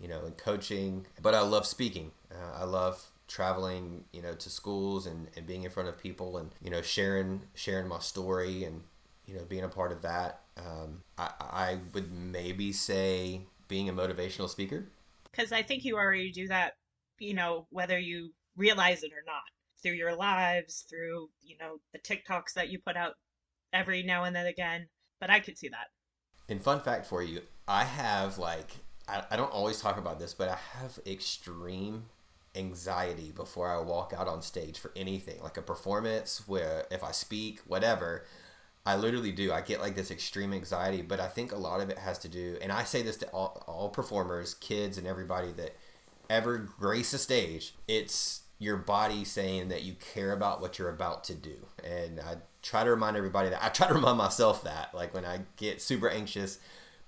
you 0.00 0.08
know 0.08 0.24
and 0.24 0.36
coaching. 0.36 1.06
But 1.20 1.34
I 1.34 1.42
love 1.42 1.66
speaking. 1.66 2.12
Uh, 2.30 2.60
I 2.60 2.64
love 2.64 3.10
traveling. 3.28 4.04
You 4.12 4.22
know, 4.22 4.34
to 4.34 4.50
schools 4.50 5.06
and, 5.06 5.28
and 5.36 5.46
being 5.46 5.64
in 5.64 5.70
front 5.70 5.88
of 5.88 5.98
people 5.98 6.38
and 6.38 6.50
you 6.62 6.70
know 6.70 6.80
sharing 6.82 7.42
sharing 7.54 7.88
my 7.88 7.98
story 7.98 8.64
and 8.64 8.82
you 9.26 9.34
know 9.34 9.44
being 9.44 9.64
a 9.64 9.68
part 9.68 9.92
of 9.92 10.00
that 10.02 10.42
um, 10.56 11.02
I, 11.18 11.30
I 11.40 11.78
would 11.94 12.12
maybe 12.12 12.72
say 12.72 13.42
being 13.68 13.88
a 13.88 13.92
motivational 13.92 14.48
speaker. 14.48 14.84
Because 15.30 15.52
I 15.52 15.62
think 15.62 15.84
you 15.84 15.96
already 15.96 16.30
do 16.30 16.48
that, 16.48 16.74
you 17.18 17.34
know, 17.34 17.66
whether 17.70 17.98
you 17.98 18.32
realize 18.56 19.02
it 19.02 19.12
or 19.12 19.24
not, 19.26 19.42
through 19.82 19.92
your 19.92 20.14
lives, 20.14 20.84
through, 20.88 21.28
you 21.42 21.56
know, 21.58 21.78
the 21.92 21.98
TikToks 21.98 22.54
that 22.54 22.68
you 22.68 22.78
put 22.78 22.96
out 22.96 23.14
every 23.72 24.02
now 24.02 24.24
and 24.24 24.34
then 24.34 24.46
again. 24.46 24.88
But 25.20 25.30
I 25.30 25.40
could 25.40 25.58
see 25.58 25.68
that. 25.68 25.88
And 26.48 26.62
fun 26.62 26.80
fact 26.80 27.06
for 27.06 27.22
you, 27.22 27.42
I 27.66 27.84
have 27.84 28.38
like, 28.38 28.70
I, 29.08 29.22
I 29.30 29.36
don't 29.36 29.52
always 29.52 29.80
talk 29.80 29.98
about 29.98 30.18
this, 30.18 30.34
but 30.34 30.48
I 30.48 30.58
have 30.78 30.98
extreme 31.06 32.06
anxiety 32.54 33.32
before 33.34 33.70
I 33.70 33.80
walk 33.80 34.12
out 34.16 34.28
on 34.28 34.42
stage 34.42 34.78
for 34.78 34.92
anything, 34.94 35.42
like 35.42 35.56
a 35.56 35.62
performance, 35.62 36.42
where 36.46 36.86
if 36.90 37.02
I 37.02 37.12
speak, 37.12 37.60
whatever. 37.66 38.24
I 38.84 38.96
literally 38.96 39.30
do. 39.30 39.52
I 39.52 39.60
get 39.60 39.80
like 39.80 39.94
this 39.94 40.10
extreme 40.10 40.52
anxiety, 40.52 41.02
but 41.02 41.20
I 41.20 41.28
think 41.28 41.52
a 41.52 41.56
lot 41.56 41.80
of 41.80 41.88
it 41.88 41.98
has 41.98 42.18
to 42.18 42.28
do, 42.28 42.58
and 42.60 42.72
I 42.72 42.82
say 42.82 43.02
this 43.02 43.16
to 43.18 43.26
all, 43.28 43.62
all 43.68 43.88
performers, 43.88 44.54
kids, 44.54 44.98
and 44.98 45.06
everybody 45.06 45.52
that 45.52 45.76
ever 46.28 46.58
grace 46.58 47.12
a 47.12 47.18
stage. 47.18 47.74
It's 47.86 48.42
your 48.62 48.76
body 48.76 49.24
saying 49.24 49.68
that 49.68 49.82
you 49.82 49.94
care 49.94 50.32
about 50.32 50.60
what 50.60 50.78
you're 50.78 50.88
about 50.88 51.24
to 51.24 51.34
do. 51.34 51.66
And 51.82 52.20
I 52.20 52.36
try 52.62 52.84
to 52.84 52.90
remind 52.90 53.16
everybody 53.16 53.48
that 53.50 53.62
I 53.62 53.68
try 53.68 53.88
to 53.88 53.94
remind 53.94 54.18
myself 54.18 54.64
that, 54.64 54.94
like 54.94 55.14
when 55.14 55.24
I 55.24 55.40
get 55.56 55.82
super 55.82 56.08
anxious. 56.08 56.58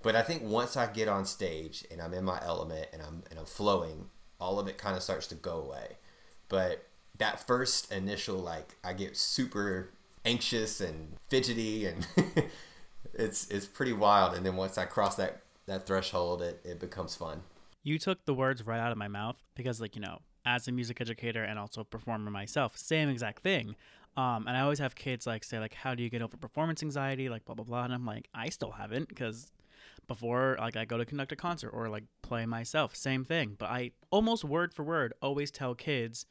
But 0.02 0.16
I 0.16 0.22
think 0.22 0.42
once 0.42 0.76
I 0.76 0.86
get 0.86 1.08
on 1.08 1.24
stage 1.24 1.84
and 1.90 2.02
I'm 2.02 2.12
in 2.12 2.24
my 2.24 2.38
element 2.42 2.88
and 2.92 3.00
I'm 3.00 3.22
and 3.30 3.38
I'm 3.38 3.46
flowing, 3.46 4.10
all 4.40 4.58
of 4.58 4.68
it 4.68 4.76
kind 4.78 4.96
of 4.96 5.02
starts 5.02 5.26
to 5.28 5.34
go 5.34 5.58
away. 5.60 5.96
But 6.48 6.86
that 7.18 7.46
first 7.46 7.92
initial 7.92 8.36
like 8.36 8.76
I 8.82 8.92
get 8.92 9.16
super 9.16 9.90
anxious 10.24 10.80
and 10.80 11.16
fidgety 11.28 11.86
and 11.86 12.06
it's 13.14 13.48
it's 13.48 13.66
pretty 13.66 13.92
wild 13.92 14.34
and 14.34 14.44
then 14.44 14.56
once 14.56 14.78
i 14.78 14.84
cross 14.84 15.16
that 15.16 15.42
that 15.66 15.86
threshold 15.86 16.42
it, 16.42 16.60
it 16.64 16.80
becomes 16.80 17.14
fun 17.14 17.42
you 17.82 17.98
took 17.98 18.24
the 18.24 18.34
words 18.34 18.66
right 18.66 18.80
out 18.80 18.90
of 18.90 18.98
my 18.98 19.08
mouth 19.08 19.36
because 19.54 19.80
like 19.80 19.94
you 19.94 20.02
know 20.02 20.18
as 20.44 20.68
a 20.68 20.72
music 20.72 21.00
educator 21.00 21.42
and 21.42 21.58
also 21.58 21.84
performer 21.84 22.30
myself 22.30 22.76
same 22.76 23.08
exact 23.08 23.42
thing 23.42 23.74
um, 24.16 24.46
and 24.46 24.56
i 24.56 24.60
always 24.60 24.78
have 24.78 24.94
kids 24.94 25.26
like 25.26 25.44
say 25.44 25.58
like 25.58 25.74
how 25.74 25.94
do 25.94 26.02
you 26.02 26.10
get 26.10 26.22
over 26.22 26.36
performance 26.36 26.82
anxiety 26.82 27.28
like 27.28 27.44
blah 27.44 27.54
blah 27.54 27.64
blah 27.64 27.84
and 27.84 27.92
i'm 27.92 28.06
like 28.06 28.28
i 28.34 28.48
still 28.48 28.72
haven't 28.72 29.08
because 29.08 29.52
before 30.06 30.56
like 30.60 30.76
i 30.76 30.84
go 30.84 30.98
to 30.98 31.04
conduct 31.04 31.32
a 31.32 31.36
concert 31.36 31.70
or 31.70 31.88
like 31.88 32.04
play 32.22 32.44
myself 32.46 32.94
same 32.94 33.24
thing 33.24 33.56
but 33.58 33.70
i 33.70 33.90
almost 34.10 34.44
word 34.44 34.72
for 34.74 34.82
word 34.82 35.12
always 35.22 35.50
tell 35.50 35.74
kids 35.74 36.26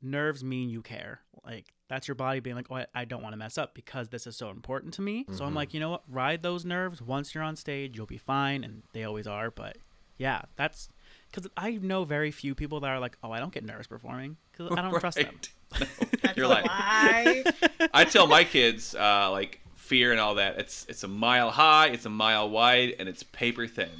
nerves 0.00 0.42
mean 0.42 0.70
you 0.70 0.80
care 0.80 1.20
like 1.44 1.72
that's 1.88 2.06
your 2.06 2.14
body 2.14 2.40
being 2.40 2.56
like, 2.56 2.66
oh, 2.70 2.76
I, 2.76 2.86
I 2.94 3.04
don't 3.04 3.22
want 3.22 3.32
to 3.32 3.38
mess 3.38 3.58
up 3.58 3.74
because 3.74 4.10
this 4.10 4.26
is 4.26 4.36
so 4.36 4.50
important 4.50 4.94
to 4.94 5.02
me. 5.02 5.22
Mm-hmm. 5.22 5.34
So 5.34 5.44
I'm 5.44 5.50
mm-hmm. 5.50 5.56
like, 5.56 5.74
you 5.74 5.80
know 5.80 5.90
what? 5.90 6.02
Ride 6.08 6.42
those 6.42 6.64
nerves. 6.64 7.00
Once 7.00 7.34
you're 7.34 7.44
on 7.44 7.56
stage, 7.56 7.96
you'll 7.96 8.06
be 8.06 8.18
fine. 8.18 8.62
And 8.62 8.82
they 8.92 9.04
always 9.04 9.26
are. 9.26 9.50
But 9.50 9.78
yeah, 10.18 10.42
that's 10.56 10.88
because 11.30 11.50
I 11.56 11.72
know 11.72 12.04
very 12.04 12.30
few 12.30 12.54
people 12.54 12.80
that 12.80 12.88
are 12.88 12.98
like, 12.98 13.16
oh, 13.22 13.30
I 13.30 13.40
don't 13.40 13.52
get 13.52 13.64
nervous 13.64 13.86
performing 13.86 14.36
because 14.52 14.72
I 14.76 14.82
don't 14.82 14.92
right. 14.92 15.00
trust 15.00 15.18
them. 15.18 15.40
No. 16.24 16.32
you're 16.34 16.46
like, 16.46 16.64
I 16.68 18.06
tell 18.10 18.26
my 18.26 18.44
kids, 18.44 18.94
uh, 18.94 19.30
like, 19.30 19.60
fear 19.76 20.12
and 20.12 20.20
all 20.20 20.36
that. 20.36 20.58
It's 20.58 20.86
it's 20.88 21.02
a 21.02 21.08
mile 21.08 21.50
high, 21.50 21.88
it's 21.88 22.06
a 22.06 22.10
mile 22.10 22.48
wide, 22.48 22.94
and 22.98 23.08
it's 23.08 23.22
paper 23.22 23.66
thin. 23.66 23.90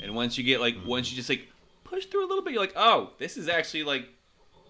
And 0.00 0.14
once 0.14 0.36
you 0.38 0.44
get 0.44 0.60
like, 0.60 0.74
mm-hmm. 0.74 0.88
once 0.88 1.10
you 1.10 1.16
just 1.16 1.28
like 1.28 1.48
push 1.84 2.06
through 2.06 2.26
a 2.26 2.28
little 2.28 2.42
bit, 2.42 2.52
you're 2.52 2.62
like, 2.62 2.74
oh, 2.76 3.10
this 3.18 3.36
is 3.36 3.48
actually 3.48 3.84
like 3.84 4.08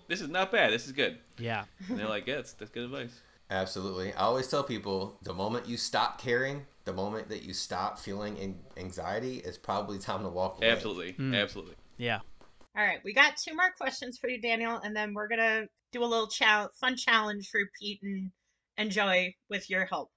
this 0.08 0.20
is 0.20 0.28
not 0.28 0.52
bad. 0.52 0.72
This 0.72 0.86
is 0.86 0.92
good. 0.92 1.18
Yeah. 1.38 1.64
And 1.88 1.98
they're 1.98 2.08
like, 2.08 2.26
yeah, 2.26 2.36
that's, 2.36 2.52
that's 2.52 2.70
good 2.70 2.84
advice. 2.84 3.20
Absolutely. 3.50 4.12
I 4.14 4.20
always 4.20 4.48
tell 4.48 4.62
people 4.62 5.18
the 5.22 5.34
moment 5.34 5.66
you 5.66 5.76
stop 5.76 6.20
caring, 6.20 6.66
the 6.84 6.92
moment 6.92 7.28
that 7.28 7.42
you 7.42 7.52
stop 7.52 7.98
feeling 7.98 8.58
anxiety, 8.76 9.38
is 9.38 9.58
probably 9.58 9.98
time 9.98 10.22
to 10.22 10.28
walk 10.28 10.58
away. 10.58 10.70
Absolutely. 10.70 11.12
Mm. 11.14 11.40
Absolutely. 11.40 11.74
Yeah. 11.96 12.20
All 12.76 12.84
right. 12.84 13.00
We 13.04 13.12
got 13.12 13.36
two 13.36 13.54
more 13.54 13.70
questions 13.78 14.18
for 14.18 14.28
you, 14.28 14.40
Daniel, 14.40 14.80
and 14.82 14.94
then 14.96 15.14
we're 15.14 15.28
going 15.28 15.40
to 15.40 15.66
do 15.92 16.02
a 16.02 16.06
little 16.06 16.28
chow- 16.28 16.70
fun 16.80 16.96
challenge 16.96 17.48
for 17.50 17.60
Pete 17.78 18.00
and, 18.02 18.30
and 18.78 18.90
Joey 18.90 19.36
with 19.50 19.68
your 19.68 19.84
help. 19.84 20.10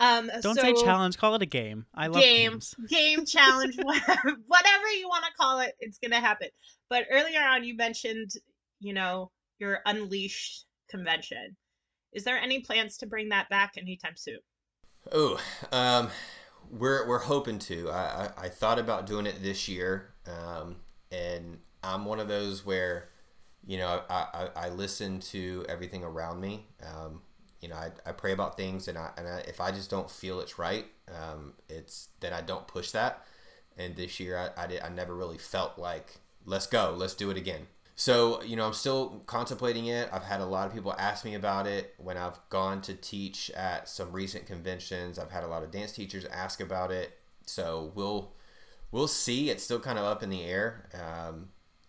Um, 0.00 0.30
Don't 0.42 0.54
so, 0.54 0.62
say 0.62 0.74
challenge. 0.74 1.18
Call 1.18 1.34
it 1.34 1.42
a 1.42 1.46
game. 1.46 1.86
I 1.94 2.06
love 2.06 2.22
game, 2.22 2.52
games. 2.52 2.74
Game 2.88 3.26
challenge, 3.26 3.76
whatever, 3.82 4.36
whatever 4.46 4.86
you 4.96 5.08
want 5.08 5.24
to 5.24 5.32
call 5.36 5.58
it, 5.58 5.74
it's 5.80 5.98
gonna 5.98 6.20
happen. 6.20 6.50
But 6.88 7.06
earlier 7.10 7.40
on, 7.42 7.64
you 7.64 7.76
mentioned 7.76 8.30
you 8.80 8.92
know, 8.92 9.30
your 9.58 9.80
Unleashed 9.86 10.66
convention. 10.90 11.56
Is 12.12 12.24
there 12.24 12.38
any 12.38 12.60
plans 12.60 12.96
to 12.98 13.06
bring 13.06 13.28
that 13.30 13.48
back 13.48 13.72
anytime 13.76 14.16
soon? 14.16 14.38
Oh, 15.12 15.38
um, 15.72 16.10
we're 16.70 17.06
we're 17.06 17.18
hoping 17.18 17.58
to. 17.60 17.90
I, 17.90 18.30
I, 18.36 18.44
I 18.44 18.48
thought 18.48 18.78
about 18.78 19.06
doing 19.06 19.26
it 19.26 19.42
this 19.42 19.68
year, 19.68 20.10
um, 20.26 20.76
and 21.10 21.58
I'm 21.82 22.04
one 22.04 22.20
of 22.20 22.28
those 22.28 22.64
where, 22.64 23.08
you 23.66 23.78
know, 23.78 24.02
I, 24.08 24.26
I, 24.34 24.48
I 24.66 24.68
listen 24.70 25.20
to 25.20 25.64
everything 25.68 26.04
around 26.04 26.40
me. 26.40 26.66
Um, 26.82 27.22
you 27.60 27.68
know, 27.68 27.76
I, 27.76 27.90
I 28.06 28.12
pray 28.12 28.32
about 28.32 28.56
things, 28.56 28.88
and 28.88 28.98
I 28.98 29.10
and 29.16 29.26
I, 29.26 29.38
if 29.48 29.60
I 29.60 29.70
just 29.70 29.90
don't 29.90 30.10
feel 30.10 30.40
it's 30.40 30.58
right, 30.58 30.86
um, 31.08 31.54
it's 31.68 32.08
then 32.20 32.32
I 32.32 32.40
don't 32.40 32.66
push 32.66 32.90
that. 32.92 33.24
And 33.76 33.96
this 33.96 34.18
year, 34.20 34.36
I 34.36 34.64
I, 34.64 34.66
did, 34.66 34.82
I 34.82 34.88
never 34.88 35.14
really 35.14 35.38
felt 35.38 35.78
like 35.78 36.20
let's 36.44 36.66
go, 36.66 36.94
let's 36.96 37.14
do 37.14 37.30
it 37.30 37.36
again. 37.36 37.66
So, 37.98 38.40
you 38.44 38.54
know, 38.54 38.64
I'm 38.64 38.74
still 38.74 39.24
contemplating 39.26 39.86
it. 39.86 40.08
I've 40.12 40.22
had 40.22 40.40
a 40.40 40.46
lot 40.46 40.68
of 40.68 40.72
people 40.72 40.94
ask 40.96 41.24
me 41.24 41.34
about 41.34 41.66
it 41.66 41.94
when 41.98 42.16
I've 42.16 42.38
gone 42.48 42.80
to 42.82 42.94
teach 42.94 43.50
at 43.50 43.88
some 43.88 44.12
recent 44.12 44.46
conventions. 44.46 45.18
I've 45.18 45.32
had 45.32 45.42
a 45.42 45.48
lot 45.48 45.64
of 45.64 45.72
dance 45.72 45.90
teachers 45.90 46.24
ask 46.26 46.60
about 46.60 46.92
it. 46.92 47.18
So, 47.44 47.90
we'll 47.96 48.34
we'll 48.92 49.08
see. 49.08 49.50
It's 49.50 49.64
still 49.64 49.80
kind 49.80 49.98
of 49.98 50.04
up 50.04 50.22
in 50.22 50.30
the 50.30 50.44
air. 50.44 50.88
Um, 50.94 51.48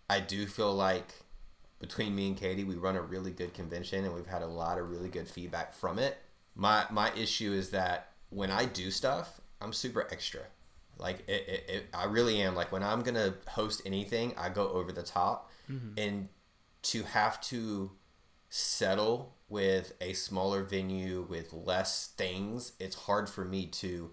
I 0.10 0.20
do 0.20 0.48
feel 0.48 0.74
like 0.74 1.14
between 1.78 2.16
me 2.16 2.30
and 2.30 2.36
Katie, 2.36 2.64
we 2.64 2.74
run 2.74 2.96
a 2.96 3.02
really 3.04 3.30
good 3.30 3.54
convention 3.54 4.04
and 4.04 4.16
we've 4.16 4.26
had 4.26 4.42
a 4.42 4.48
lot 4.48 4.80
of 4.80 4.90
really 4.90 5.10
good 5.10 5.28
feedback 5.28 5.76
from 5.76 6.00
it. 6.00 6.18
My 6.56 6.86
my 6.90 7.14
issue 7.14 7.54
is 7.54 7.70
that 7.70 8.14
when 8.32 8.50
I 8.50 8.66
do 8.66 8.90
stuff, 8.90 9.42
I'm 9.62 9.74
super 9.74 10.08
extra. 10.12 10.42
Like 10.98 11.20
it, 11.28 11.48
it, 11.48 11.64
it 11.70 11.86
I 11.94 12.06
really 12.06 12.42
am. 12.42 12.56
Like 12.56 12.72
when 12.72 12.82
I'm 12.82 13.04
gonna 13.04 13.36
host 13.50 13.84
anything, 13.86 14.34
I 14.40 14.50
go 14.50 14.70
over 14.70 14.92
the 14.92 15.04
top 15.04 15.49
mm-hmm. 15.70 15.94
and 15.98 16.30
to 16.82 17.04
have 17.04 17.40
to 17.42 17.92
settle 18.50 19.36
with 19.48 19.94
a 20.02 20.14
smaller 20.14 20.64
venue 20.64 21.26
with 21.30 21.54
less 21.54 22.08
things, 22.18 22.74
it's 22.80 22.96
hard 22.96 23.30
for 23.30 23.46
me 23.46 23.66
to, 23.66 24.12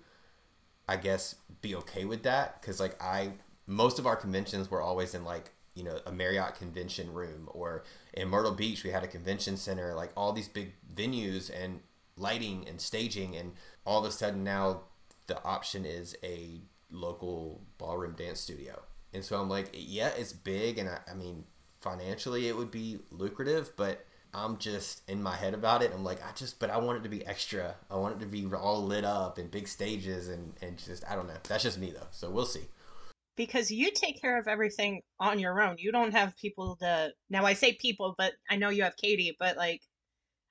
I 0.88 0.96
guess, 0.96 1.36
be 1.61 1.74
okay 1.76 2.04
with 2.04 2.22
that. 2.24 2.62
Cause 2.62 2.80
like 2.80 3.00
I, 3.02 3.32
most 3.66 3.98
of 3.98 4.07
our 4.07 4.16
conventions 4.16 4.70
were 4.70 4.82
always 4.82 5.14
in 5.14 5.24
like, 5.24 5.52
you 5.74 5.84
know, 5.84 5.98
a 6.07 6.12
Marriott 6.12 6.54
convention 6.54 7.12
room 7.12 7.48
or 7.52 7.84
in 8.14 8.28
Myrtle 8.28 8.52
Beach, 8.52 8.82
we 8.82 8.90
had 8.90 9.04
a 9.04 9.09
convention 9.09 9.57
center, 9.57 9.94
like 9.94 10.11
all 10.16 10.32
these 10.32 10.48
big 10.48 10.72
venues 10.94 11.50
and 11.54 11.80
lighting 12.16 12.66
and 12.66 12.80
staging. 12.80 13.36
And 13.36 13.52
all 13.84 14.00
of 14.00 14.11
a 14.11 14.12
sudden 14.12 14.42
now 14.42 14.82
the 15.26 15.42
option 15.44 15.84
is 15.84 16.16
a 16.22 16.62
local 16.90 17.62
ballroom 17.78 18.14
dance 18.16 18.40
studio. 18.40 18.82
And 19.16 19.24
so 19.24 19.40
I'm 19.40 19.48
like, 19.48 19.70
yeah, 19.72 20.10
it's 20.16 20.34
big. 20.34 20.76
And 20.78 20.90
I, 20.90 20.98
I 21.10 21.14
mean, 21.14 21.44
financially 21.80 22.48
it 22.48 22.56
would 22.56 22.70
be 22.70 22.98
lucrative, 23.10 23.72
but 23.76 24.04
I'm 24.34 24.58
just 24.58 25.08
in 25.08 25.22
my 25.22 25.34
head 25.34 25.54
about 25.54 25.82
it. 25.82 25.90
I'm 25.94 26.04
like, 26.04 26.22
I 26.22 26.32
just, 26.32 26.60
but 26.60 26.68
I 26.68 26.76
want 26.76 26.98
it 26.98 27.02
to 27.04 27.08
be 27.08 27.24
extra. 27.24 27.74
I 27.90 27.96
want 27.96 28.16
it 28.16 28.20
to 28.20 28.26
be 28.26 28.46
all 28.54 28.84
lit 28.84 29.04
up 29.04 29.38
and 29.38 29.50
big 29.50 29.68
stages 29.68 30.28
and, 30.28 30.52
and 30.60 30.76
just, 30.76 31.02
I 31.10 31.16
don't 31.16 31.26
know. 31.26 31.38
That's 31.48 31.62
just 31.62 31.78
me 31.78 31.90
though. 31.92 32.06
So 32.10 32.28
we'll 32.28 32.44
see. 32.44 32.68
Because 33.36 33.70
you 33.70 33.90
take 33.90 34.20
care 34.20 34.38
of 34.38 34.48
everything 34.48 35.00
on 35.18 35.38
your 35.38 35.62
own. 35.62 35.76
You 35.78 35.92
don't 35.92 36.12
have 36.12 36.36
people 36.36 36.76
to, 36.76 37.12
now 37.30 37.46
I 37.46 37.54
say 37.54 37.72
people, 37.72 38.14
but 38.18 38.34
I 38.50 38.56
know 38.56 38.68
you 38.68 38.82
have 38.82 38.96
Katie, 38.98 39.34
but 39.40 39.56
like 39.56 39.80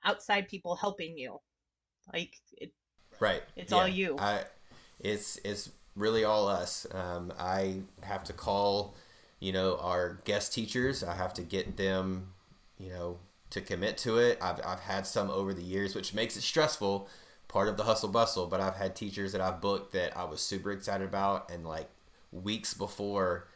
outside 0.04 0.48
people 0.48 0.74
helping 0.74 1.16
you. 1.16 1.38
Like, 2.12 2.34
it, 2.52 2.72
right. 3.20 3.42
It's 3.54 3.70
yeah. 3.70 3.78
all 3.78 3.88
you. 3.88 4.16
I, 4.18 4.42
it's, 4.98 5.38
it's 5.44 5.70
really 5.96 6.24
all 6.24 6.46
us. 6.46 6.86
Um, 6.92 7.32
I 7.38 7.80
have 8.02 8.22
to 8.24 8.32
call, 8.32 8.94
you 9.40 9.52
know, 9.52 9.78
our 9.78 10.20
guest 10.24 10.52
teachers. 10.52 11.02
I 11.02 11.14
have 11.14 11.34
to 11.34 11.42
get 11.42 11.76
them, 11.76 12.28
you 12.78 12.90
know, 12.90 13.18
to 13.50 13.60
commit 13.60 13.96
to 13.98 14.18
it. 14.18 14.38
I've, 14.40 14.60
I've 14.64 14.80
had 14.80 15.06
some 15.06 15.30
over 15.30 15.54
the 15.54 15.62
years, 15.62 15.94
which 15.94 16.14
makes 16.14 16.36
it 16.36 16.42
stressful, 16.42 17.08
part 17.48 17.68
of 17.68 17.76
the 17.76 17.84
hustle 17.84 18.10
bustle. 18.10 18.46
But 18.46 18.60
I've 18.60 18.76
had 18.76 18.94
teachers 18.94 19.32
that 19.32 19.40
I've 19.40 19.60
booked 19.60 19.92
that 19.92 20.16
I 20.16 20.24
was 20.24 20.40
super 20.40 20.70
excited 20.70 21.08
about 21.08 21.50
and 21.50 21.66
like 21.66 21.88
weeks 22.30 22.74
before 22.74 23.48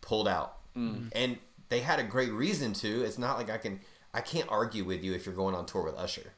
pulled 0.00 0.28
out. 0.28 0.58
Mm. 0.76 1.08
And 1.12 1.38
they 1.68 1.80
had 1.80 1.98
a 1.98 2.04
great 2.04 2.32
reason 2.32 2.72
to. 2.74 3.04
It's 3.04 3.18
not 3.18 3.38
like 3.38 3.50
I 3.50 3.58
can, 3.58 3.80
I 4.12 4.20
can't 4.20 4.48
argue 4.50 4.84
with 4.84 5.04
you 5.04 5.14
if 5.14 5.26
you're 5.26 5.34
going 5.34 5.54
on 5.54 5.66
tour 5.66 5.84
with 5.84 5.94
Usher. 5.94 6.32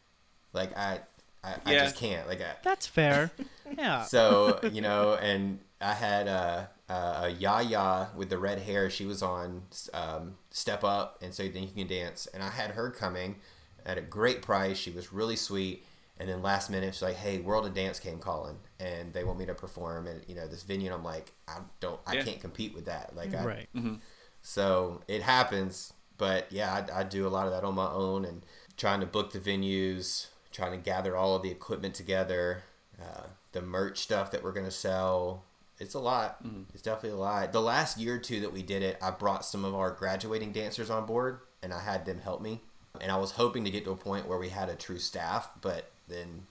Like 0.52 0.76
I, 0.76 1.00
I, 1.46 1.70
yeah. 1.70 1.82
I 1.82 1.84
just 1.84 1.96
can't. 1.96 2.26
Like 2.26 2.40
I, 2.40 2.54
that's 2.62 2.86
fair. 2.86 3.30
yeah. 3.78 4.02
So 4.02 4.58
you 4.72 4.80
know, 4.80 5.14
and 5.14 5.60
I 5.80 5.92
had 5.94 6.28
uh, 6.28 6.64
uh, 6.88 7.22
a 7.24 7.28
Yaya 7.30 8.08
with 8.16 8.30
the 8.30 8.38
red 8.38 8.60
hair. 8.60 8.90
She 8.90 9.06
was 9.06 9.22
on 9.22 9.62
um, 9.94 10.36
Step 10.50 10.82
Up, 10.82 11.18
and 11.22 11.32
so 11.32 11.46
then 11.48 11.62
you 11.62 11.70
can 11.74 11.86
dance. 11.86 12.26
And 12.34 12.42
I 12.42 12.50
had 12.50 12.72
her 12.72 12.90
coming 12.90 13.36
at 13.84 13.96
a 13.96 14.02
great 14.02 14.42
price. 14.42 14.76
She 14.76 14.90
was 14.90 15.12
really 15.12 15.36
sweet. 15.36 15.84
And 16.18 16.30
then 16.30 16.42
last 16.42 16.70
minute, 16.70 16.94
she's 16.94 17.02
like, 17.02 17.16
"Hey, 17.16 17.38
World 17.38 17.66
of 17.66 17.74
Dance 17.74 18.00
came 18.00 18.18
calling, 18.18 18.56
and 18.80 19.12
they 19.12 19.22
want 19.22 19.38
me 19.38 19.46
to 19.46 19.54
perform 19.54 20.08
at 20.08 20.28
you 20.28 20.34
know 20.34 20.48
this 20.48 20.62
venue." 20.62 20.86
And 20.86 20.94
I'm 20.94 21.04
like, 21.04 21.32
"I 21.46 21.58
don't, 21.80 22.00
I 22.06 22.14
yeah. 22.14 22.22
can't 22.24 22.40
compete 22.40 22.74
with 22.74 22.86
that." 22.86 23.14
Like, 23.14 23.34
I, 23.34 23.44
right. 23.44 23.68
Mm-hmm. 23.76 23.96
So 24.40 25.02
it 25.08 25.22
happens, 25.22 25.92
but 26.16 26.50
yeah, 26.50 26.72
I, 26.72 27.00
I 27.00 27.02
do 27.02 27.26
a 27.26 27.28
lot 27.28 27.46
of 27.46 27.52
that 27.52 27.64
on 27.64 27.74
my 27.74 27.90
own 27.90 28.24
and 28.24 28.42
trying 28.76 29.00
to 29.00 29.06
book 29.06 29.32
the 29.32 29.40
venues, 29.40 30.28
trying 30.56 30.72
to 30.72 30.78
gather 30.78 31.14
all 31.14 31.36
of 31.36 31.42
the 31.42 31.50
equipment 31.50 31.94
together, 31.94 32.62
uh, 33.00 33.26
the 33.52 33.60
merch 33.60 33.98
stuff 33.98 34.30
that 34.30 34.42
we're 34.42 34.52
gonna 34.52 34.70
sell. 34.70 35.44
It's 35.78 35.94
a 35.94 35.98
lot. 35.98 36.42
Mm-hmm. 36.42 36.62
It's 36.72 36.82
definitely 36.82 37.18
a 37.18 37.20
lot. 37.20 37.52
The 37.52 37.60
last 37.60 37.98
year 37.98 38.14
or 38.14 38.18
two 38.18 38.40
that 38.40 38.52
we 38.52 38.62
did 38.62 38.82
it, 38.82 38.96
I 39.02 39.10
brought 39.10 39.44
some 39.44 39.64
of 39.64 39.74
our 39.74 39.90
graduating 39.90 40.52
dancers 40.52 40.88
on 40.88 41.04
board, 41.04 41.40
and 41.62 41.74
I 41.74 41.80
had 41.80 42.06
them 42.06 42.18
help 42.18 42.40
me. 42.40 42.62
And 42.98 43.12
I 43.12 43.18
was 43.18 43.32
hoping 43.32 43.64
to 43.64 43.70
get 43.70 43.84
to 43.84 43.90
a 43.90 43.96
point 43.96 44.26
where 44.26 44.38
we 44.38 44.48
had 44.48 44.70
a 44.70 44.74
true 44.74 44.98
staff, 44.98 45.50
but 45.60 45.90
then 46.08 46.46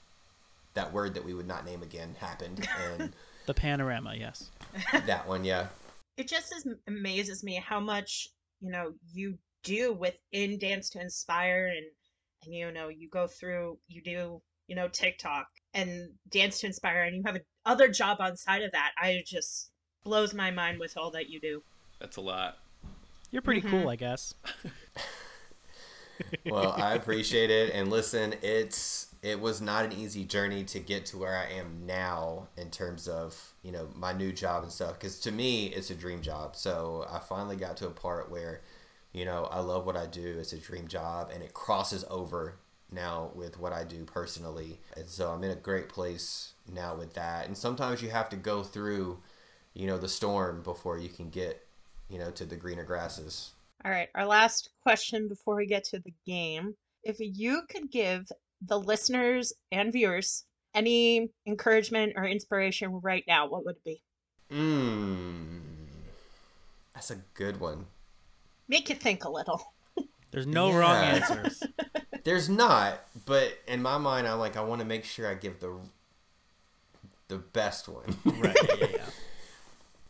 that 0.76 0.94
word 0.94 1.16
that 1.16 1.26
we 1.26 1.34
would 1.34 1.48
not 1.48 1.66
name 1.66 1.82
again 1.82 2.16
happened, 2.20 2.68
and 3.00 3.14
the 3.48 3.54
panorama, 3.56 4.14
yes, 4.16 4.52
that 5.08 5.28
one, 5.28 5.44
yeah. 5.44 5.68
It 6.18 6.28
just 6.28 6.54
amazes 6.88 7.44
me 7.44 7.56
how 7.56 7.80
much 7.80 8.30
you 8.62 8.72
know 8.72 8.94
you 9.12 9.40
do 9.64 9.94
within 9.94 10.60
Dance 10.60 10.92
2 10.92 11.00
Inspire 11.00 11.74
and 11.76 11.88
and 12.46 12.56
you 12.56 12.72
know 12.72 12.88
you 12.90 13.10
go 13.10 13.28
through 13.28 13.78
you 13.88 14.02
do 14.02 14.42
you 14.68 14.76
know 14.76 14.88
tiktok 14.88 15.48
and 15.74 16.10
Dance 16.30 16.60
2 16.60 16.68
Inspire 16.68 17.04
and 17.04 17.16
you 17.16 17.24
have 17.26 17.38
another 17.66 17.90
job 17.90 18.18
on 18.20 18.38
side 18.38 18.64
of 18.64 18.72
that 18.72 18.92
i 18.98 19.22
just 19.26 19.72
blows 20.06 20.34
my 20.34 20.52
mind 20.52 20.80
with 20.80 20.96
all 20.98 21.12
that 21.12 21.30
you 21.30 21.42
do. 21.42 21.62
That's 22.00 22.18
a 22.18 22.22
lot. 22.22 22.60
You're 23.32 23.42
pretty 23.42 23.62
mm-hmm. 23.62 23.82
cool 23.82 23.90
i 23.90 23.98
guess. 23.98 24.34
Well 26.46 26.72
i 26.78 26.94
appreciate 26.94 27.52
it 27.52 27.74
and 27.74 27.90
listen 27.90 28.36
it's 28.42 29.08
it 29.22 29.38
was 29.42 29.60
not 29.60 29.84
an 29.84 29.92
easy 29.92 30.24
journey 30.24 30.64
to 30.64 30.80
get 30.80 31.06
to 31.08 31.18
where 31.18 31.36
i 31.36 31.52
am 31.52 31.86
now 31.86 32.48
in 32.56 32.72
terms 32.72 33.10
of 33.10 33.54
you 33.64 33.74
know 33.74 33.90
my 33.94 34.14
new 34.14 34.32
job 34.32 34.64
and 34.64 34.72
stuff 34.72 34.94
because 34.94 35.20
to 35.20 35.32
me 35.34 35.66
it's 35.66 35.90
a 35.90 35.94
dream 35.94 36.22
job. 36.22 36.56
So 36.56 37.06
i 37.12 37.20
finally 37.20 37.58
got 37.58 37.76
to 37.78 37.88
a 37.88 37.92
part 37.92 38.32
where 38.32 38.62
you 39.16 39.24
know, 39.24 39.48
I 39.50 39.62
love 39.62 39.86
what 39.86 39.96
I 39.96 40.08
do. 40.08 40.36
It's 40.40 40.52
a 40.52 40.58
dream 40.58 40.90
job 40.90 41.32
and 41.34 41.42
it 41.42 41.54
crosses 41.54 42.04
over 42.10 42.58
now 42.92 43.32
with 43.34 43.58
what 43.58 43.72
I 43.72 43.86
do 43.86 44.04
personally. 44.04 44.82
And 44.98 45.08
so 45.08 45.30
I'm 45.30 45.44
in 45.46 45.52
a 45.52 45.56
great 45.56 45.88
place 45.88 46.52
now 46.70 46.96
with 46.96 47.14
that. 47.14 47.48
And 47.48 47.58
sometimes 47.58 48.02
you 48.02 48.10
have 48.10 48.28
to 48.30 48.36
go 48.36 48.62
through, 48.62 49.20
you 49.74 49.88
know, 49.88 49.98
the 49.98 50.10
storm 50.10 50.64
before 50.64 50.98
you 50.98 51.08
can 51.08 51.30
get, 51.30 51.66
you 52.10 52.20
know, 52.20 52.30
to 52.32 52.44
the 52.44 52.58
greener 52.58 52.84
grasses. 52.84 53.52
All 53.86 53.92
right. 53.92 54.10
Our 54.16 54.26
last 54.26 54.72
question 54.84 55.30
before 55.30 55.56
we 55.56 55.66
get 55.66 55.86
to 55.86 56.00
the 56.00 56.14
game. 56.26 56.76
If 57.04 57.16
you 57.20 57.62
could 57.70 57.90
give 57.90 58.28
the 58.68 58.78
listeners 58.78 59.54
and 59.72 59.94
viewers 59.94 60.44
any 60.74 61.30
encouragement 61.48 62.14
or 62.18 62.26
inspiration 62.26 63.00
right 63.02 63.24
now, 63.30 63.48
what 63.48 63.66
would 63.66 63.78
it 63.78 63.84
be? 63.86 64.02
Hmm. 64.52 65.60
That's 66.94 67.12
a 67.12 67.22
good 67.34 67.62
one 67.62 67.86
make 68.68 68.90
you 68.90 68.96
think 68.96 69.24
a 69.24 69.30
little. 69.30 69.74
There's 70.32 70.48
no 70.48 70.70
yeah. 70.70 70.78
wrong 70.78 70.96
answers. 70.96 71.64
There's 72.24 72.50
not, 72.50 73.02
but 73.26 73.58
in 73.68 73.82
my 73.82 73.98
mind, 73.98 74.28
I'm 74.28 74.40
like, 74.40 74.58
I 74.58 74.62
want 74.62 74.82
to 74.82 74.88
make 74.88 75.06
sure 75.06 75.30
I 75.30 75.36
give 75.36 75.60
the 75.60 75.78
the 77.28 77.38
best 77.38 77.88
one. 77.88 78.18
right. 78.26 78.56
Yeah, 78.80 78.88
yeah. 78.92 78.98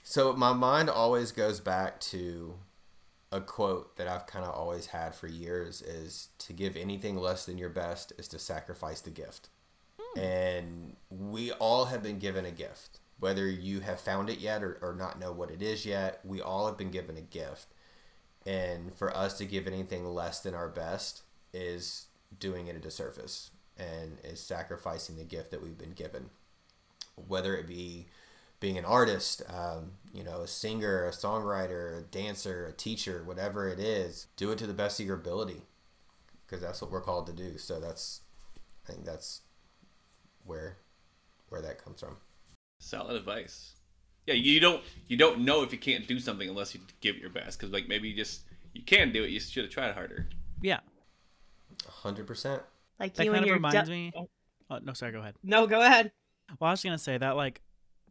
So 0.07 0.33
my 0.33 0.53
mind 0.53 0.91
always 0.91 1.31
goes 1.31 1.59
back 1.59 1.99
to 2.11 2.53
a 3.31 3.41
quote 3.41 3.97
that 3.97 4.07
I've 4.07 4.27
kind 4.27 4.45
of 4.45 4.53
always 4.53 4.87
had 4.87 5.15
for 5.15 5.27
years 5.27 5.81
is 5.81 6.29
to 6.37 6.53
give 6.53 6.77
anything 6.77 7.17
less 7.17 7.43
than 7.45 7.57
your 7.57 7.69
best 7.69 8.13
is 8.19 8.27
to 8.27 8.39
sacrifice 8.39 9.01
the 9.01 9.09
gift. 9.09 9.49
Mm. 9.99 10.21
And 10.21 10.95
we 11.09 11.51
all 11.51 11.85
have 11.85 12.03
been 12.03 12.19
given 12.19 12.45
a 12.45 12.51
gift. 12.51 12.99
Whether 13.19 13.47
you 13.47 13.79
have 13.79 13.99
found 13.99 14.29
it 14.29 14.37
yet 14.37 14.63
or, 14.63 14.77
or 14.81 14.93
not 14.93 15.19
know 15.19 15.31
what 15.31 15.49
it 15.49 15.63
is 15.63 15.87
yet, 15.87 16.19
we 16.23 16.39
all 16.39 16.67
have 16.67 16.77
been 16.77 16.91
given 16.91 17.17
a 17.17 17.21
gift 17.21 17.73
and 18.45 18.93
for 18.93 19.15
us 19.15 19.37
to 19.37 19.45
give 19.45 19.67
anything 19.67 20.05
less 20.05 20.39
than 20.39 20.53
our 20.53 20.69
best 20.69 21.23
is 21.53 22.05
doing 22.39 22.67
it 22.67 22.75
a 22.75 22.79
disservice 22.79 23.51
and 23.77 24.17
is 24.23 24.39
sacrificing 24.39 25.17
the 25.17 25.23
gift 25.23 25.51
that 25.51 25.63
we've 25.63 25.77
been 25.77 25.93
given. 25.93 26.29
Whether 27.27 27.55
it 27.55 27.67
be 27.67 28.07
being 28.59 28.77
an 28.77 28.85
artist 28.85 29.41
um, 29.49 29.91
you 30.13 30.23
know 30.23 30.41
a 30.41 30.47
singer 30.47 31.05
a 31.05 31.11
songwriter 31.11 31.99
a 31.99 32.01
dancer 32.01 32.65
a 32.65 32.71
teacher 32.71 33.21
whatever 33.23 33.67
it 33.67 33.79
is 33.79 34.27
do 34.37 34.49
it 34.51 34.57
to 34.57 34.65
the 34.65 34.73
best 34.73 34.99
of 34.99 35.05
your 35.05 35.17
ability 35.17 35.61
because 36.45 36.61
that's 36.61 36.81
what 36.81 36.91
we're 36.91 37.01
called 37.01 37.27
to 37.27 37.33
do. 37.33 37.57
So 37.57 37.79
that's 37.79 38.21
i 38.87 38.91
think 38.91 39.05
that's 39.05 39.41
where 40.45 40.77
where 41.49 41.61
that 41.61 41.83
comes 41.83 41.99
from. 41.99 42.17
Solid 42.79 43.15
advice 43.15 43.74
yeah, 44.25 44.33
you 44.33 44.59
don't 44.59 44.83
you 45.07 45.17
don't 45.17 45.41
know 45.41 45.63
if 45.63 45.71
you 45.71 45.77
can't 45.77 46.07
do 46.07 46.19
something 46.19 46.49
unless 46.49 46.73
you 46.73 46.81
give 47.01 47.15
it 47.15 47.21
your 47.21 47.29
best. 47.29 47.59
Because 47.59 47.71
like 47.71 47.87
maybe 47.87 48.09
you 48.09 48.15
just 48.15 48.41
you 48.73 48.83
can 48.83 49.11
do 49.11 49.23
it. 49.23 49.29
You 49.29 49.39
should 49.39 49.65
have 49.65 49.73
tried 49.73 49.93
harder. 49.93 50.27
Yeah. 50.61 50.79
Hundred 51.87 52.27
percent. 52.27 52.61
Like 52.99 53.13
that 53.15 53.25
you 53.25 53.31
kind 53.31 53.37
and 53.37 53.43
of 53.45 53.47
your 53.47 53.55
reminds 53.57 53.89
me. 53.89 54.11
Oh. 54.15 54.29
oh, 54.69 54.79
no, 54.83 54.93
sorry. 54.93 55.11
Go 55.11 55.19
ahead. 55.19 55.35
No, 55.43 55.67
go 55.67 55.81
ahead. 55.81 56.11
Well, 56.59 56.69
I 56.69 56.71
was 56.71 56.83
gonna 56.83 56.97
say 56.97 57.17
that 57.17 57.35
like 57.35 57.61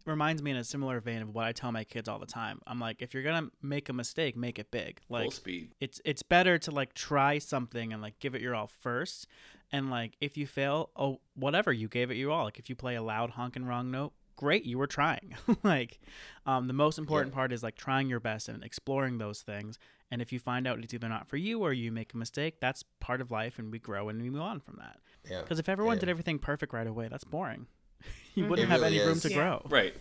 reminds 0.07 0.43
me 0.43 0.51
in 0.51 0.57
a 0.57 0.65
similar 0.65 1.01
vein 1.01 1.23
of 1.23 1.35
what 1.35 1.47
I 1.47 1.53
tell 1.53 1.73
my 1.73 1.85
kids 1.85 2.09
all 2.09 2.19
the 2.19 2.27
time. 2.27 2.61
I'm 2.67 2.79
like, 2.79 3.01
if 3.01 3.15
you're 3.15 3.23
gonna 3.23 3.49
make 3.63 3.89
a 3.89 3.93
mistake, 3.93 4.37
make 4.37 4.59
it 4.59 4.71
big. 4.71 5.01
Like 5.09 5.25
Full 5.25 5.31
speed. 5.33 5.73
It's 5.81 6.01
it's 6.05 6.23
better 6.23 6.59
to 6.59 6.71
like 6.71 6.95
try 6.95 7.39
something 7.39 7.93
and 7.93 8.01
like 8.01 8.19
give 8.21 8.35
it 8.35 8.41
your 8.41 8.55
all 8.55 8.69
first. 8.69 9.27
And 9.73 9.91
like 9.91 10.17
if 10.21 10.37
you 10.37 10.47
fail, 10.47 10.91
oh 10.95 11.21
whatever, 11.35 11.73
you 11.73 11.89
gave 11.89 12.11
it 12.11 12.17
your 12.17 12.31
all. 12.31 12.45
Like 12.45 12.59
if 12.59 12.69
you 12.69 12.77
play 12.77 12.95
a 12.95 13.03
loud 13.03 13.31
honking 13.31 13.65
wrong 13.65 13.91
note, 13.91 14.13
great 14.37 14.65
you 14.65 14.79
were 14.79 14.87
trying. 14.87 15.37
Like 15.63 15.99
um, 16.47 16.67
the 16.67 16.73
most 16.75 16.99
important 16.99 17.33
yeah. 17.33 17.37
part 17.37 17.53
is 17.53 17.63
like 17.63 17.75
trying 17.75 18.09
your 18.09 18.21
best 18.21 18.49
and 18.49 18.63
exploring 18.63 19.19
those 19.19 19.41
things. 19.41 19.79
And 20.11 20.21
if 20.21 20.33
you 20.33 20.39
find 20.39 20.67
out 20.67 20.79
it's 20.79 20.93
either 20.93 21.09
not 21.09 21.27
for 21.27 21.37
you 21.37 21.61
or 21.61 21.73
you 21.73 21.91
make 21.91 22.13
a 22.13 22.17
mistake 22.17 22.61
that's 22.61 22.85
part 23.01 23.21
of 23.21 23.31
life 23.31 23.59
and 23.59 23.73
we 23.73 23.79
grow 23.79 24.09
and 24.09 24.21
we 24.21 24.31
move 24.31 24.43
on 24.43 24.61
from 24.61 24.77
that. 24.79 24.99
Yeah. 25.31 25.41
Because 25.41 25.59
if 25.59 25.69
everyone 25.69 25.97
yeah. 25.97 26.01
did 26.01 26.09
everything 26.11 26.39
perfect 26.39 26.73
right 26.73 26.87
away 26.87 27.09
that's 27.09 27.25
boring. 27.25 27.67
You 28.35 28.47
wouldn't 28.47 28.69
have 28.69 28.83
any 28.83 28.99
room 28.99 29.21
to 29.21 29.33
grow. 29.33 29.63
Right. 29.69 29.95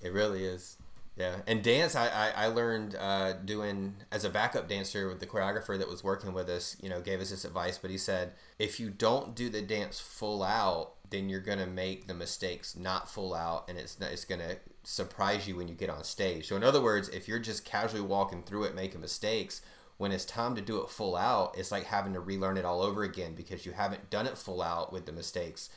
It 0.00 0.12
really 0.12 0.44
is 0.44 0.78
Yeah, 1.20 1.36
and 1.46 1.62
dance, 1.62 1.94
I, 1.94 2.08
I, 2.08 2.44
I 2.44 2.46
learned 2.46 2.96
uh, 2.98 3.34
doing 3.34 3.96
as 4.10 4.24
a 4.24 4.30
backup 4.30 4.70
dancer 4.70 5.06
with 5.06 5.20
the 5.20 5.26
choreographer 5.26 5.78
that 5.78 5.86
was 5.86 6.02
working 6.02 6.32
with 6.32 6.48
us, 6.48 6.78
you 6.80 6.88
know, 6.88 7.02
gave 7.02 7.20
us 7.20 7.28
this 7.28 7.44
advice, 7.44 7.76
but 7.76 7.90
he 7.90 7.98
said, 7.98 8.32
if 8.58 8.80
you 8.80 8.88
don't 8.88 9.34
do 9.34 9.50
the 9.50 9.60
dance 9.60 10.00
full 10.00 10.42
out, 10.42 10.92
then 11.10 11.28
you're 11.28 11.40
going 11.40 11.58
to 11.58 11.66
make 11.66 12.06
the 12.06 12.14
mistakes 12.14 12.74
not 12.74 13.10
full 13.10 13.34
out, 13.34 13.68
and 13.68 13.76
it's, 13.76 14.00
not, 14.00 14.12
it's 14.12 14.24
going 14.24 14.40
to 14.40 14.56
surprise 14.82 15.46
you 15.46 15.56
when 15.56 15.68
you 15.68 15.74
get 15.74 15.90
on 15.90 16.04
stage. 16.04 16.48
So, 16.48 16.56
in 16.56 16.64
other 16.64 16.80
words, 16.80 17.10
if 17.10 17.28
you're 17.28 17.38
just 17.38 17.66
casually 17.66 18.00
walking 18.00 18.42
through 18.42 18.64
it, 18.64 18.74
making 18.74 19.02
mistakes, 19.02 19.60
when 19.98 20.12
it's 20.12 20.24
time 20.24 20.54
to 20.54 20.62
do 20.62 20.80
it 20.80 20.88
full 20.88 21.16
out, 21.16 21.54
it's 21.58 21.70
like 21.70 21.84
having 21.84 22.14
to 22.14 22.20
relearn 22.20 22.56
it 22.56 22.64
all 22.64 22.80
over 22.80 23.02
again 23.02 23.34
because 23.34 23.66
you 23.66 23.72
haven't 23.72 24.08
done 24.08 24.26
it 24.26 24.38
full 24.38 24.62
out 24.62 24.90
with 24.90 25.04
the 25.04 25.12
mistakes. 25.12 25.68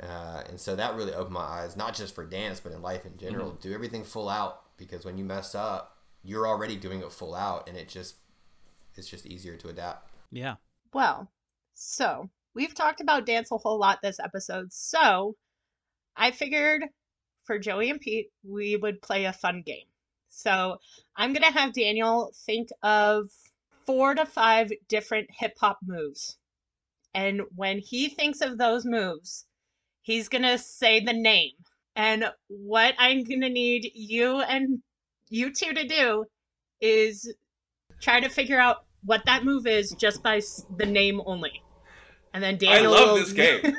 Uh, 0.00 0.42
and 0.48 0.60
so 0.60 0.76
that 0.76 0.94
really 0.94 1.12
opened 1.12 1.34
my 1.34 1.40
eyes, 1.40 1.76
not 1.76 1.94
just 1.94 2.14
for 2.14 2.24
dance, 2.24 2.60
but 2.60 2.70
in 2.70 2.80
life 2.80 3.04
in 3.04 3.16
general. 3.16 3.50
Mm-hmm. 3.50 3.68
Do 3.68 3.74
everything 3.74 4.04
full 4.04 4.28
out 4.28 4.63
because 4.76 5.04
when 5.04 5.18
you 5.18 5.24
mess 5.24 5.54
up, 5.54 5.98
you're 6.22 6.46
already 6.46 6.76
doing 6.76 7.00
it 7.00 7.12
full 7.12 7.34
out, 7.34 7.68
and 7.68 7.76
it 7.76 7.88
just 7.88 8.16
it's 8.96 9.08
just 9.08 9.26
easier 9.26 9.56
to 9.56 9.68
adapt. 9.68 10.10
Yeah. 10.30 10.56
Well, 10.92 11.30
so 11.74 12.28
we've 12.54 12.74
talked 12.74 13.00
about 13.00 13.26
dance 13.26 13.50
a 13.50 13.58
whole 13.58 13.78
lot 13.78 13.98
this 14.02 14.20
episode, 14.20 14.72
so 14.72 15.36
I 16.16 16.30
figured 16.30 16.84
for 17.44 17.58
Joey 17.58 17.90
and 17.90 18.00
Pete 18.00 18.30
we 18.42 18.76
would 18.76 19.02
play 19.02 19.24
a 19.24 19.32
fun 19.32 19.62
game. 19.64 19.86
So 20.30 20.78
I'm 21.16 21.32
gonna 21.32 21.52
have 21.52 21.72
Daniel 21.72 22.32
think 22.46 22.68
of 22.82 23.30
four 23.86 24.14
to 24.14 24.24
five 24.24 24.70
different 24.88 25.28
hip 25.30 25.54
hop 25.58 25.78
moves. 25.84 26.38
And 27.14 27.42
when 27.54 27.78
he 27.78 28.08
thinks 28.08 28.40
of 28.40 28.58
those 28.58 28.84
moves, 28.84 29.46
he's 30.02 30.28
going 30.28 30.42
to 30.42 30.58
say 30.58 31.00
the 31.00 31.12
name. 31.12 31.52
And 31.96 32.30
what 32.48 32.94
I'm 32.98 33.24
going 33.24 33.42
to 33.42 33.48
need 33.48 33.90
you 33.94 34.40
and 34.40 34.80
you 35.28 35.52
two 35.52 35.72
to 35.72 35.86
do 35.86 36.24
is 36.80 37.32
try 38.00 38.20
to 38.20 38.28
figure 38.28 38.58
out 38.58 38.84
what 39.04 39.24
that 39.26 39.44
move 39.44 39.66
is 39.66 39.92
just 39.92 40.22
by 40.22 40.40
the 40.76 40.86
name 40.86 41.20
only. 41.26 41.62
And 42.32 42.42
then 42.42 42.56
Daniel. 42.56 42.94
I 42.94 42.98
love 42.98 43.12
will... 43.12 43.24
this 43.24 43.32
game. 43.32 43.76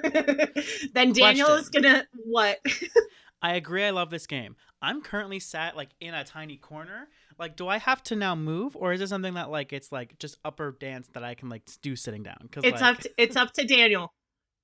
then 0.94 1.12
Daniel 1.12 1.48
Question. 1.48 1.64
is 1.64 1.70
gonna 1.70 2.08
what? 2.26 2.60
I 3.42 3.56
agree. 3.56 3.84
I 3.84 3.90
love 3.90 4.10
this 4.10 4.28
game. 4.28 4.56
I'm 4.82 5.02
currently 5.02 5.40
sat 5.40 5.76
like 5.76 5.90
in 6.00 6.14
a 6.14 6.24
tiny 6.24 6.58
corner. 6.58 7.10
Like, 7.38 7.58
do 7.58 7.68
I 7.68 7.80
have 7.80 8.02
to 8.04 8.16
now 8.16 8.34
move, 8.34 8.78
or 8.78 8.94
is 8.94 9.02
it 9.02 9.10
something 9.10 9.34
that 9.34 9.50
like 9.50 9.74
it's 9.74 9.92
like 9.92 10.18
just 10.20 10.38
upper 10.46 10.72
dance 10.80 11.10
that 11.14 11.24
I 11.24 11.36
can 11.36 11.50
like 11.50 11.64
do 11.82 11.96
sitting 11.96 12.24
down? 12.24 12.38
Because 12.44 12.64
it's 12.64 12.82
like... 12.82 12.96
up. 12.96 13.02
To, 13.02 13.12
it's 13.18 13.36
up 13.36 13.52
to 13.54 13.66
Daniel 13.66 14.14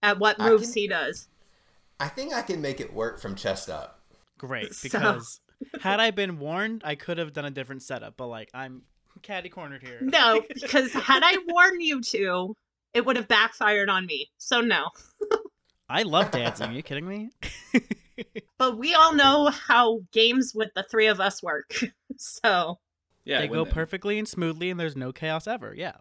at 0.02 0.20
what 0.20 0.40
moves 0.40 0.72
can... 0.74 0.82
he 0.82 0.88
does. 0.88 1.28
I 2.02 2.08
think 2.08 2.34
I 2.34 2.42
can 2.42 2.62
make 2.62 2.82
it 2.82 2.92
work 2.92 3.22
from 3.22 3.36
chest 3.36 3.70
up. 3.70 4.02
Great, 4.40 4.74
because 4.84 5.40
so... 5.72 5.80
had 5.80 6.00
I 6.00 6.10
been 6.10 6.40
warned, 6.40 6.82
I 6.84 6.96
could 6.96 7.20
have 7.20 7.32
done 7.32 7.46
a 7.46 7.52
different 7.52 7.84
setup. 7.84 8.18
But 8.18 8.28
like, 8.28 8.50
I'm 8.56 8.82
caddy 9.22 9.50
cornered 9.50 9.84
here. 9.84 10.00
No, 10.02 10.42
because 10.54 10.92
had 10.94 11.22
I 11.24 11.38
warned 11.48 11.84
you 11.84 12.02
to, 12.02 12.56
it 12.96 13.06
would 13.06 13.18
have 13.18 13.28
backfired 13.28 13.88
on 13.88 14.08
me. 14.08 14.32
So 14.40 14.62
no. 14.62 14.88
I 15.90 16.02
love 16.04 16.32
dancing. 16.32 16.70
Are 16.70 16.74
you 16.74 16.82
kidding 16.82 17.08
me? 17.08 17.30
but 18.58 18.80
we 18.80 18.96
all 18.96 19.14
know 19.14 19.50
how 19.50 20.00
games 20.12 20.54
with 20.56 20.70
the 20.74 20.84
three 20.90 21.08
of 21.08 21.20
us 21.20 21.44
work. 21.44 21.72
so 22.18 22.80
yeah, 23.26 23.42
they 23.42 23.48
go 23.48 23.64
perfectly 23.64 24.18
and 24.18 24.28
smoothly, 24.28 24.72
and 24.72 24.80
there's 24.80 24.96
no 24.96 25.12
chaos 25.12 25.46
ever. 25.46 25.76
Yeah. 25.76 25.98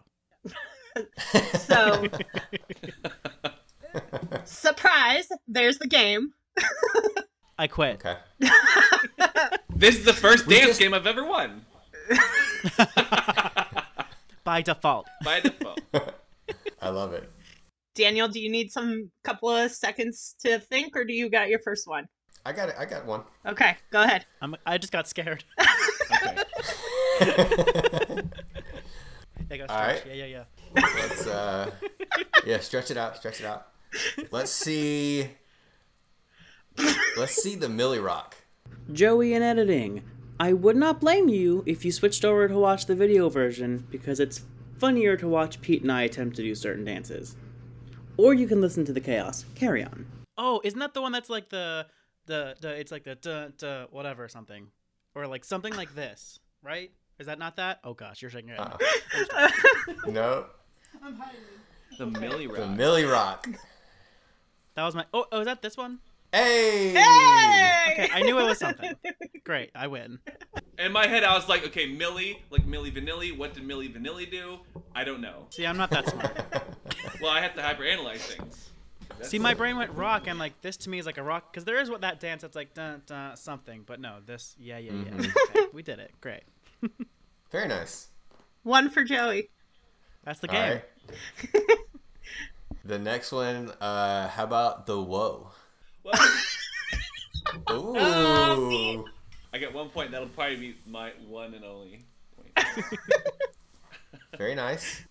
so 1.58 2.08
Surprise! 4.44 5.28
There's 5.46 5.78
the 5.78 5.88
game. 5.88 6.32
I 7.58 7.66
quit. 7.66 7.96
Okay. 7.96 8.16
this 9.74 9.96
is 9.96 10.04
the 10.04 10.14
first 10.14 10.46
we 10.46 10.54
dance 10.54 10.68
just... 10.68 10.80
game 10.80 10.94
I've 10.94 11.06
ever 11.06 11.24
won. 11.24 11.66
By 14.44 14.62
default. 14.62 15.06
By 15.22 15.40
default. 15.40 15.80
I 16.82 16.88
love 16.88 17.12
it. 17.12 17.30
Daniel, 17.94 18.28
do 18.28 18.40
you 18.40 18.50
need 18.50 18.72
some 18.72 19.10
couple 19.24 19.50
of 19.50 19.70
seconds 19.70 20.36
to 20.40 20.58
think, 20.58 20.96
or 20.96 21.04
do 21.04 21.12
you 21.12 21.28
got 21.28 21.48
your 21.48 21.58
first 21.58 21.86
one? 21.86 22.08
I 22.46 22.52
got 22.52 22.70
it. 22.70 22.76
I 22.78 22.86
got 22.86 23.04
one. 23.04 23.22
Okay, 23.44 23.76
go 23.90 24.02
ahead. 24.02 24.24
I'm, 24.40 24.56
I 24.64 24.78
just 24.78 24.92
got 24.92 25.06
scared. 25.06 25.44
okay. 25.60 26.42
All 29.68 29.78
right. 29.78 30.02
Yeah, 30.06 30.14
yeah, 30.14 30.24
yeah. 30.24 30.44
Let's 30.74 31.26
uh, 31.26 31.70
yeah, 32.46 32.60
stretch 32.60 32.90
it 32.90 32.96
out. 32.96 33.16
Stretch 33.16 33.40
it 33.40 33.46
out. 33.46 33.69
Let's 34.30 34.50
see. 34.50 35.30
Let's 37.16 37.42
see 37.42 37.56
the 37.56 37.68
Milly 37.68 37.98
Rock. 37.98 38.36
Joey 38.92 39.34
in 39.34 39.42
editing. 39.42 40.02
I 40.38 40.52
would 40.52 40.76
not 40.76 41.00
blame 41.00 41.28
you 41.28 41.62
if 41.66 41.84
you 41.84 41.92
switched 41.92 42.24
over 42.24 42.48
to 42.48 42.58
watch 42.58 42.86
the 42.86 42.94
video 42.94 43.28
version 43.28 43.86
because 43.90 44.20
it's 44.20 44.42
funnier 44.78 45.16
to 45.16 45.28
watch 45.28 45.60
Pete 45.60 45.82
and 45.82 45.92
I 45.92 46.02
attempt 46.02 46.36
to 46.36 46.42
do 46.42 46.54
certain 46.54 46.84
dances. 46.84 47.36
Or 48.16 48.32
you 48.32 48.46
can 48.46 48.60
listen 48.60 48.84
to 48.86 48.92
the 48.92 49.00
chaos. 49.00 49.44
Carry 49.54 49.84
on. 49.84 50.06
Oh, 50.38 50.60
isn't 50.64 50.78
that 50.78 50.94
the 50.94 51.02
one 51.02 51.12
that's 51.12 51.28
like 51.28 51.50
the 51.50 51.86
the, 52.26 52.54
the 52.60 52.70
it's 52.70 52.90
like 52.90 53.04
the 53.04 53.16
duh, 53.16 53.48
duh, 53.58 53.86
whatever 53.90 54.28
something, 54.28 54.68
or 55.14 55.26
like 55.26 55.44
something 55.44 55.74
like 55.74 55.94
this, 55.94 56.38
right? 56.62 56.90
Is 57.18 57.26
that 57.26 57.38
not 57.38 57.56
that? 57.56 57.80
Oh 57.84 57.92
gosh, 57.92 58.22
you're 58.22 58.30
shaking 58.30 58.48
your 58.48 58.56
head. 58.56 58.72
Uh, 59.34 59.50
no. 60.08 60.46
I'm 61.04 61.16
hiding. 61.16 61.40
The 61.98 62.06
Milly 62.06 62.46
Rock. 62.46 62.56
The 62.56 62.66
Milly 62.68 63.04
Rock. 63.04 63.48
That 64.80 64.86
was 64.86 64.94
my. 64.94 65.04
Oh, 65.12 65.26
oh, 65.30 65.40
is 65.40 65.44
that 65.44 65.60
this 65.60 65.76
one? 65.76 65.98
Hey! 66.32 66.94
hey! 66.94 67.92
Okay, 67.92 68.08
I 68.14 68.22
knew 68.22 68.38
it 68.38 68.44
was 68.44 68.56
something. 68.56 68.94
Great, 69.44 69.70
I 69.74 69.88
win. 69.88 70.20
In 70.78 70.90
my 70.90 71.06
head, 71.06 71.22
I 71.22 71.34
was 71.34 71.50
like, 71.50 71.66
okay, 71.66 71.84
Millie, 71.84 72.42
like 72.48 72.66
Milli 72.66 72.90
Vanilli. 72.90 73.36
What 73.36 73.52
did 73.52 73.68
Milli 73.68 73.94
Vanilli 73.94 74.30
do? 74.30 74.60
I 74.94 75.04
don't 75.04 75.20
know. 75.20 75.48
See, 75.50 75.66
I'm 75.66 75.76
not 75.76 75.90
that 75.90 76.08
smart. 76.08 76.64
well, 77.20 77.30
I 77.30 77.42
have 77.42 77.54
to 77.56 77.60
hyperanalyze 77.60 78.20
things. 78.20 78.70
That's 79.18 79.28
See, 79.28 79.38
my 79.38 79.52
brain 79.52 79.76
went 79.76 79.92
rock, 79.92 80.28
and 80.28 80.38
like 80.38 80.58
this 80.62 80.78
to 80.78 80.88
me 80.88 80.98
is 80.98 81.04
like 81.04 81.18
a 81.18 81.22
rock 81.22 81.52
because 81.52 81.66
there 81.66 81.78
is 81.78 81.90
what 81.90 82.00
that 82.00 82.18
dance 82.18 82.40
that's 82.40 82.56
like 82.56 82.72
dun, 82.72 83.02
dun, 83.04 83.36
something, 83.36 83.82
but 83.84 84.00
no, 84.00 84.20
this, 84.24 84.56
yeah, 84.58 84.78
yeah, 84.78 84.92
yeah. 84.92 85.10
Mm-hmm. 85.10 85.58
Okay, 85.58 85.68
we 85.74 85.82
did 85.82 85.98
it. 85.98 86.10
Great. 86.22 86.44
Very 87.50 87.68
nice. 87.68 88.08
One 88.62 88.88
for 88.88 89.04
Joey. 89.04 89.50
That's 90.24 90.40
the 90.40 90.48
game. 90.48 90.80
The 92.84 92.98
next 92.98 93.32
one, 93.32 93.70
uh, 93.80 94.28
how 94.28 94.44
about 94.44 94.86
the 94.86 95.00
whoa? 95.00 95.50
Ooh. 97.70 97.94
Oh, 97.96 99.04
I 99.52 99.58
get 99.58 99.74
one 99.74 99.90
point. 99.90 100.12
That'll 100.12 100.28
probably 100.28 100.56
be 100.56 100.76
my 100.86 101.12
one 101.26 101.54
and 101.54 101.64
only 101.64 102.04
point. 102.36 102.66
Very 104.38 104.54
nice. 104.54 105.02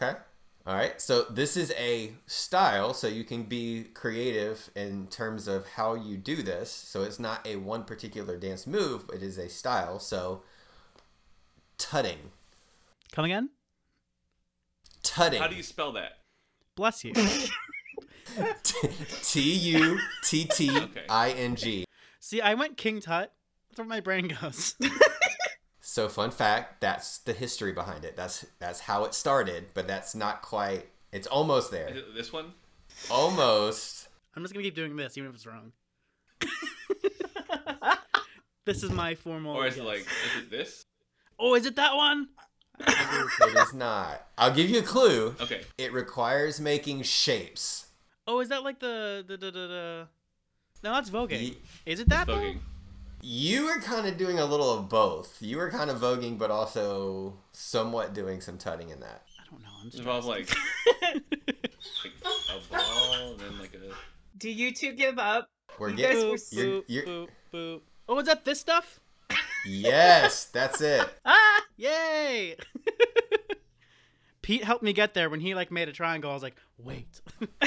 Okay. 0.00 0.18
All 0.66 0.74
right. 0.74 1.00
So 1.00 1.24
this 1.30 1.56
is 1.56 1.72
a 1.78 2.12
style, 2.26 2.92
so 2.92 3.06
you 3.06 3.24
can 3.24 3.44
be 3.44 3.84
creative 3.94 4.70
in 4.74 5.06
terms 5.06 5.46
of 5.46 5.66
how 5.66 5.94
you 5.94 6.16
do 6.16 6.42
this. 6.42 6.70
So 6.70 7.02
it's 7.02 7.18
not 7.18 7.46
a 7.46 7.56
one 7.56 7.84
particular 7.84 8.36
dance 8.36 8.66
move, 8.66 9.04
it 9.12 9.22
is 9.22 9.38
a 9.38 9.48
style. 9.48 9.98
So 9.98 10.42
tutting. 11.76 12.32
Come 13.12 13.24
again? 13.24 13.50
Tutting. 15.02 15.40
How 15.40 15.48
do 15.48 15.56
you 15.56 15.62
spell 15.62 15.92
that? 15.92 16.18
Bless 16.78 17.02
you. 17.02 17.12
T 19.24 19.40
U 19.40 19.98
T 20.22 20.44
T 20.44 20.70
I 21.08 21.30
N 21.30 21.56
G. 21.56 21.84
See, 22.20 22.40
I 22.40 22.54
went 22.54 22.76
King 22.76 23.00
Tut. 23.00 23.32
That's 23.68 23.78
where 23.78 23.88
my 23.88 23.98
brain 23.98 24.28
goes. 24.40 24.76
so, 25.80 26.08
fun 26.08 26.30
fact: 26.30 26.80
that's 26.80 27.18
the 27.18 27.32
history 27.32 27.72
behind 27.72 28.04
it. 28.04 28.16
That's 28.16 28.46
that's 28.60 28.78
how 28.78 29.02
it 29.06 29.14
started, 29.14 29.70
but 29.74 29.88
that's 29.88 30.14
not 30.14 30.40
quite. 30.40 30.86
It's 31.10 31.26
almost 31.26 31.72
there. 31.72 31.92
this 32.14 32.32
one? 32.32 32.52
Almost. 33.10 34.06
I'm 34.36 34.44
just 34.44 34.54
gonna 34.54 34.62
keep 34.62 34.76
doing 34.76 34.94
this, 34.94 35.18
even 35.18 35.30
if 35.30 35.34
it's 35.34 35.46
wrong. 35.48 35.72
this 38.66 38.84
is 38.84 38.92
my 38.92 39.16
formal. 39.16 39.56
Or 39.56 39.66
is 39.66 39.74
guess. 39.74 39.82
it 39.82 39.86
like? 39.86 40.06
Is 40.36 40.42
it 40.42 40.50
this? 40.52 40.84
Oh, 41.40 41.56
is 41.56 41.66
it 41.66 41.74
that 41.74 41.96
one? 41.96 42.28
It 42.80 43.56
is 43.56 43.74
not. 43.74 44.26
I'll 44.36 44.54
give 44.54 44.70
you 44.70 44.80
a 44.80 44.82
clue. 44.82 45.34
Okay. 45.40 45.62
It 45.76 45.92
requires 45.92 46.60
making 46.60 47.02
shapes. 47.02 47.86
Oh, 48.26 48.40
is 48.40 48.48
that 48.48 48.62
like 48.62 48.78
the 48.80 49.24
the 49.26 49.36
the 49.36 49.50
the? 49.50 49.50
the... 49.52 50.08
No, 50.84 50.92
that's 50.92 51.10
voguing. 51.10 51.56
is 51.86 52.00
it 52.00 52.08
that? 52.08 52.28
voguing. 52.28 52.58
You 53.20 53.64
were 53.64 53.80
kind 53.80 54.06
of 54.06 54.16
doing 54.16 54.38
a 54.38 54.44
little 54.44 54.72
of 54.72 54.88
both. 54.88 55.38
You 55.40 55.56
were 55.56 55.70
kind 55.70 55.90
of 55.90 55.98
voguing, 55.98 56.38
but 56.38 56.50
also 56.50 57.34
somewhat 57.52 58.14
doing 58.14 58.40
some 58.40 58.58
tutting 58.58 58.90
in 58.90 59.00
that. 59.00 59.24
I 59.40 59.50
don't 59.50 59.60
know. 59.60 59.68
I'm 59.80 59.86
just 59.86 59.98
involved 59.98 60.26
like, 60.26 60.54
like 61.02 61.22
a 62.24 62.72
ball 62.72 63.32
and 63.32 63.40
then 63.40 63.58
like 63.58 63.74
a. 63.74 63.92
Do 64.36 64.50
you 64.50 64.72
two 64.72 64.92
give 64.92 65.18
up? 65.18 65.48
We're 65.78 65.92
getting. 65.92 66.18
Boop, 66.18 66.52
you're, 66.52 66.82
you're... 66.86 67.06
Boop, 67.06 67.28
boop. 67.52 67.80
Oh, 68.08 68.18
is 68.18 68.26
that 68.26 68.44
this 68.44 68.60
stuff? 68.60 69.00
Yes, 69.66 70.46
that's 70.46 70.80
it. 70.80 71.06
ah, 71.24 71.62
yay! 71.76 72.56
Pete 74.42 74.64
helped 74.64 74.82
me 74.82 74.92
get 74.92 75.12
there 75.14 75.28
when 75.28 75.40
he 75.40 75.54
like 75.54 75.70
made 75.70 75.88
a 75.88 75.92
triangle. 75.92 76.30
I 76.30 76.34
was 76.34 76.42
like, 76.42 76.56
wait, 76.78 77.20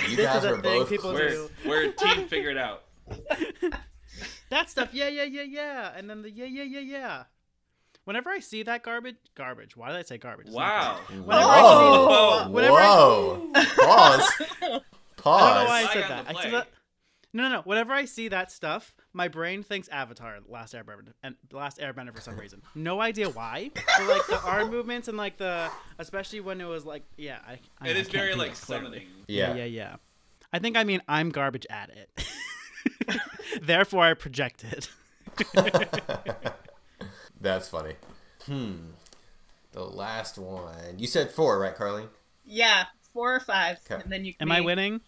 you 0.10 0.18
guys 0.18 0.44
were 0.44 0.58
both 0.58 0.90
people 0.90 1.14
we're, 1.14 1.30
do. 1.30 1.50
We're 1.66 1.90
a 1.90 1.92
team. 1.92 2.28
Figure 2.28 2.50
it 2.50 2.58
out. 2.58 2.84
that 4.50 4.70
stuff. 4.70 4.90
Yeah, 4.94 5.08
yeah, 5.10 5.24
yeah, 5.24 5.44
yeah. 5.44 5.92
And 5.96 6.10
then 6.10 6.22
the 6.24 6.32
yeah, 6.32 6.46
yeah, 6.46 6.64
yeah, 6.64 6.80
yeah. 6.80 7.24
Whenever 8.06 8.32
I 8.32 8.40
see 8.40 8.64
that 8.64 8.82
garbage, 8.82 9.18
garbage. 9.36 9.78
Why 9.78 9.90
did 9.90 9.98
I 9.98 10.02
say 10.02 10.18
garbage? 10.18 10.48
It's 10.48 10.56
not 10.56 10.64
Wow. 10.64 11.00
garbage. 11.08 11.26
Whoa! 11.28 11.36
Oh. 12.48 12.50
Whenever 12.50 12.74
I- 12.78 12.88
Whoa! 12.88 13.52
Pause. 13.54 14.32
I 14.40 14.56
don't 14.62 14.72
know 14.72 14.80
Pause. 15.18 15.68
why 15.68 15.78
I 15.78 15.82
Flag 15.84 15.94
said 15.94 16.04
on 16.04 16.10
that. 16.10 16.26
I 16.28 16.34
said 16.42 16.42
play. 16.42 16.52
that. 16.52 16.68
No, 17.34 17.44
no, 17.44 17.50
no. 17.50 17.62
Whenever 17.62 17.94
I 17.94 18.06
see 18.06 18.28
that 18.28 18.52
stuff, 18.52 18.94
my 19.14 19.28
brain 19.30 19.64
thinks 19.64 19.88
Avatar: 19.88 20.40
Last 20.48 20.74
Airbender 20.74 21.14
and 21.24 21.36
Last 21.52 21.78
Airbender 21.80 22.14
for 22.14 22.20
some 22.22 22.38
reason. 22.38 22.62
No 22.76 23.00
idea 23.00 23.30
why. 23.30 23.72
But 23.74 24.08
like 24.08 24.28
the 24.28 24.42
arm 24.42 24.70
movements 24.70 25.08
and 25.08 25.18
like 25.18 25.38
the, 25.38 25.70
especially 25.98 26.42
when 26.42 26.60
it 26.60 26.66
was 26.66 26.86
like, 26.86 27.04
yeah, 27.18 27.40
I. 27.48 27.60
I 27.80 27.90
It 27.90 27.98
I 27.98 28.04
very 28.12 28.36
like 28.36 28.52
it 28.52 28.58
summoning. 28.58 29.08
Yeah, 29.28 29.56
yeah, 29.56 29.66
yeah. 29.66 29.96
I 30.52 30.60
think 30.60 30.76
I 30.76 30.84
mean 30.84 31.02
I'm 31.08 31.30
garbage 31.30 31.66
at 31.70 31.90
it. 31.92 33.20
Therefore, 33.62 34.04
I 34.06 34.14
project 34.14 34.66
it. 34.66 34.90
That's 37.42 37.70
funny. 37.70 37.96
Hmm. 38.46 38.74
The 39.72 39.84
last 39.84 40.38
one. 40.38 40.98
You 41.00 41.08
said 41.08 41.32
four, 41.32 41.60
right, 41.60 41.74
Carly? 41.74 42.04
Yeah, 42.46 42.86
four 43.14 43.34
or 43.34 43.40
five, 43.40 43.80
Okay. 43.90 44.02
and 44.04 44.12
then 44.12 44.26
you. 44.26 44.34
Am 44.42 44.50
me. 44.50 44.58
I 44.58 44.62
winning? 44.62 45.00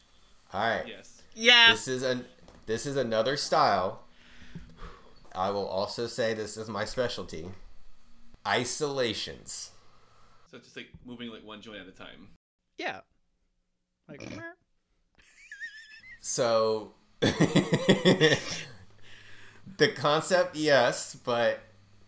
All 0.54 0.62
right. 0.66 0.88
Yes. 0.88 1.13
Yeah. 1.36 1.72
This 1.72 1.88
is 1.88 2.04
an 2.04 2.26
this 2.66 2.86
is 2.86 2.96
another 2.96 3.38
style. 3.38 4.04
I 5.36 5.50
will 5.50 5.68
also 5.68 6.08
say 6.08 6.34
this 6.34 6.58
is 6.58 6.70
my 6.70 6.86
specialty. 6.86 7.48
Isolations. 8.48 9.72
So 10.50 10.58
it's 10.58 10.68
just 10.68 10.78
like 10.78 10.90
moving 11.06 11.30
like 11.30 11.44
one 11.44 11.62
joint 11.62 11.82
at 11.82 11.88
a 11.88 11.92
time. 11.92 12.30
Yeah. 12.78 13.02
Like. 14.08 14.22
So 16.22 16.94
the 17.20 18.38
concept, 19.96 20.56
yes, 20.56 21.16
but 21.16 21.60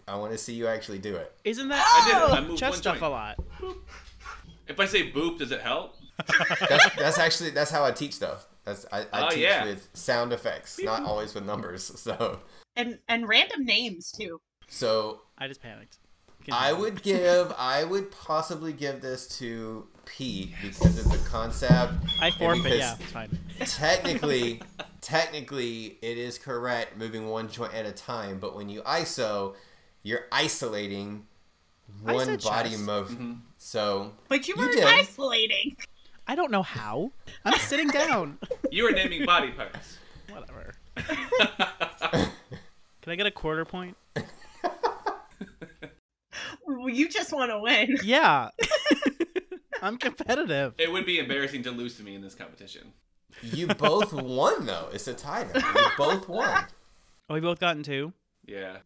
I 0.08 0.16
want 0.18 0.32
to 0.32 0.38
see 0.38 0.54
you 0.54 0.68
actually 0.68 1.00
do 1.00 1.16
it. 1.16 1.34
isn't 1.44 1.68
that 1.68 1.84
I 1.86 2.08
did 2.08 2.16
it. 2.16 2.22
Oh! 2.22 2.34
I 2.34 2.42
moved 2.48 2.60
chest 2.60 2.72
one 2.72 2.80
stuff 2.80 3.00
joint. 3.00 3.06
a 3.06 3.10
lot? 3.10 3.40
If 4.68 4.80
I 4.80 4.86
say 4.86 5.12
boop, 5.12 5.40
does 5.40 5.52
it 5.52 5.62
help? 5.62 5.96
That's 6.70 6.96
that's 6.96 7.20
actually 7.20 7.50
that's 7.52 7.72
how 7.72 7.84
I 7.84 7.92
teach 7.92 8.20
though. 8.20 8.38
That's 8.66 8.86
I, 8.92 9.02
I 9.14 9.28
Oh, 9.28 9.30
teach 9.30 9.40
yeah. 9.40 9.64
with 9.66 9.88
sound 9.94 10.34
effects, 10.34 10.80
not 10.82 11.04
always 11.04 11.34
with 11.34 11.46
numbers. 11.46 11.92
So 11.98 12.40
and 12.76 13.00
and 13.08 13.28
random 13.28 13.64
names 13.66 14.12
too. 14.12 14.40
so 14.68 15.22
I 15.38 15.48
just 15.48 15.62
panicked. 15.62 15.98
I 16.52 16.74
would 16.74 17.02
give 17.02 17.54
I 17.58 17.84
would 17.84 18.12
possibly 18.12 18.74
give 18.74 19.02
this 19.02 19.28
to 19.40 19.88
Pete 20.06 20.52
because 20.62 20.98
of 21.00 21.12
the 21.12 21.18
concept. 21.30 21.94
I 22.22 22.32
forfeit. 22.32 22.78
Yeah, 22.78 22.96
it's 23.00 23.12
fine. 23.12 23.40
Technically, 23.60 24.62
technically, 25.02 25.98
it 26.02 26.18
is 26.18 26.38
correct 26.38 26.98
moving 26.98 27.28
one 27.28 27.50
joint 27.50 27.74
at 27.74 27.86
a 27.86 27.92
time. 27.92 28.40
But 28.40 28.56
when 28.56 28.70
you 28.70 28.82
ISO, 28.82 29.56
you're 30.04 30.26
isolating 30.32 31.26
one 32.04 32.26
said 32.26 32.42
body 32.44 32.70
chest. 32.72 32.82
movement. 32.84 33.20
Mm-hmm. 33.22 33.40
So 33.58 34.12
But 34.28 34.48
you 34.48 34.54
You 34.58 34.66
were 34.68 34.72
did. 34.72 34.84
isolating. 34.84 35.78
I 36.28 36.36
don't 36.36 36.52
know 36.52 36.64
how. 36.64 37.12
I'm 37.44 37.58
sitting 37.60 37.88
down. 37.90 38.38
You 38.72 38.84
were 38.86 38.92
naming 38.92 39.26
body 39.26 39.52
parts. 39.52 39.98
Whatever. 40.30 40.74
Can 43.02 43.12
I 43.12 43.16
get 43.16 43.26
a 43.28 43.32
quarter 43.32 43.66
point? 43.66 43.96
Well, 46.66 46.90
You 46.90 47.08
just 47.10 47.32
want 47.32 47.52
to 47.52 47.60
win. 47.60 47.98
Yeah. 48.04 48.50
I'm 49.82 49.98
competitive. 49.98 50.74
it 50.78 50.92
would 50.92 51.06
be 51.06 51.20
embarrassing 51.20 51.64
to 51.64 51.72
lose 51.72 51.96
to 51.98 52.04
me 52.04 52.16
in 52.16 52.22
this 52.22 52.34
competition. 52.34 52.92
you 53.44 53.68
both 53.68 54.12
won 54.14 54.66
though. 54.66 54.90
It's 54.92 55.08
a 55.08 55.14
tie 55.14 55.46
now. 55.54 55.60
You 55.60 55.88
both 55.98 56.28
won. 56.28 56.66
Oh, 57.30 57.34
we 57.36 57.40
both 57.40 57.60
gotten 57.60 57.84
two. 57.84 58.14
Yeah. 58.46 58.78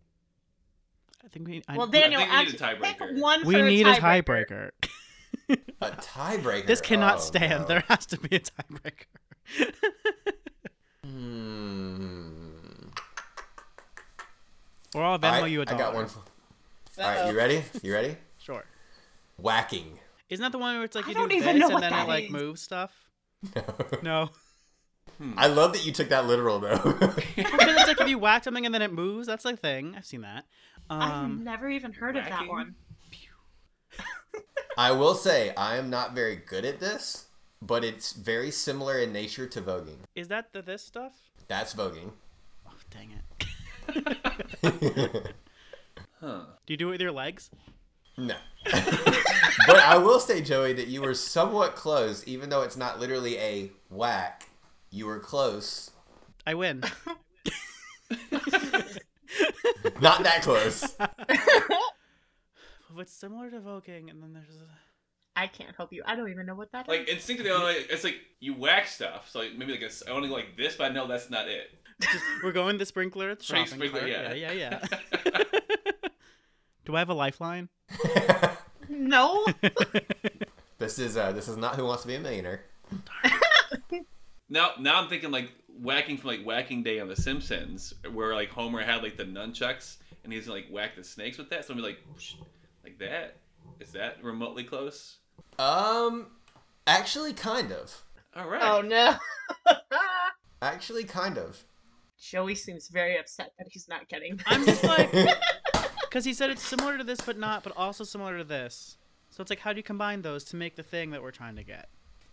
I 1.23 1.27
think 1.29 1.47
we. 1.47 1.61
I, 1.67 1.77
Well, 1.77 1.87
Daniel, 1.87 2.19
think 2.21 2.31
we 2.31 2.37
need 2.37 2.59
a 2.61 2.63
actually, 2.65 2.87
pick 2.87 2.99
tiebreaker. 2.99 3.19
one 3.19 3.45
we 3.45 3.53
for 3.55 3.63
need 3.63 3.87
a 3.87 3.91
a 3.91 3.95
tiebreaker. 3.95 4.71
tiebreaker. 4.83 4.89
A 5.81 5.91
tiebreaker. 5.91 6.67
this 6.67 6.81
cannot 6.81 7.15
Oh, 7.17 7.19
stand. 7.19 7.61
no. 7.61 7.67
There 7.67 7.83
has 7.87 8.05
to 8.07 8.17
be 8.19 8.35
a 8.35 8.39
tiebreaker. 8.39 9.05
Hmm. 11.05 12.89
or 14.95 15.03
I'll 15.03 15.11
All 15.11 15.19
Venmo 15.19 15.41
right, 15.41 15.51
you 15.51 15.59
a 15.59 15.63
I 15.63 15.65
dollar. 15.65 15.75
I 15.75 15.85
got 15.85 15.93
one. 15.95 16.07
For... 16.07 16.19
All 17.01 17.09
right, 17.09 17.31
you 17.31 17.37
ready? 17.37 17.63
You 17.81 17.93
ready? 17.93 18.15
Sure. 18.37 18.65
Whacking. 19.37 19.99
Isn't 20.29 20.43
that 20.43 20.51
the 20.51 20.57
one 20.59 20.75
where 20.75 20.83
it's 20.85 20.95
like 20.95 21.07
you 21.07 21.13
don't 21.13 21.29
do 21.29 21.35
even 21.37 21.57
this 21.59 21.67
know 21.69 21.75
and 21.75 21.83
then 21.83 21.93
it 21.93 22.07
like 22.07 22.25
is. 22.25 22.31
moves 22.31 22.61
stuff? 22.61 22.91
No. 23.55 24.29
No. 25.21 25.31
I 25.35 25.47
love 25.47 25.73
that 25.73 25.85
you 25.85 25.91
took 25.91 26.07
that 26.09 26.27
literal 26.27 26.59
though. 26.59 26.77
because 27.35 27.35
it's 27.35 27.87
like 27.87 27.99
if 27.99 28.07
you 28.07 28.17
whack 28.17 28.43
something 28.45 28.65
and 28.65 28.73
then 28.73 28.81
it 28.81 28.93
moves. 28.93 29.27
That's 29.27 29.43
a 29.43 29.57
thing. 29.57 29.93
I've 29.97 30.05
seen 30.05 30.21
that. 30.21 30.45
I've 30.89 31.11
Um, 31.11 31.43
never 31.43 31.67
even 31.69 31.91
heard 31.91 32.15
of 32.15 32.23
that 32.25 32.47
one. 32.47 32.75
I 34.79 34.91
will 34.91 35.13
say 35.13 35.53
I 35.57 35.75
am 35.75 35.89
not 35.89 36.15
very 36.15 36.37
good 36.37 36.63
at 36.63 36.79
this, 36.79 37.25
but 37.61 37.83
it's 37.83 38.13
very 38.13 38.49
similar 38.49 38.97
in 38.97 39.11
nature 39.11 39.45
to 39.45 39.61
voguing. 39.61 39.97
is 40.15 40.29
that 40.29 40.53
the 40.53 40.61
this 40.61 40.81
stuff? 40.81 41.11
That's 41.49 41.73
voguing. 41.73 42.11
Oh, 42.65 42.71
dang 42.89 43.11
it. 43.11 43.19
Huh. 46.21 46.41
Do 46.65 46.73
you 46.73 46.77
do 46.77 46.89
it 46.89 46.91
with 46.91 47.01
your 47.01 47.13
legs? 47.13 47.49
No. 48.17 48.35
but 48.65 49.77
I 49.77 49.97
will 49.97 50.19
say, 50.19 50.41
Joey, 50.41 50.73
that 50.73 50.87
you 50.87 51.01
were 51.01 51.13
somewhat 51.13 51.77
close, 51.77 52.27
even 52.27 52.49
though 52.49 52.61
it's 52.61 52.75
not 52.75 52.99
literally 52.99 53.37
a 53.37 53.71
whack. 53.89 54.49
You 54.91 55.05
were 55.05 55.19
close. 55.19 55.91
I 56.45 56.55
win. 56.55 56.81
Not 60.01 60.23
that 60.23 60.41
close. 60.41 60.93
What's 62.93 63.13
similar 63.13 63.49
to 63.51 63.59
voguing, 63.59 64.09
and 64.09 64.21
then 64.21 64.33
there's 64.33 64.55
I 65.35 65.47
can't 65.47 65.75
help 65.75 65.93
you. 65.93 66.03
I 66.05 66.15
don't 66.15 66.29
even 66.29 66.45
know 66.45 66.55
what 66.55 66.71
that 66.73 66.85
is. 66.85 66.87
Like 66.89 67.07
instinctively, 67.07 67.51
I 67.51 67.57
don't 67.57 67.85
it's 67.89 68.03
like 68.03 68.17
you 68.39 68.53
whack 68.55 68.87
stuff. 68.87 69.29
So 69.29 69.39
like, 69.39 69.55
maybe 69.55 69.71
like 69.73 69.81
a 69.83 69.85
s- 69.85 70.03
I 70.07 70.11
want 70.11 70.23
to 70.23 70.29
go 70.29 70.35
like 70.35 70.57
this, 70.57 70.75
but 70.75 70.91
I 70.91 70.93
know 70.93 71.07
that's 71.07 71.29
not 71.29 71.47
it. 71.47 71.69
Just, 72.01 72.23
we're 72.43 72.51
going 72.51 72.77
the 72.77 72.85
sprinkler 72.85 73.29
at 73.29 73.39
the 73.39 73.45
Spring- 73.45 73.65
shopping 73.65 73.77
sprinkler, 73.89 73.99
cart. 74.01 74.11
yeah. 74.11 74.33
yeah, 74.33 74.51
yeah. 74.51 74.79
yeah. 75.25 75.43
do 76.85 76.95
I 76.95 76.99
have 76.99 77.09
a 77.09 77.13
lifeline? 77.13 77.69
no. 78.89 79.45
this 80.77 80.99
is 80.99 81.15
uh, 81.15 81.31
this 81.31 81.47
is 81.47 81.57
not 81.57 81.75
Who 81.75 81.85
Wants 81.85 82.01
to 82.03 82.07
Be 82.07 82.15
a 82.15 82.19
Millionaire. 82.19 82.65
Now, 84.49 84.71
now 84.79 84.99
I'm 85.01 85.07
thinking 85.09 85.29
like 85.31 85.51
whacking 85.67 86.17
from 86.17 86.29
like 86.31 86.43
Whacking 86.43 86.81
Day 86.83 86.99
on 86.99 87.07
The 87.07 87.15
Simpsons, 87.15 87.93
where 88.11 88.33
like 88.33 88.49
Homer 88.49 88.81
had 88.83 89.03
like 89.03 89.15
the 89.15 89.25
nunchucks 89.25 89.97
and 90.23 90.33
he's 90.33 90.47
like 90.47 90.65
whack 90.71 90.95
the 90.95 91.03
snakes 91.03 91.37
with 91.37 91.49
that. 91.51 91.65
So 91.65 91.73
I'm 91.73 91.79
gonna 91.79 91.89
be 91.91 91.95
like, 91.95 92.03
whoosh, 92.13 92.33
like 92.83 92.97
that. 92.99 93.37
Is 93.79 93.91
that 93.91 94.23
remotely 94.23 94.63
close? 94.63 95.17
Um, 95.57 96.27
actually, 96.87 97.33
kind 97.33 97.71
of. 97.71 98.03
All 98.35 98.47
right. 98.49 98.61
oh 98.63 98.81
no. 98.81 99.15
Actually, 100.61 101.03
kind 101.05 101.37
of. 101.37 101.63
Joey 102.21 102.53
seems 102.55 102.89
very 102.89 103.17
upset 103.17 103.53
that 103.57 103.67
he's 103.71 103.87
not 103.87 104.09
getting 104.09 104.35
that. 104.37 104.45
I'm 104.47 104.65
just 104.65 104.83
like, 104.83 105.09
because 106.01 106.25
he 106.25 106.33
said 106.33 106.49
it's 106.49 106.61
similar 106.65 106.97
to 106.97 107.03
this, 107.03 107.21
but 107.21 107.37
not, 107.37 107.63
but 107.63 107.71
also 107.77 108.03
similar 108.03 108.37
to 108.37 108.43
this. 108.43 108.97
So 109.29 109.41
it's 109.41 109.49
like, 109.49 109.59
how 109.59 109.71
do 109.71 109.77
you 109.77 109.83
combine 109.83 110.21
those 110.21 110.43
to 110.45 110.57
make 110.57 110.75
the 110.75 110.83
thing 110.83 111.11
that 111.11 111.21
we're 111.21 111.31
trying 111.31 111.55
to 111.55 111.63
get? 111.63 111.87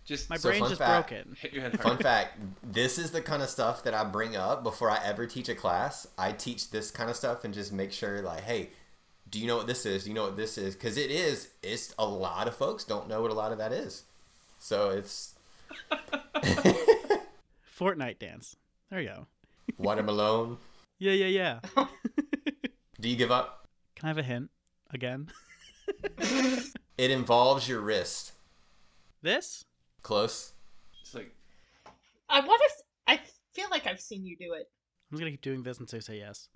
Just 0.04 0.28
My 0.28 0.36
So 0.38 0.48
brain's 0.48 0.60
fun 0.62 0.68
just 0.70 0.78
fact- 0.80 1.08
broken. 1.10 1.36
hit 1.40 1.52
your 1.52 1.62
head 1.62 1.80
Fun 1.80 1.98
fact: 1.98 2.38
This 2.64 2.98
is 2.98 3.10
the 3.12 3.20
kind 3.22 3.42
of 3.42 3.48
stuff 3.48 3.84
that 3.84 3.94
I 3.94 4.02
bring 4.04 4.36
up 4.36 4.62
before 4.64 4.90
I 4.90 5.00
ever 5.04 5.26
teach 5.26 5.48
a 5.48 5.54
class. 5.54 6.06
I 6.18 6.32
teach 6.32 6.70
this 6.70 6.90
kind 6.90 7.08
of 7.10 7.14
stuff 7.16 7.44
and 7.44 7.52
just 7.54 7.72
make 7.72 7.92
sure, 7.92 8.22
like, 8.22 8.42
hey, 8.42 8.70
do 9.28 9.38
you 9.40 9.46
know 9.46 9.56
what 9.56 9.66
this 9.66 9.84
is? 9.86 10.04
Do 10.04 10.10
you 10.10 10.14
know 10.14 10.24
what 10.24 10.36
this 10.36 10.56
is? 10.58 10.74
Because 10.74 10.96
it 10.96 11.10
is. 11.10 11.50
It's 11.62 11.94
a 11.98 12.04
lot 12.06 12.46
of 12.48 12.54
folks 12.54 12.84
don't 12.84 13.08
know 13.08 13.22
what 13.22 13.30
a 13.30 13.34
lot 13.34 13.52
of 13.52 13.58
that 13.58 13.72
is. 13.72 14.04
So 14.58 14.90
it's 14.90 15.34
Fortnite 17.78 18.18
dance. 18.18 18.56
There 18.90 19.00
you 19.00 19.08
go. 19.08 19.26
watermelon. 19.78 20.58
Yeah, 20.98 21.12
yeah, 21.12 21.26
yeah. 21.26 21.60
Do 23.02 23.08
you 23.10 23.16
give 23.16 23.30
up? 23.30 23.68
Can 23.96 24.06
I 24.06 24.08
have 24.08 24.16
a 24.16 24.22
hint 24.22 24.48
again? 24.94 25.28
It 26.96 27.10
involves 27.10 27.68
your 27.68 27.82
wrist. 27.82 28.32
This? 29.20 29.66
Close. 30.00 30.52
It's 31.02 31.14
like 31.14 31.34
I 32.30 32.40
want 32.40 32.62
to. 32.66 32.84
I 33.12 33.20
feel 33.52 33.66
like 33.70 33.86
I've 33.86 34.00
seen 34.00 34.24
you 34.24 34.38
do 34.38 34.54
it. 34.54 34.70
I'm 35.10 35.18
just 35.18 35.20
gonna 35.20 35.32
keep 35.32 35.42
doing 35.42 35.62
this 35.62 35.78
until 35.78 35.98
you 35.98 36.00
say 36.00 36.16
yes. 36.16 36.48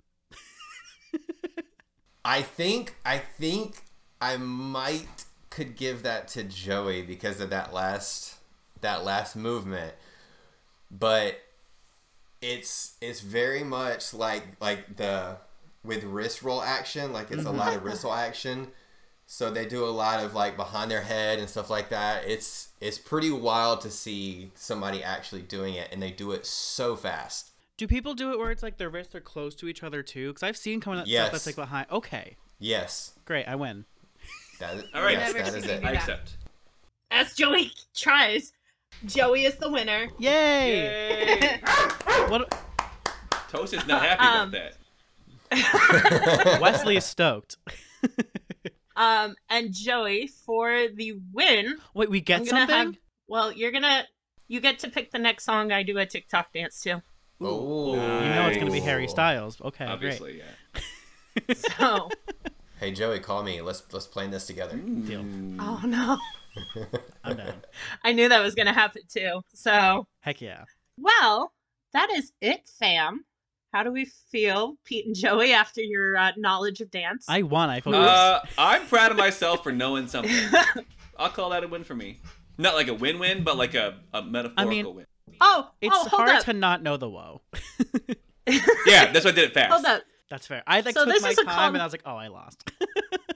I 2.23 2.41
think 2.41 2.95
I 3.05 3.17
think 3.17 3.83
I 4.19 4.37
might 4.37 5.25
could 5.49 5.75
give 5.75 6.03
that 6.03 6.27
to 6.29 6.43
Joey 6.43 7.01
because 7.01 7.39
of 7.39 7.49
that 7.49 7.73
last 7.73 8.35
that 8.81 9.03
last 9.03 9.35
movement. 9.35 9.93
But 10.89 11.39
it's 12.41 12.95
it's 13.01 13.21
very 13.21 13.63
much 13.63 14.13
like 14.13 14.43
like 14.59 14.97
the 14.97 15.37
with 15.83 16.03
wrist 16.03 16.43
roll 16.43 16.61
action, 16.61 17.13
like 17.13 17.31
it's 17.31 17.43
a 17.43 17.45
mm-hmm. 17.45 17.57
lot 17.57 17.75
of 17.75 17.83
wrist 17.83 18.03
roll 18.03 18.13
action. 18.13 18.67
So 19.25 19.49
they 19.49 19.65
do 19.65 19.85
a 19.85 19.87
lot 19.87 20.21
of 20.23 20.35
like 20.35 20.57
behind 20.57 20.91
their 20.91 21.01
head 21.01 21.39
and 21.39 21.49
stuff 21.49 21.69
like 21.69 21.89
that. 21.89 22.27
It's 22.27 22.69
it's 22.81 22.97
pretty 22.97 23.31
wild 23.31 23.81
to 23.81 23.89
see 23.89 24.51
somebody 24.55 25.03
actually 25.03 25.43
doing 25.43 25.75
it 25.75 25.89
and 25.91 26.01
they 26.01 26.11
do 26.11 26.31
it 26.31 26.45
so 26.45 26.95
fast. 26.95 27.50
Do 27.81 27.87
people 27.87 28.13
do 28.13 28.31
it 28.31 28.37
where 28.37 28.51
it's 28.51 28.61
like 28.61 28.77
their 28.77 28.91
wrists 28.91 29.15
are 29.15 29.19
close 29.21 29.55
to 29.55 29.67
each 29.67 29.81
other 29.81 30.03
too? 30.03 30.27
Because 30.27 30.43
I've 30.43 30.55
seen 30.55 30.79
coming 30.81 30.99
up 30.99 31.07
Yes. 31.07 31.23
stuff 31.23 31.31
that's 31.31 31.45
like 31.47 31.55
behind. 31.55 31.87
Okay, 31.89 32.37
yes. 32.59 33.13
great, 33.25 33.47
I 33.47 33.55
win. 33.55 33.85
That 34.59 34.75
is, 34.75 34.83
All 34.93 35.01
right. 35.01 35.13
Yes, 35.17 35.33
that 35.33 35.55
is 35.55 35.65
it. 35.65 35.83
I 35.83 35.93
accept. 35.93 36.37
As 37.09 37.33
Joey 37.33 37.71
tries, 37.95 38.53
Joey 39.07 39.45
is 39.45 39.55
the 39.55 39.71
winner. 39.71 40.09
Yay! 40.19 41.39
Yay! 41.41 41.61
What? 42.29 42.53
Toast 43.49 43.73
is 43.73 43.87
not 43.87 44.03
happy 44.03 44.23
Um, 44.25 44.49
about 44.49 44.73
that. 45.49 46.59
Wesley 46.61 46.97
is 46.97 47.03
stoked. 47.05 47.57
Um, 48.95 49.33
and 49.49 49.73
Joey 49.73 50.27
for 50.27 50.85
the 50.93 51.13
win. 51.33 51.77
Wait, 51.95 52.11
we 52.11 52.21
get 52.21 52.45
something? 52.45 52.75
have. 52.75 52.95
Well, 53.27 53.51
you're 53.51 53.71
gonna. 53.71 54.03
You 54.47 54.61
get 54.61 54.77
to 54.79 54.89
pick 54.91 55.09
the 55.09 55.17
next 55.17 55.45
song 55.45 55.71
I 55.71 55.81
do 55.81 55.97
a 55.97 56.05
TikTok 56.05 56.53
dance 56.53 56.79
to. 56.81 57.01
Oh, 57.41 57.93
You 57.93 57.99
know 57.99 58.47
it's 58.47 58.57
gonna 58.57 58.71
be 58.71 58.79
Harry 58.79 59.07
Styles. 59.07 59.59
Okay, 59.61 59.85
Obviously, 59.85 60.39
yeah. 60.39 60.81
So, 61.77 62.09
Hey 62.79 62.91
Joey, 62.91 63.19
call 63.19 63.43
me. 63.43 63.61
Let's 63.61 63.83
let's 63.93 64.07
plan 64.07 64.31
this 64.31 64.45
together. 64.47 64.75
great. 64.75 65.05
Deal. 65.05 65.21
oh 65.59 65.81
no, 65.85 66.17
I'm 67.23 67.37
down. 67.37 67.53
I 68.03 68.11
knew 68.11 68.27
that 68.29 68.41
was 68.41 68.55
gonna 68.55 68.73
happen 68.73 69.03
too. 69.07 69.41
So, 69.53 70.07
Heck 70.21 70.41
yeah. 70.41 70.63
well, 70.97 71.53
that 71.93 72.09
is 72.11 72.31
it, 72.41 72.69
fam. 72.79 73.23
How 73.73 73.83
do 73.83 73.91
we 73.91 74.03
feel, 74.31 74.75
Pete 74.83 75.05
and 75.05 75.15
Joey, 75.15 75.53
after 75.53 75.79
your 75.81 76.17
uh, 76.17 76.31
knowledge 76.35 76.81
of 76.81 76.91
dance? 76.91 77.25
I 77.29 77.43
won. 77.43 77.69
I 77.69 77.79
feel 77.79 77.95
Uh, 77.95 78.41
I'm 78.57 78.85
proud 78.87 79.11
of 79.11 79.17
myself 79.17 79.63
for 79.63 79.71
knowing 79.71 80.07
something. 80.07 80.35
I'll 81.17 81.29
call 81.29 81.51
that 81.51 81.63
a 81.63 81.69
win 81.69 81.85
for 81.85 81.95
me. 81.95 82.19
Not 82.57 82.75
like 82.75 82.89
a 82.89 82.93
win-win, 82.93 83.45
but 83.45 83.55
like 83.57 83.73
a, 83.73 83.99
a 84.13 84.21
metaphorical 84.23 84.93
win. 84.93 85.05
Oh, 85.41 85.71
it's 85.81 85.93
oh, 85.95 86.07
hold 86.09 86.21
hard 86.21 86.29
up. 86.29 86.45
to 86.45 86.53
not 86.53 86.81
know 86.83 86.97
the 86.97 87.09
woe. 87.09 87.41
Yeah, 88.87 89.11
that's 89.11 89.23
why 89.23 89.31
I 89.31 89.33
did 89.35 89.45
it 89.45 89.53
fast. 89.53 89.71
hold 89.71 89.85
up. 89.85 90.01
That's 90.29 90.47
fair. 90.47 90.63
I 90.65 90.81
like 90.81 90.93
So 90.95 91.05
took 91.05 91.13
this 91.13 91.21
my 91.23 91.29
is 91.29 91.37
a 91.37 91.43
time 91.43 91.55
com- 91.55 91.75
and 91.75 91.81
I 91.81 91.85
was 91.85 91.93
like, 91.93 92.01
oh, 92.05 92.15
I 92.15 92.27
lost. 92.27 92.69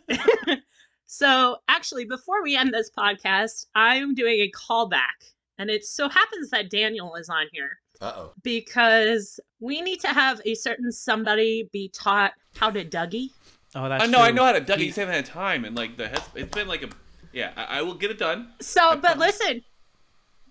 so, 1.06 1.58
actually, 1.68 2.06
before 2.06 2.42
we 2.44 2.56
end 2.56 2.74
this 2.74 2.90
podcast, 2.98 3.68
I'm 3.76 4.14
doing 4.16 4.40
a 4.42 4.52
callback. 4.52 5.34
And 5.58 5.70
it 5.70 5.86
so 5.86 6.10
happens 6.10 6.50
that 6.50 6.70
Daniel 6.70 7.16
is 7.16 7.30
on 7.30 7.46
here 7.54 7.80
Uh 8.02 8.12
oh. 8.16 8.34
because 8.44 9.40
we 9.60 9.82
need 9.82 10.00
to 10.02 10.08
have 10.08 10.42
a 10.46 10.54
certain 10.56 10.92
somebody 10.92 11.70
be 11.72 11.90
taught 11.96 12.34
how 12.58 12.70
to 12.72 12.84
Dougie. 12.84 13.30
Oh, 13.74 13.88
that's 13.88 14.04
I 14.04 14.08
know, 14.08 14.20
I 14.20 14.32
know 14.32 14.44
how 14.44 14.52
to 14.54 14.62
Dougie. 14.62 14.78
He- 14.80 14.86
Just 14.88 14.98
haven't 14.98 15.14
had 15.16 15.26
time, 15.26 15.64
and 15.66 15.78
like 15.78 15.96
the 15.98 16.08
heads, 16.10 16.28
it's 16.36 16.54
been 16.54 16.68
like 16.68 16.84
a, 16.84 16.90
yeah. 17.32 17.52
I, 17.56 17.80
I 17.80 17.82
will 17.84 17.94
get 17.94 18.12
it 18.12 18.18
done. 18.18 18.52
So, 18.60 18.98
but 18.98 19.18
listen, 19.18 19.62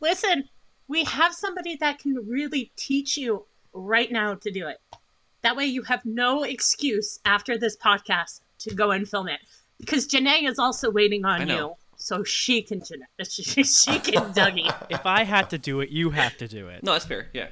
listen, 0.01 0.45
we 0.89 1.05
have 1.05 1.35
somebody 1.35 1.77
that 1.77 1.99
can 1.99 2.15
really 2.29 2.71
teach 2.77 3.17
you 3.17 3.45
right 3.73 4.11
now 4.11 4.35
to 4.35 4.51
do 4.51 4.67
it. 4.69 4.79
That 5.43 5.57
way, 5.57 5.67
you 5.67 5.83
have 5.83 6.05
no 6.05 6.43
excuse 6.43 7.19
after 7.25 7.59
this 7.59 7.77
podcast 7.77 8.41
to 8.61 8.75
go 8.75 8.91
and 8.93 9.09
film 9.09 9.29
it 9.29 9.41
because 9.79 10.07
Janae 10.09 10.49
is 10.49 10.59
also 10.59 10.91
waiting 10.91 11.25
on 11.25 11.49
you, 11.49 11.75
so 11.97 12.25
she 12.25 12.63
can 12.63 12.81
Janae, 12.81 13.05
she, 13.31 13.63
she 13.65 13.99
can 13.99 14.33
Dougie. 14.35 14.75
If 14.91 15.05
I 15.05 15.25
had 15.25 15.51
to 15.51 15.59
do 15.59 15.81
it, 15.81 15.91
you 15.91 16.11
have 16.11 16.37
to 16.39 16.49
do 16.49 16.69
it. 16.69 16.83
No, 16.83 16.93
that's 16.93 17.05
fair. 17.05 17.29
Yeah. 17.35 17.49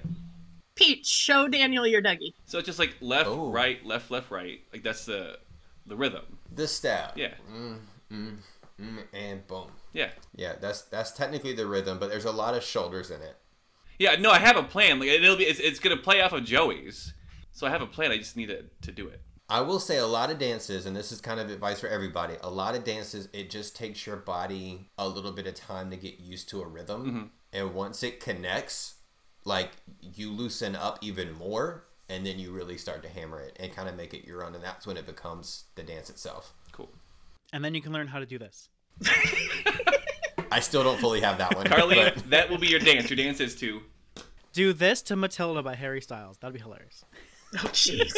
Pete, 0.74 1.04
show 1.04 1.48
Daniel 1.48 1.86
your 1.86 2.00
Dougie. 2.00 2.32
So 2.46 2.58
it's 2.58 2.66
just 2.66 2.78
like 2.78 2.96
left, 3.02 3.28
Oh. 3.28 3.50
right, 3.50 3.84
left, 3.84 4.10
left, 4.10 4.30
right. 4.30 4.60
Like 4.72 4.82
that's 4.82 5.04
the 5.04 5.38
the 5.86 5.96
rhythm. 5.96 6.22
The 6.54 6.66
step. 6.66 7.12
Yeah. 7.16 7.34
Mm, 7.54 7.78
mm, 8.10 8.36
mm, 8.82 9.04
and 9.12 9.46
boom. 9.46 9.68
Yeah. 9.92 10.10
Yeah, 10.34 10.54
that's 10.60 10.82
that's 10.82 11.12
technically 11.12 11.52
the 11.54 11.66
rhythm, 11.66 11.98
but 11.98 12.10
there's 12.10 12.24
a 12.24 12.32
lot 12.32 12.54
of 12.54 12.62
shoulders 12.62 13.10
in 13.10 13.20
it. 13.22 13.36
Yeah. 13.98 14.16
No, 14.16 14.30
I 14.30 14.38
have 14.38 14.56
a 14.56 14.62
plan. 14.62 14.98
Like 14.98 15.08
it'll 15.10 15.36
be, 15.36 15.44
it's, 15.44 15.60
it's 15.60 15.78
gonna 15.78 15.96
play 15.96 16.20
off 16.20 16.32
of 16.32 16.44
Joey's. 16.44 17.14
So 17.52 17.66
I 17.66 17.70
have 17.70 17.82
a 17.82 17.86
plan. 17.86 18.10
I 18.10 18.18
just 18.18 18.36
need 18.36 18.46
to 18.48 18.64
to 18.82 18.92
do 18.92 19.08
it. 19.08 19.20
I 19.48 19.60
will 19.60 19.80
say 19.80 19.98
a 19.98 20.06
lot 20.06 20.30
of 20.30 20.38
dances, 20.38 20.86
and 20.86 20.96
this 20.96 21.12
is 21.12 21.20
kind 21.20 21.38
of 21.38 21.50
advice 21.50 21.78
for 21.80 21.86
everybody. 21.88 22.34
A 22.42 22.48
lot 22.48 22.74
of 22.74 22.84
dances, 22.84 23.28
it 23.34 23.50
just 23.50 23.76
takes 23.76 24.06
your 24.06 24.16
body 24.16 24.88
a 24.96 25.06
little 25.06 25.32
bit 25.32 25.46
of 25.46 25.54
time 25.54 25.90
to 25.90 25.96
get 25.96 26.18
used 26.20 26.48
to 26.50 26.62
a 26.62 26.66
rhythm, 26.66 27.04
Mm-hmm. 27.06 27.22
and 27.52 27.74
once 27.74 28.02
it 28.02 28.18
connects, 28.18 28.94
like 29.44 29.72
you 30.00 30.30
loosen 30.30 30.74
up 30.74 30.98
even 31.02 31.32
more, 31.34 31.84
and 32.08 32.24
then 32.24 32.38
you 32.38 32.50
really 32.50 32.78
start 32.78 33.02
to 33.02 33.10
hammer 33.10 33.40
it 33.40 33.54
and 33.60 33.74
kind 33.74 33.90
of 33.90 33.96
make 33.96 34.14
it 34.14 34.26
your 34.26 34.42
own, 34.42 34.54
and 34.54 34.64
that's 34.64 34.86
when 34.86 34.96
it 34.96 35.04
becomes 35.04 35.64
the 35.74 35.82
dance 35.82 36.08
itself. 36.08 36.54
Cool. 37.52 37.56
And 37.56 37.64
then 37.64 37.74
you 37.74 37.82
can 37.82 37.92
learn 37.92 38.06
how 38.06 38.18
to 38.18 38.26
do 38.26 38.38
this. 38.38 38.68
I 40.50 40.60
still 40.60 40.82
don't 40.82 40.98
fully 41.00 41.20
have 41.20 41.38
that 41.38 41.54
one, 41.56 41.66
Carleen, 41.66 42.14
but- 42.14 42.30
that 42.30 42.50
will 42.50 42.58
be 42.58 42.66
your 42.68 42.80
dance. 42.80 43.08
Your 43.08 43.16
dance 43.16 43.40
is 43.40 43.54
to 43.56 43.82
Do 44.52 44.72
this 44.72 45.00
to 45.02 45.16
Matilda 45.16 45.62
by 45.62 45.74
Harry 45.74 46.00
Styles. 46.00 46.38
That'd 46.38 46.54
be 46.54 46.60
hilarious. 46.60 47.04
Oh, 47.54 47.68
jeez. 47.68 48.10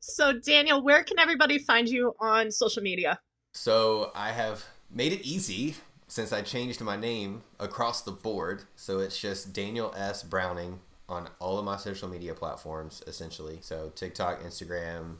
so, 0.00 0.32
Daniel, 0.32 0.82
where 0.82 1.04
can 1.04 1.18
everybody 1.18 1.58
find 1.58 1.86
you 1.86 2.14
on 2.18 2.50
social 2.50 2.82
media? 2.82 3.20
So 3.52 4.10
I 4.14 4.30
have 4.32 4.64
made 4.90 5.12
it 5.12 5.20
easy 5.20 5.74
since 6.06 6.32
I 6.32 6.40
changed 6.40 6.80
my 6.80 6.96
name 6.96 7.42
across 7.60 8.00
the 8.00 8.10
board. 8.12 8.62
So 8.74 9.00
it's 9.00 9.18
just 9.20 9.52
Daniel 9.52 9.92
S. 9.94 10.22
Browning 10.22 10.80
on 11.10 11.28
all 11.40 11.58
of 11.58 11.66
my 11.66 11.76
social 11.76 12.08
media 12.08 12.32
platforms, 12.32 13.02
essentially. 13.06 13.58
So 13.60 13.92
TikTok, 13.94 14.42
Instagram, 14.42 15.16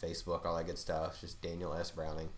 Facebook, 0.00 0.44
all 0.44 0.56
that 0.56 0.66
good 0.66 0.78
stuff. 0.78 1.20
Just 1.20 1.40
Daniel 1.42 1.74
S. 1.74 1.90
Browning. 1.90 2.28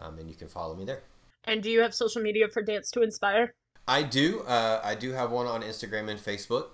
Um, 0.00 0.18
and 0.18 0.28
you 0.28 0.34
can 0.34 0.48
follow 0.48 0.74
me 0.74 0.84
there. 0.84 1.02
And 1.44 1.62
do 1.62 1.70
you 1.70 1.80
have 1.80 1.94
social 1.94 2.20
media 2.20 2.48
for 2.48 2.62
Dance 2.62 2.90
2 2.90 3.02
Inspire? 3.02 3.54
I 3.86 4.02
do. 4.02 4.40
Uh, 4.40 4.80
I 4.84 4.94
do 4.94 5.12
have 5.12 5.30
one 5.30 5.46
on 5.46 5.62
Instagram 5.62 6.10
and 6.10 6.20
Facebook, 6.20 6.66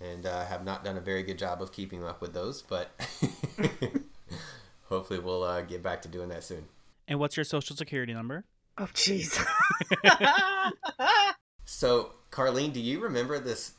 and 0.00 0.24
uh, 0.24 0.46
have 0.46 0.64
not 0.64 0.84
done 0.84 0.96
a 0.96 1.00
very 1.00 1.22
good 1.22 1.38
job 1.38 1.60
of 1.60 1.70
keeping 1.70 2.02
up 2.02 2.22
with 2.22 2.32
those, 2.32 2.62
but 2.62 2.90
hopefully 4.84 5.18
we'll 5.18 5.42
uh, 5.42 5.60
get 5.60 5.82
back 5.82 6.00
to 6.02 6.08
doing 6.08 6.30
that 6.30 6.44
soon. 6.44 6.64
And 7.06 7.18
what's 7.18 7.36
your 7.36 7.44
social 7.44 7.76
security 7.76 8.14
number? 8.14 8.44
Oh, 8.78 8.88
jeez. 8.94 9.38
So, 11.64 12.12
Carleen, 12.30 12.72
do 12.72 12.80
you 12.80 13.00
remember 13.00 13.38
this 13.38 13.72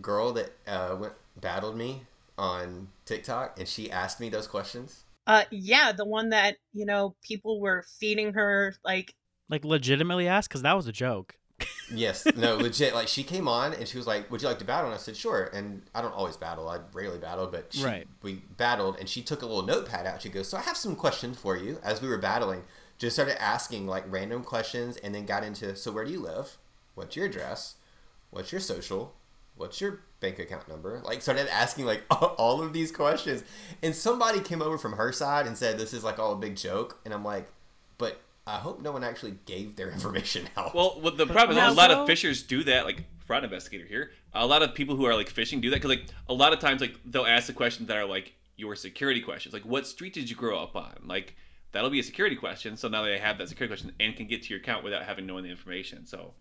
girl 0.00 0.32
that 0.34 0.52
uh, 0.66 0.96
went 0.98 1.14
battled 1.40 1.76
me 1.76 2.02
on 2.36 2.88
TikTok, 3.04 3.58
and 3.58 3.66
she 3.66 3.90
asked 3.90 4.20
me 4.20 4.28
those 4.28 4.46
questions? 4.46 5.04
Uh, 5.28 5.44
yeah, 5.52 5.92
the 5.92 6.04
one 6.04 6.30
that, 6.30 6.56
you 6.72 6.84
know, 6.86 7.14
people 7.22 7.60
were 7.60 7.84
feeding 8.00 8.32
her, 8.32 8.74
like, 8.84 9.14
Like 9.48 9.64
legitimately 9.64 10.26
asked 10.26 10.48
because 10.48 10.62
that 10.62 10.74
was 10.74 10.86
a 10.88 10.92
joke. 10.92 11.36
Yes, 11.90 12.26
no, 12.36 12.56
legit. 12.56 12.94
Like 12.94 13.08
she 13.08 13.22
came 13.22 13.48
on 13.48 13.72
and 13.72 13.88
she 13.88 13.96
was 13.96 14.06
like, 14.06 14.30
"Would 14.30 14.42
you 14.42 14.48
like 14.48 14.58
to 14.58 14.64
battle?" 14.66 14.90
And 14.90 14.94
I 14.94 14.98
said, 14.98 15.16
"Sure." 15.16 15.44
And 15.54 15.80
I 15.94 16.02
don't 16.02 16.12
always 16.12 16.36
battle; 16.36 16.68
I 16.68 16.80
rarely 16.92 17.16
battle, 17.18 17.46
but 17.46 17.72
she, 17.72 17.82
Right. 17.82 18.06
we 18.20 18.42
battled, 18.58 18.98
and 19.00 19.08
she 19.08 19.22
took 19.22 19.40
a 19.40 19.46
little 19.46 19.62
notepad 19.62 20.06
out. 20.06 20.20
She 20.20 20.28
goes, 20.28 20.48
"So 20.48 20.58
I 20.58 20.60
have 20.60 20.76
some 20.76 20.94
questions 20.94 21.38
for 21.38 21.56
you." 21.56 21.80
As 21.82 22.02
we 22.02 22.08
were 22.08 22.18
battling, 22.18 22.64
just 22.98 23.16
started 23.16 23.42
asking 23.42 23.86
like 23.86 24.04
random 24.06 24.44
questions, 24.44 24.98
and 24.98 25.14
then 25.14 25.24
got 25.24 25.42
into, 25.42 25.74
"So 25.76 25.90
where 25.90 26.04
do 26.04 26.12
you 26.12 26.20
live? 26.20 26.58
What's 26.94 27.16
your 27.16 27.24
address? 27.24 27.76
What's 28.30 28.52
your 28.52 28.60
social? 28.60 29.14
What's 29.58 29.80
your 29.80 30.00
bank 30.20 30.38
account 30.38 30.68
number?" 30.68 31.00
Like 31.04 31.22
started 31.22 31.52
asking 31.52 31.84
like 31.84 32.02
all 32.10 32.62
of 32.62 32.72
these 32.72 32.90
questions, 32.90 33.44
and 33.82 33.94
somebody 33.94 34.40
came 34.40 34.62
over 34.62 34.78
from 34.78 34.92
her 34.92 35.12
side 35.12 35.46
and 35.46 35.56
said, 35.56 35.78
"This 35.78 35.92
is 35.92 36.02
like 36.04 36.18
all 36.18 36.32
a 36.32 36.36
big 36.36 36.56
joke," 36.56 37.00
and 37.04 37.12
I'm 37.12 37.24
like, 37.24 37.48
"But." 37.98 38.20
I 38.46 38.56
hope 38.56 38.80
no 38.80 38.92
one 38.92 39.04
actually 39.04 39.34
gave 39.44 39.76
their 39.76 39.90
information 39.92 40.48
out. 40.56 40.74
Well, 40.74 40.98
what 41.02 41.18
the 41.18 41.26
problem 41.26 41.58
is 41.58 41.70
a 41.70 41.76
lot 41.76 41.90
of 41.90 42.08
phishers 42.08 42.46
do 42.46 42.64
that. 42.64 42.86
Like 42.86 43.04
fraud 43.26 43.44
investigator 43.44 43.84
here, 43.84 44.12
a 44.32 44.46
lot 44.46 44.62
of 44.62 44.74
people 44.74 44.96
who 44.96 45.04
are 45.04 45.14
like 45.14 45.30
phishing 45.30 45.60
do 45.60 45.68
that 45.68 45.76
because 45.76 45.90
like 45.90 46.06
a 46.30 46.32
lot 46.32 46.54
of 46.54 46.58
times 46.58 46.80
like 46.80 46.94
they'll 47.04 47.26
ask 47.26 47.46
the 47.46 47.52
questions 47.52 47.88
that 47.88 47.98
are 47.98 48.06
like 48.06 48.32
your 48.56 48.74
security 48.74 49.20
questions, 49.20 49.52
like 49.52 49.64
what 49.64 49.86
street 49.86 50.14
did 50.14 50.30
you 50.30 50.34
grow 50.34 50.58
up 50.58 50.76
on? 50.76 50.94
Like 51.04 51.36
that'll 51.72 51.90
be 51.90 52.00
a 52.00 52.02
security 52.02 52.36
question. 52.36 52.76
So 52.76 52.88
now 52.88 53.02
they 53.04 53.18
have 53.18 53.38
that 53.38 53.48
security 53.48 53.74
question 53.74 53.92
and 54.00 54.16
can 54.16 54.26
get 54.26 54.42
to 54.44 54.48
your 54.50 54.60
account 54.60 54.84
without 54.84 55.04
having 55.04 55.26
known 55.26 55.42
the 55.42 55.50
information. 55.50 56.06
So 56.06 56.32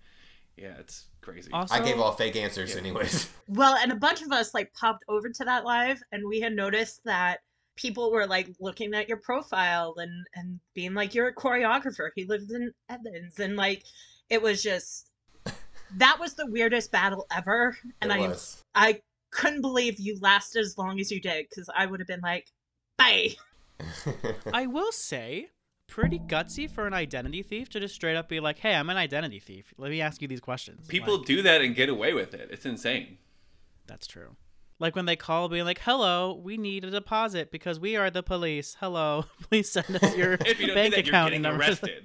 yeah, 0.58 0.74
it's 0.80 1.08
crazy. 1.22 1.52
Also, 1.54 1.76
I 1.76 1.80
gave 1.80 2.00
all 2.00 2.14
fake 2.14 2.36
answers, 2.36 2.74
Yeah. 2.74 2.80
anyways. 2.80 3.30
well, 3.48 3.76
and 3.76 3.92
a 3.92 3.96
bunch 3.96 4.22
of 4.22 4.32
us, 4.32 4.54
like, 4.54 4.74
popped 4.74 5.06
over 5.08 5.30
to 5.30 5.46
that 5.46 5.64
live, 5.64 6.02
and 6.12 6.28
we 6.28 6.40
had 6.40 6.54
noticed 6.54 7.02
that 7.06 7.42
people 7.76 8.12
were, 8.12 8.26
like, 8.26 8.50
looking 8.60 8.94
at 8.96 9.08
your 9.08 9.18
profile 9.18 9.94
and, 9.98 10.26
and 10.36 10.60
being 10.74 10.94
like, 10.94 11.14
you're 11.14 11.28
a 11.28 11.36
choreographer. 11.36 12.10
He 12.16 12.26
lives 12.26 12.52
in 12.52 12.74
Evans. 12.90 13.40
And, 13.40 13.56
like, 13.56 13.84
it 14.30 14.42
was 14.42 14.64
just, 14.64 15.12
that 15.98 16.18
was 16.20 16.34
the 16.34 16.48
weirdest 16.48 16.92
battle 16.92 17.28
ever. 17.32 17.78
And 18.02 18.12
it 18.12 18.16
I 18.16 18.28
was. 18.28 18.64
I 18.74 19.02
couldn't 19.32 19.62
believe 19.62 20.00
you 20.00 20.18
lasted 20.22 20.62
as 20.62 20.78
long 20.78 21.00
as 21.00 21.12
you 21.12 21.22
did 21.22 21.46
because 21.50 21.70
I 21.76 21.86
would 21.86 22.00
have 22.00 22.08
been 22.08 22.22
like, 22.22 22.48
bye. 22.98 23.30
I 24.54 24.66
will 24.66 24.92
say, 24.92 25.50
pretty 25.88 26.20
gutsy 26.20 26.70
for 26.70 26.86
an 26.88 26.94
identity 26.94 27.42
thief 27.42 27.70
to 27.70 27.80
just 27.80 27.96
straight 27.96 28.16
up 28.16 28.30
be 28.30 28.40
like, 28.40 28.60
"Hey, 28.60 28.76
I'm 28.76 28.90
an 28.90 28.98
identity 28.98 29.40
thief. 29.40 29.74
Let 29.78 29.92
me 29.92 30.02
ask 30.02 30.22
you 30.22 30.28
these 30.28 30.40
questions." 30.42 30.88
people 30.88 31.18
Like, 31.18 31.26
do 31.28 31.42
that 31.42 31.62
and 31.62 31.76
get 31.76 31.90
away 31.90 32.14
with 32.14 32.34
it. 32.34 32.50
It's 32.52 32.66
insane. 32.66 33.18
that's 33.88 34.08
true. 34.08 34.36
Like 34.80 34.96
when 34.96 35.06
they 35.06 35.16
call, 35.16 35.50
being 35.50 35.66
like, 35.66 35.80
"Hello, 35.80 36.34
we 36.34 36.58
need 36.58 36.84
a 36.86 36.92
deposit 36.92 37.50
because 37.52 37.80
we 37.80 37.96
are 37.96 38.12
the 38.12 38.22
police. 38.22 38.78
Hello, 38.80 39.26
please 39.50 39.72
send 39.72 39.96
us 40.04 40.16
your 40.16 40.34
If 40.46 40.60
you 40.60 40.68
don't 40.68 40.76
bank 40.76 40.94
do 40.94 40.98
that, 41.02 41.06
you're 41.06 41.14
account 41.16 41.30
getting 41.32 41.42
number." 41.42 41.64
arrested. 41.64 42.04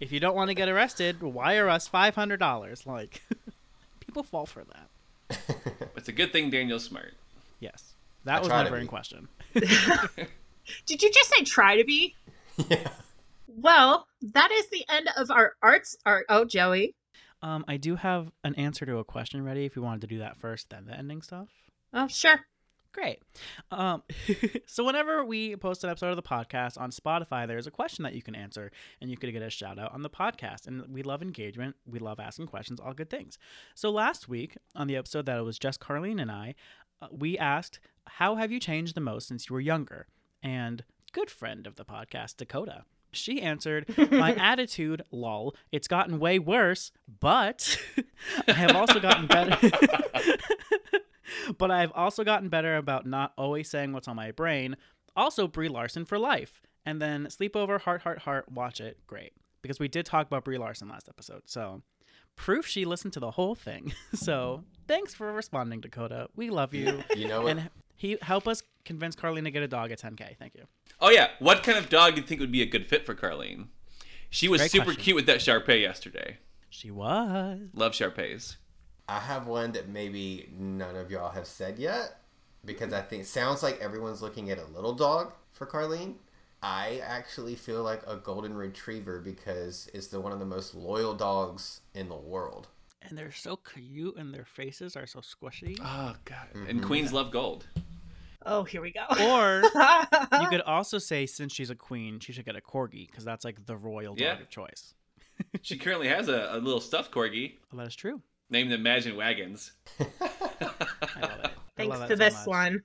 if 0.00 0.10
you 0.10 0.20
don't 0.20 0.34
want 0.34 0.48
to 0.48 0.54
get 0.54 0.68
arrested, 0.68 1.22
wire 1.22 1.68
us 1.68 1.86
five 1.88 2.14
hundred 2.14 2.38
dollars. 2.38 2.86
Like, 2.86 3.22
people 4.00 4.22
fall 4.22 4.46
for 4.46 4.64
that. 4.64 4.88
It's 5.96 6.08
a 6.08 6.12
good 6.12 6.32
thing 6.32 6.50
Daniel's 6.50 6.84
smart. 6.84 7.14
Yes. 7.60 7.94
That 8.24 8.36
I 8.36 8.38
was 8.40 8.48
try 8.48 8.58
to 8.58 8.64
never 8.64 8.76
in 8.78 8.86
question. 8.86 9.28
Did 9.54 11.02
you 11.02 11.10
just 11.10 11.30
say 11.30 11.44
try 11.44 11.76
to 11.76 11.84
be? 11.84 12.14
yeah. 12.68 12.88
Well, 13.46 14.06
that 14.32 14.50
is 14.50 14.68
the 14.68 14.84
end 14.88 15.08
of 15.16 15.30
our 15.30 15.54
arts 15.62 15.96
arc. 16.04 16.26
Oh, 16.28 16.44
Joey. 16.44 16.94
Um, 17.42 17.64
I 17.68 17.76
do 17.76 17.96
have 17.96 18.32
an 18.42 18.54
answer 18.54 18.86
to 18.86 18.98
a 18.98 19.04
question 19.04 19.44
ready 19.44 19.64
if 19.64 19.76
you 19.76 19.82
wanted 19.82 20.00
to 20.02 20.06
do 20.06 20.18
that 20.18 20.38
first, 20.38 20.70
then 20.70 20.86
the 20.86 20.96
ending 20.96 21.22
stuff. 21.22 21.48
Oh, 21.92 22.08
sure. 22.08 22.40
Great. 22.94 23.20
Um, 23.72 24.02
so 24.66 24.84
whenever 24.84 25.24
we 25.24 25.56
post 25.56 25.82
an 25.82 25.90
episode 25.90 26.10
of 26.10 26.16
the 26.16 26.22
podcast 26.22 26.80
on 26.80 26.90
Spotify, 26.90 27.46
there's 27.46 27.66
a 27.66 27.70
question 27.72 28.04
that 28.04 28.14
you 28.14 28.22
can 28.22 28.36
answer, 28.36 28.70
and 29.00 29.10
you 29.10 29.16
could 29.16 29.32
get 29.32 29.42
a 29.42 29.50
shout 29.50 29.80
out 29.80 29.92
on 29.92 30.02
the 30.02 30.10
podcast. 30.10 30.68
And 30.68 30.86
we 30.88 31.02
love 31.02 31.20
engagement. 31.20 31.74
We 31.86 31.98
love 31.98 32.20
asking 32.20 32.46
questions. 32.46 32.78
All 32.78 32.94
good 32.94 33.10
things. 33.10 33.36
So 33.74 33.90
last 33.90 34.28
week 34.28 34.56
on 34.76 34.86
the 34.86 34.96
episode 34.96 35.26
that 35.26 35.38
it 35.38 35.42
was 35.42 35.58
just 35.58 35.80
Carleen 35.80 36.22
and 36.22 36.30
I, 36.30 36.54
uh, 37.02 37.08
we 37.10 37.36
asked, 37.36 37.80
"How 38.06 38.36
have 38.36 38.52
you 38.52 38.60
changed 38.60 38.94
the 38.94 39.00
most 39.00 39.26
since 39.26 39.50
you 39.50 39.54
were 39.54 39.60
younger?" 39.60 40.06
And 40.40 40.84
good 41.14 41.30
friend 41.30 41.66
of 41.66 41.76
the 41.76 41.84
podcast, 41.84 42.36
Dakota. 42.36 42.84
She 43.12 43.40
answered, 43.40 43.86
My 44.10 44.34
attitude, 44.38 45.02
lol, 45.12 45.54
it's 45.70 45.86
gotten 45.86 46.18
way 46.18 46.40
worse, 46.40 46.90
but 47.20 47.78
I 48.48 48.52
have 48.52 48.74
also 48.74 48.98
gotten 48.98 49.28
better. 49.28 49.56
but 51.58 51.70
I've 51.70 51.92
also 51.92 52.24
gotten 52.24 52.48
better 52.48 52.76
about 52.76 53.06
not 53.06 53.32
always 53.38 53.70
saying 53.70 53.92
what's 53.92 54.08
on 54.08 54.16
my 54.16 54.32
brain. 54.32 54.76
Also, 55.14 55.46
Brie 55.46 55.68
Larson 55.68 56.04
for 56.04 56.18
life. 56.18 56.60
And 56.84 57.00
then 57.00 57.26
sleepover, 57.26 57.80
heart, 57.80 58.02
heart, 58.02 58.18
heart, 58.18 58.50
watch 58.50 58.80
it. 58.80 58.98
Great. 59.06 59.32
Because 59.62 59.78
we 59.78 59.86
did 59.86 60.04
talk 60.04 60.26
about 60.26 60.44
Brie 60.44 60.58
Larson 60.58 60.88
last 60.88 61.08
episode. 61.08 61.42
So, 61.46 61.82
proof 62.34 62.66
she 62.66 62.84
listened 62.84 63.12
to 63.12 63.20
the 63.20 63.30
whole 63.30 63.54
thing. 63.54 63.92
so, 64.14 64.64
thanks 64.88 65.14
for 65.14 65.32
responding, 65.32 65.80
Dakota. 65.80 66.28
We 66.34 66.50
love 66.50 66.74
you. 66.74 67.04
You 67.14 67.28
know 67.28 67.42
what? 67.42 67.52
and 67.52 67.70
he 67.96 68.18
help 68.22 68.46
us 68.46 68.62
convince 68.84 69.16
Carleen 69.16 69.44
to 69.44 69.50
get 69.50 69.62
a 69.62 69.68
dog 69.68 69.90
at 69.90 70.00
10K. 70.00 70.36
Thank 70.38 70.54
you. 70.54 70.64
Oh 71.00 71.10
yeah, 71.10 71.30
what 71.38 71.62
kind 71.62 71.78
of 71.78 71.88
dog 71.88 72.14
do 72.14 72.20
you 72.20 72.26
think 72.26 72.40
would 72.40 72.52
be 72.52 72.62
a 72.62 72.66
good 72.66 72.86
fit 72.86 73.06
for 73.06 73.14
Carleen? 73.14 73.68
She 74.30 74.48
was 74.48 74.60
Great 74.60 74.70
super 74.70 74.84
question. 74.86 75.02
cute 75.02 75.16
with 75.16 75.26
that 75.26 75.38
Sharpei 75.38 75.80
yesterday. 75.80 76.38
She 76.70 76.90
was. 76.90 77.60
Love 77.72 77.92
Sharpeis. 77.92 78.56
I 79.08 79.20
have 79.20 79.46
one 79.46 79.72
that 79.72 79.88
maybe 79.88 80.48
none 80.58 80.96
of 80.96 81.10
y'all 81.10 81.30
have 81.30 81.46
said 81.46 81.78
yet 81.78 82.20
because 82.64 82.92
I 82.92 83.02
think 83.02 83.22
it 83.22 83.26
sounds 83.26 83.62
like 83.62 83.80
everyone's 83.80 84.22
looking 84.22 84.50
at 84.50 84.58
a 84.58 84.66
little 84.66 84.94
dog 84.94 85.32
for 85.52 85.66
Carleen. 85.66 86.14
I 86.62 87.02
actually 87.04 87.54
feel 87.56 87.82
like 87.82 88.02
a 88.06 88.16
golden 88.16 88.54
retriever 88.54 89.20
because 89.20 89.90
it's 89.92 90.06
the 90.06 90.20
one 90.20 90.32
of 90.32 90.38
the 90.38 90.46
most 90.46 90.74
loyal 90.74 91.14
dogs 91.14 91.82
in 91.94 92.08
the 92.08 92.16
world. 92.16 92.68
And 93.02 93.18
they're 93.18 93.32
so 93.32 93.56
cute, 93.56 94.16
and 94.16 94.32
their 94.32 94.46
faces 94.46 94.96
are 94.96 95.06
so 95.06 95.20
squishy. 95.20 95.78
Oh 95.80 96.16
god. 96.24 96.48
And 96.54 96.78
mm-hmm. 96.78 96.86
queens 96.86 97.12
love 97.12 97.30
gold. 97.30 97.66
Oh, 98.46 98.64
here 98.64 98.80
we 98.82 98.92
go. 98.92 99.04
Or 99.20 99.62
you 100.40 100.48
could 100.48 100.60
also 100.62 100.98
say, 100.98 101.26
since 101.26 101.52
she's 101.52 101.70
a 101.70 101.74
queen, 101.74 102.20
she 102.20 102.32
should 102.32 102.44
get 102.44 102.56
a 102.56 102.60
corgi 102.60 103.06
because 103.06 103.24
that's 103.24 103.44
like 103.44 103.64
the 103.66 103.76
royal 103.76 104.14
dog 104.14 104.40
of 104.40 104.50
choice. 104.50 104.94
She 105.62 105.76
currently 105.78 106.06
has 106.08 106.28
a, 106.28 106.50
a 106.52 106.58
little 106.58 106.80
stuffed 106.80 107.10
corgi 107.12 107.54
Well, 107.72 107.78
that 107.78 107.88
is 107.88 107.96
true. 107.96 108.20
named 108.50 108.70
Imagine 108.72 109.16
Wagons. 109.16 109.72
I 110.00 110.04
love 111.20 111.40
it. 111.44 111.50
Thanks 111.76 111.98
love 111.98 112.06
to 112.08 112.14
it 112.14 112.16
so 112.18 112.24
this 112.24 112.34
much. 112.34 112.46
one. 112.46 112.82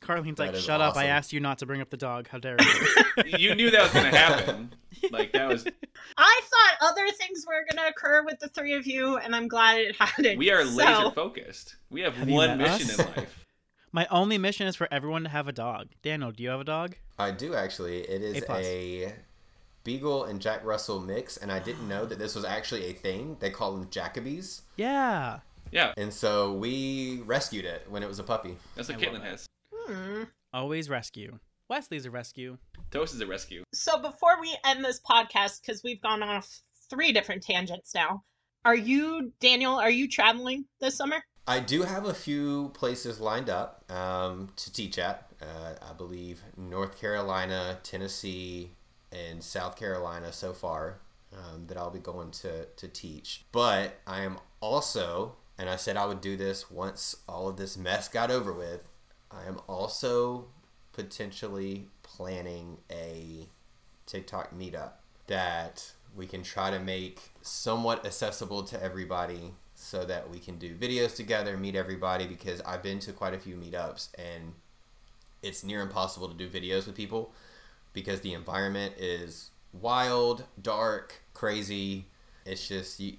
Carleen's 0.00 0.36
That 0.36 0.46
like, 0.48 0.54
is 0.56 0.62
"Shut 0.64 0.80
up! 0.80 0.96
I 0.96 1.06
asked 1.06 1.32
you 1.32 1.40
not 1.40 1.58
to 1.58 1.66
bring 1.66 1.80
up 1.82 1.90
the 1.90 1.96
dog. 1.98 2.28
How 2.28 2.38
dare 2.38 2.56
you?" 2.60 3.38
you 3.38 3.54
knew 3.54 3.70
that 3.70 3.82
was 3.82 3.92
gonna 3.92 4.16
happen. 4.16 4.74
Like 5.10 5.32
that 5.32 5.46
was 5.48 5.66
I 6.16 6.40
thought 6.44 6.88
other 6.90 7.06
things 7.12 7.44
were 7.46 7.64
going 7.70 7.82
to 7.84 7.90
occur 7.90 8.22
with 8.24 8.38
the 8.40 8.48
three 8.48 8.74
of 8.74 8.86
you, 8.86 9.16
and 9.18 9.34
I'm 9.36 9.46
glad 9.48 9.78
it 9.80 9.96
hadn't. 9.98 10.38
we 10.38 10.50
are 10.50 10.64
So- 10.64 10.70
laser 10.76 11.10
focused. 11.10 11.76
We 11.90 12.00
have, 12.02 12.14
Have 12.14 12.28
one 12.28 12.56
mission 12.58 12.88
us? 12.90 12.98
in 12.98 13.04
life. 13.06 13.43
My 13.94 14.08
only 14.10 14.38
mission 14.38 14.66
is 14.66 14.74
for 14.74 14.88
everyone 14.90 15.22
to 15.22 15.28
have 15.28 15.46
a 15.46 15.52
dog. 15.52 15.86
Daniel, 16.02 16.32
do 16.32 16.42
you 16.42 16.48
have 16.48 16.58
a 16.58 16.64
dog? 16.64 16.96
I 17.16 17.30
do 17.30 17.54
actually. 17.54 18.00
It 18.00 18.22
is 18.22 18.38
A 18.38 18.44
plus. 18.44 18.64
a 18.66 19.12
Beagle 19.84 20.24
and 20.24 20.40
Jack 20.40 20.64
Russell 20.64 20.98
mix, 20.98 21.36
and 21.36 21.52
I 21.52 21.60
didn't 21.60 21.86
know 21.86 22.04
that 22.04 22.18
this 22.18 22.34
was 22.34 22.44
actually 22.44 22.86
a 22.86 22.92
thing. 22.92 23.36
They 23.38 23.50
call 23.50 23.70
them 23.70 23.86
Jacobies. 23.86 24.62
Yeah. 24.76 25.38
Yeah, 25.70 25.92
And 25.96 26.12
so 26.12 26.54
we 26.54 27.22
rescued 27.24 27.64
it 27.66 27.86
when 27.88 28.02
it 28.02 28.08
was 28.08 28.18
a 28.18 28.24
puppy. 28.24 28.56
that's 28.74 28.88
what 28.88 28.98
I 28.98 29.00
Caitlin 29.00 29.22
has. 29.22 29.46
Hmm. 29.72 30.24
Always 30.52 30.90
rescue. 30.90 31.38
Wesley's 31.68 32.04
a 32.04 32.10
rescue. 32.10 32.58
Toast 32.90 33.14
is 33.14 33.20
a 33.20 33.26
rescue. 33.28 33.62
So 33.72 34.02
before 34.02 34.40
we 34.40 34.56
end 34.66 34.84
this 34.84 35.00
podcast, 35.08 35.60
because 35.60 35.84
we've 35.84 36.02
gone 36.02 36.20
off 36.24 36.62
three 36.90 37.12
different 37.12 37.44
tangents 37.44 37.94
now, 37.94 38.24
are 38.64 38.74
you, 38.74 39.32
Daniel, 39.38 39.74
are 39.74 39.90
you 39.90 40.08
traveling 40.08 40.64
this 40.80 40.96
summer? 40.96 41.22
I 41.46 41.60
do 41.60 41.82
have 41.82 42.06
a 42.06 42.14
few 42.14 42.70
places 42.70 43.20
lined 43.20 43.50
up 43.50 43.84
um, 43.90 44.48
to 44.56 44.72
teach 44.72 44.98
at. 44.98 45.28
Uh, 45.42 45.74
I 45.90 45.92
believe 45.92 46.42
North 46.56 46.98
Carolina, 46.98 47.78
Tennessee, 47.82 48.70
and 49.12 49.42
South 49.42 49.76
Carolina 49.76 50.32
so 50.32 50.54
far 50.54 51.00
um, 51.32 51.66
that 51.66 51.76
I'll 51.76 51.90
be 51.90 51.98
going 51.98 52.30
to, 52.30 52.64
to 52.64 52.88
teach. 52.88 53.44
But 53.52 53.98
I 54.06 54.22
am 54.22 54.38
also, 54.60 55.36
and 55.58 55.68
I 55.68 55.76
said 55.76 55.98
I 55.98 56.06
would 56.06 56.22
do 56.22 56.36
this 56.36 56.70
once 56.70 57.16
all 57.28 57.48
of 57.48 57.58
this 57.58 57.76
mess 57.76 58.08
got 58.08 58.30
over 58.30 58.52
with, 58.52 58.88
I 59.30 59.46
am 59.46 59.60
also 59.68 60.46
potentially 60.92 61.88
planning 62.02 62.78
a 62.90 63.48
TikTok 64.06 64.54
meetup 64.54 64.92
that 65.26 65.92
we 66.16 66.26
can 66.26 66.42
try 66.42 66.70
to 66.70 66.78
make 66.78 67.32
somewhat 67.42 68.06
accessible 68.06 68.62
to 68.62 68.82
everybody 68.82 69.52
so 69.84 70.04
that 70.04 70.30
we 70.30 70.38
can 70.38 70.58
do 70.58 70.74
videos 70.74 71.14
together, 71.14 71.56
meet 71.56 71.74
everybody 71.76 72.26
because 72.26 72.60
I've 72.62 72.82
been 72.82 72.98
to 73.00 73.12
quite 73.12 73.34
a 73.34 73.38
few 73.38 73.54
meetups 73.56 74.08
and 74.18 74.54
it's 75.42 75.62
near 75.62 75.80
impossible 75.82 76.28
to 76.28 76.34
do 76.34 76.48
videos 76.48 76.86
with 76.86 76.94
people 76.94 77.32
because 77.92 78.20
the 78.22 78.32
environment 78.32 78.94
is 78.98 79.50
wild, 79.72 80.44
dark, 80.60 81.20
crazy. 81.34 82.06
It's 82.46 82.66
just 82.66 82.98
you, 82.98 83.16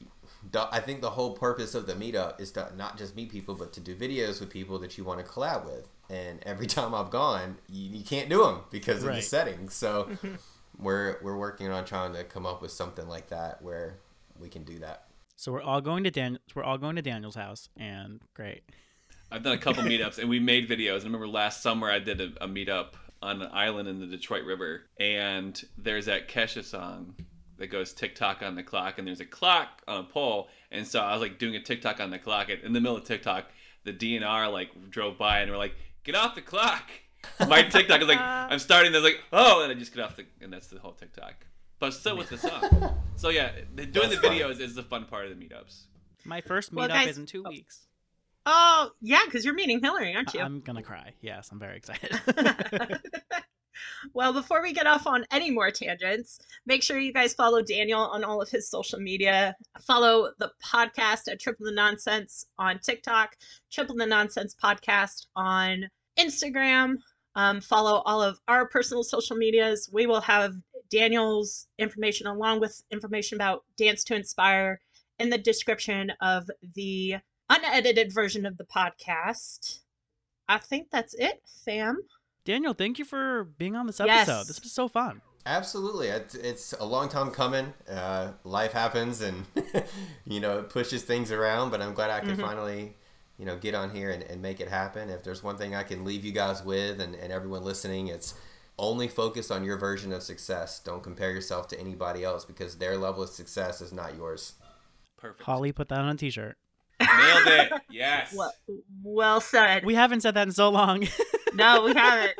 I 0.55 0.80
think 0.80 1.01
the 1.01 1.11
whole 1.11 1.34
purpose 1.34 1.76
of 1.76 1.86
the 1.88 1.93
meetup 1.93 2.39
is 2.41 2.51
to 2.53 2.72
not 2.76 2.97
just 2.97 3.16
meet 3.16 3.30
people, 3.30 3.55
but 3.55 3.72
to 3.74 3.80
do 3.80 3.95
videos 3.95 4.39
with 4.39 4.49
people 4.49 4.80
that 4.80 4.97
you 4.97 5.03
want 5.03 5.20
to 5.24 5.26
collab 5.32 5.66
with. 5.66 5.88
And 6.09 6.39
every 6.43 6.68
time 6.78 6.93
I've 6.95 7.09
gone, 7.11 7.57
you, 7.70 7.97
you 7.99 8.03
can't 8.03 8.30
do 8.30 8.43
them 8.43 8.61
because 8.72 8.97
of 8.97 9.03
the 9.03 9.09
Right. 9.09 9.24
settings. 9.24 9.74
So 9.76 10.09
we're 10.80 11.18
we're 11.22 11.38
working 11.38 11.70
on 11.72 11.86
trying 11.86 12.13
to 12.13 12.24
come 12.24 12.45
up 12.45 12.61
with 12.61 12.72
something 12.72 13.07
like 13.07 13.30
that 13.30 13.61
where 13.61 13.97
we 14.39 14.49
can 14.49 14.63
do 14.63 14.80
that. 14.80 15.04
So 15.36 15.51
we're 15.51 15.61
all 15.61 15.81
going 15.81 16.03
to 16.05 16.11
Dan. 16.11 16.39
We're 16.53 16.63
all 16.63 16.77
going 16.77 16.95
to 16.95 17.01
Daniel's 17.01 17.36
house, 17.36 17.69
and 17.77 18.21
great. 18.33 18.63
I've 19.31 19.43
done 19.43 19.53
a 19.53 19.57
couple 19.57 19.83
meetups 19.83 20.19
and 20.19 20.29
we 20.29 20.39
made 20.39 20.69
videos. 20.69 21.01
I 21.01 21.03
remember 21.05 21.27
last 21.27 21.61
summer 21.61 21.89
I 21.89 21.99
did 21.99 22.21
a, 22.21 22.43
a 22.43 22.47
meetup 22.47 22.93
on 23.21 23.41
an 23.41 23.49
island 23.51 23.89
in 23.89 23.99
the 23.99 24.05
Detroit 24.05 24.45
River, 24.45 24.83
and 24.99 25.61
there's 25.77 26.05
that 26.05 26.29
Kesha 26.29 26.63
song 26.63 27.15
that 27.57 27.67
goes 27.67 27.93
TikTok 27.93 28.43
on 28.43 28.55
the 28.55 28.63
clock, 28.63 28.97
and 28.97 29.07
there's 29.07 29.19
a 29.21 29.25
clock 29.25 29.81
on 29.88 30.01
a 30.01 30.03
pole, 30.03 30.49
and 30.71 30.86
so 30.88 30.99
I 30.99 31.13
was 31.13 31.21
like 31.21 31.39
doing 31.39 31.55
a 31.55 31.61
TikTok 31.61 31.99
on 31.99 32.11
the 32.11 32.19
clock, 32.19 32.49
and 32.49 32.61
in 32.61 32.73
the 32.73 32.79
middle 32.79 32.97
of 32.97 33.03
TikTok, 33.03 33.45
the 33.83 33.93
DNR 33.93 34.51
like 34.51 34.69
drove 34.89 35.17
by 35.17 35.39
and 35.39 35.51
we're 35.51 35.57
like, 35.57 35.75
"Get 36.03 36.15
off 36.15 36.36
the 36.36 36.41
clock!" 36.41 36.83
My 37.47 37.63
TikTok 37.69 38.01
is 38.01 38.07
like, 38.07 38.19
I'm 38.19 38.59
starting, 38.59 38.91
they're 38.91 39.01
like, 39.01 39.21
"Oh," 39.33 39.63
and 39.63 39.71
I 39.71 39.75
just 39.75 39.93
get 39.93 40.03
off 40.03 40.15
the, 40.15 40.25
and 40.41 40.53
that's 40.53 40.67
the 40.67 40.79
whole 40.79 40.93
TikTok. 40.93 41.45
But 41.80 41.93
still 41.93 42.17
with 42.17 42.30
the 42.30 42.38
song. 42.38 42.99
So 43.17 43.30
yeah, 43.30 43.51
the- 43.73 43.86
doing 43.86 44.09
That's 44.09 44.21
the 44.21 44.28
funny. 44.28 44.41
videos 44.41 44.59
is 44.59 44.76
the 44.76 44.84
fun 44.84 45.05
part 45.05 45.26
of 45.26 45.39
the 45.39 45.43
meetups. 45.43 45.84
My 46.26 46.41
first 46.41 46.73
Well, 46.73 46.86
meetup 46.88 46.91
guys- 46.91 47.07
is 47.11 47.17
in 47.17 47.26
two 47.26 47.43
oh. 47.45 47.49
weeks. 47.49 47.88
Oh, 48.45 48.91
yeah, 49.01 49.21
because 49.26 49.43
you're 49.45 49.53
meeting 49.55 49.80
Hillary, 49.82 50.13
aren't 50.13 50.34
you? 50.34 50.41
I'm 50.41 50.59
gonna 50.59 50.84
cry. 50.84 51.13
Yes, 51.21 51.49
I'm 51.51 51.57
very 51.59 51.78
excited. 51.78 52.11
well, 54.13 54.34
before 54.34 54.61
we 54.61 54.73
get 54.73 54.86
off 54.86 55.07
on 55.07 55.26
any 55.32 55.49
more 55.49 55.71
tangents, 55.71 56.39
make 56.65 56.84
sure 56.84 56.99
you 56.99 57.11
guys 57.13 57.34
follow 57.34 57.61
Daniel 57.61 58.01
on 58.01 58.23
all 58.23 58.41
of 58.41 58.49
his 58.49 58.69
social 58.69 58.99
media. 58.99 59.55
Follow 59.82 60.32
the 60.39 60.51
podcast 60.63 61.32
at 61.32 61.39
Triple 61.39 61.65
the 61.65 61.71
Nonsense 61.71 62.45
on 62.59 62.80
TikTok, 62.80 63.36
Triple 63.71 63.95
the 63.95 64.05
Nonsense 64.05 64.55
Podcast 64.61 65.28
on 65.36 65.89
Instagram. 66.19 66.97
Um, 67.36 67.59
follow 67.59 68.01
all 68.05 68.21
of 68.21 68.39
our 68.47 68.67
personal 68.67 69.03
social 69.03 69.36
medias. 69.36 69.89
We 69.91 70.05
will 70.05 70.21
have 70.21 70.53
Daniel's 70.89 71.67
information 71.77 72.27
along 72.27 72.59
with 72.59 72.81
information 72.91 73.36
about 73.38 73.63
Dance 73.77 74.03
2 74.03 74.15
Inspire 74.15 74.79
in 75.19 75.29
the 75.29 75.38
description 75.38 76.11
of 76.21 76.49
the 76.75 77.15
unedited 77.49 78.13
version 78.13 78.45
of 78.45 78.57
the 78.57 78.65
podcast. 78.65 79.79
I 80.47 80.57
think 80.57 80.89
that's 80.91 81.13
it, 81.15 81.41
fam. 81.65 81.99
Daniel, 82.43 82.73
thank 82.73 82.99
you 82.99 83.05
for 83.05 83.45
being 83.57 83.75
on 83.75 83.88
this 83.88 83.99
Yes. 83.99 84.27
episode. 84.27 84.47
This 84.47 84.61
was 84.61 84.71
so 84.71 84.88
fun. 84.88 85.21
Absolutely, 85.47 86.07
it's, 86.07 86.33
it's 86.36 86.73
a 86.79 86.86
long 86.86 87.07
time 87.07 87.29
coming. 87.31 87.73
Uh, 87.89 88.31
life 88.43 88.71
happens, 88.73 89.21
and 89.21 89.45
you 90.25 90.39
know 90.39 90.59
it 90.59 90.69
pushes 90.69 91.03
things 91.03 91.31
around. 91.31 91.69
But 91.69 91.81
I'm 91.81 91.93
glad 91.93 92.09
I 92.09 92.19
could 92.19 92.38
Mhm. 92.38 92.41
finally, 92.41 92.95
you 93.38 93.45
know, 93.45 93.55
get 93.55 93.75
on 93.75 93.91
here 93.91 94.09
and, 94.09 94.23
and 94.23 94.41
make 94.41 94.59
it 94.59 94.67
happen. 94.69 95.09
If 95.09 95.23
there's 95.23 95.43
one 95.43 95.55
thing 95.57 95.75
I 95.75 95.83
can 95.83 96.03
leave 96.03 96.25
you 96.25 96.31
guys 96.31 96.63
with, 96.63 96.99
and, 96.99 97.13
and 97.15 97.31
everyone 97.31 97.63
listening, 97.63 98.07
it's 98.07 98.33
only 98.78 99.07
focus 99.07 99.51
on 99.51 99.63
your 99.63 99.78
version 99.78 100.11
of 100.11 100.21
success. 100.23 100.80
Don't 100.80 101.01
compare 101.03 101.32
yourself 101.32 101.67
to 101.69 101.80
anybody 101.80 102.23
else 102.23 102.45
because 102.45 102.78
their 102.78 102.97
level 102.97 103.23
of 103.23 103.30
success 103.30 103.82
is 103.82 103.93
not 103.93 104.15
yours. 104.15 104.53
Perfect. 105.17 105.43
Holly, 105.43 105.71
put 105.71 105.89
that 105.89 105.99
on 105.99 106.09
a 106.09 106.15
t-shirt. 106.15 106.57
Nailed 106.99 107.47
it. 107.47 107.71
Yes. 107.89 108.34
well, 108.36 108.53
well 109.03 109.39
said. 109.41 109.86
We 109.86 109.95
haven't 109.95 110.21
said 110.21 110.34
that 110.36 110.47
in 110.47 110.53
so 110.53 110.69
long. 110.69 111.07
no, 111.53 111.84
we 111.84 111.93
haven't. 111.93 112.34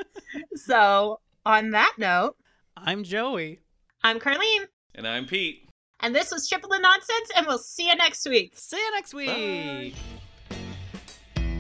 So, 0.56 1.20
on 1.46 1.72
that 1.72 1.94
note, 1.98 2.36
I'm 2.76 3.04
Joey. 3.04 3.60
I'm 4.04 4.20
Carleen, 4.20 4.66
And 4.94 5.08
I'm 5.08 5.26
Pete. 5.26 5.70
and 6.02 6.14
this 6.14 6.32
was 6.32 6.48
Triple 6.50 6.70
the 6.70 6.80
Nonsense, 6.80 7.32
and 7.38 7.48
we'll 7.48 7.58
see 7.58 7.88
you 7.88 7.96
next 7.96 8.28
week. 8.28 8.54
See 8.58 8.78
you 8.78 8.92
next 8.92 9.14
week. 9.14 9.96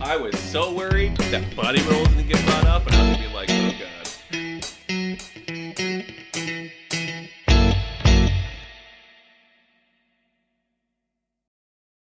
I 0.01 0.17
was 0.17 0.37
so 0.37 0.73
worried 0.73 1.15
that 1.17 1.55
body 1.55 1.81
roll 1.83 1.99
was 2.01 2.09
gonna 2.09 2.23
get 2.23 2.45
brought 2.45 2.65
up, 2.65 2.85
and 2.87 2.95
I 2.95 3.09
was 3.09 3.17
gonna 3.17 3.29
be 3.29 3.33
like, 3.33 3.49
oh 3.49 3.71
god. 3.79 4.04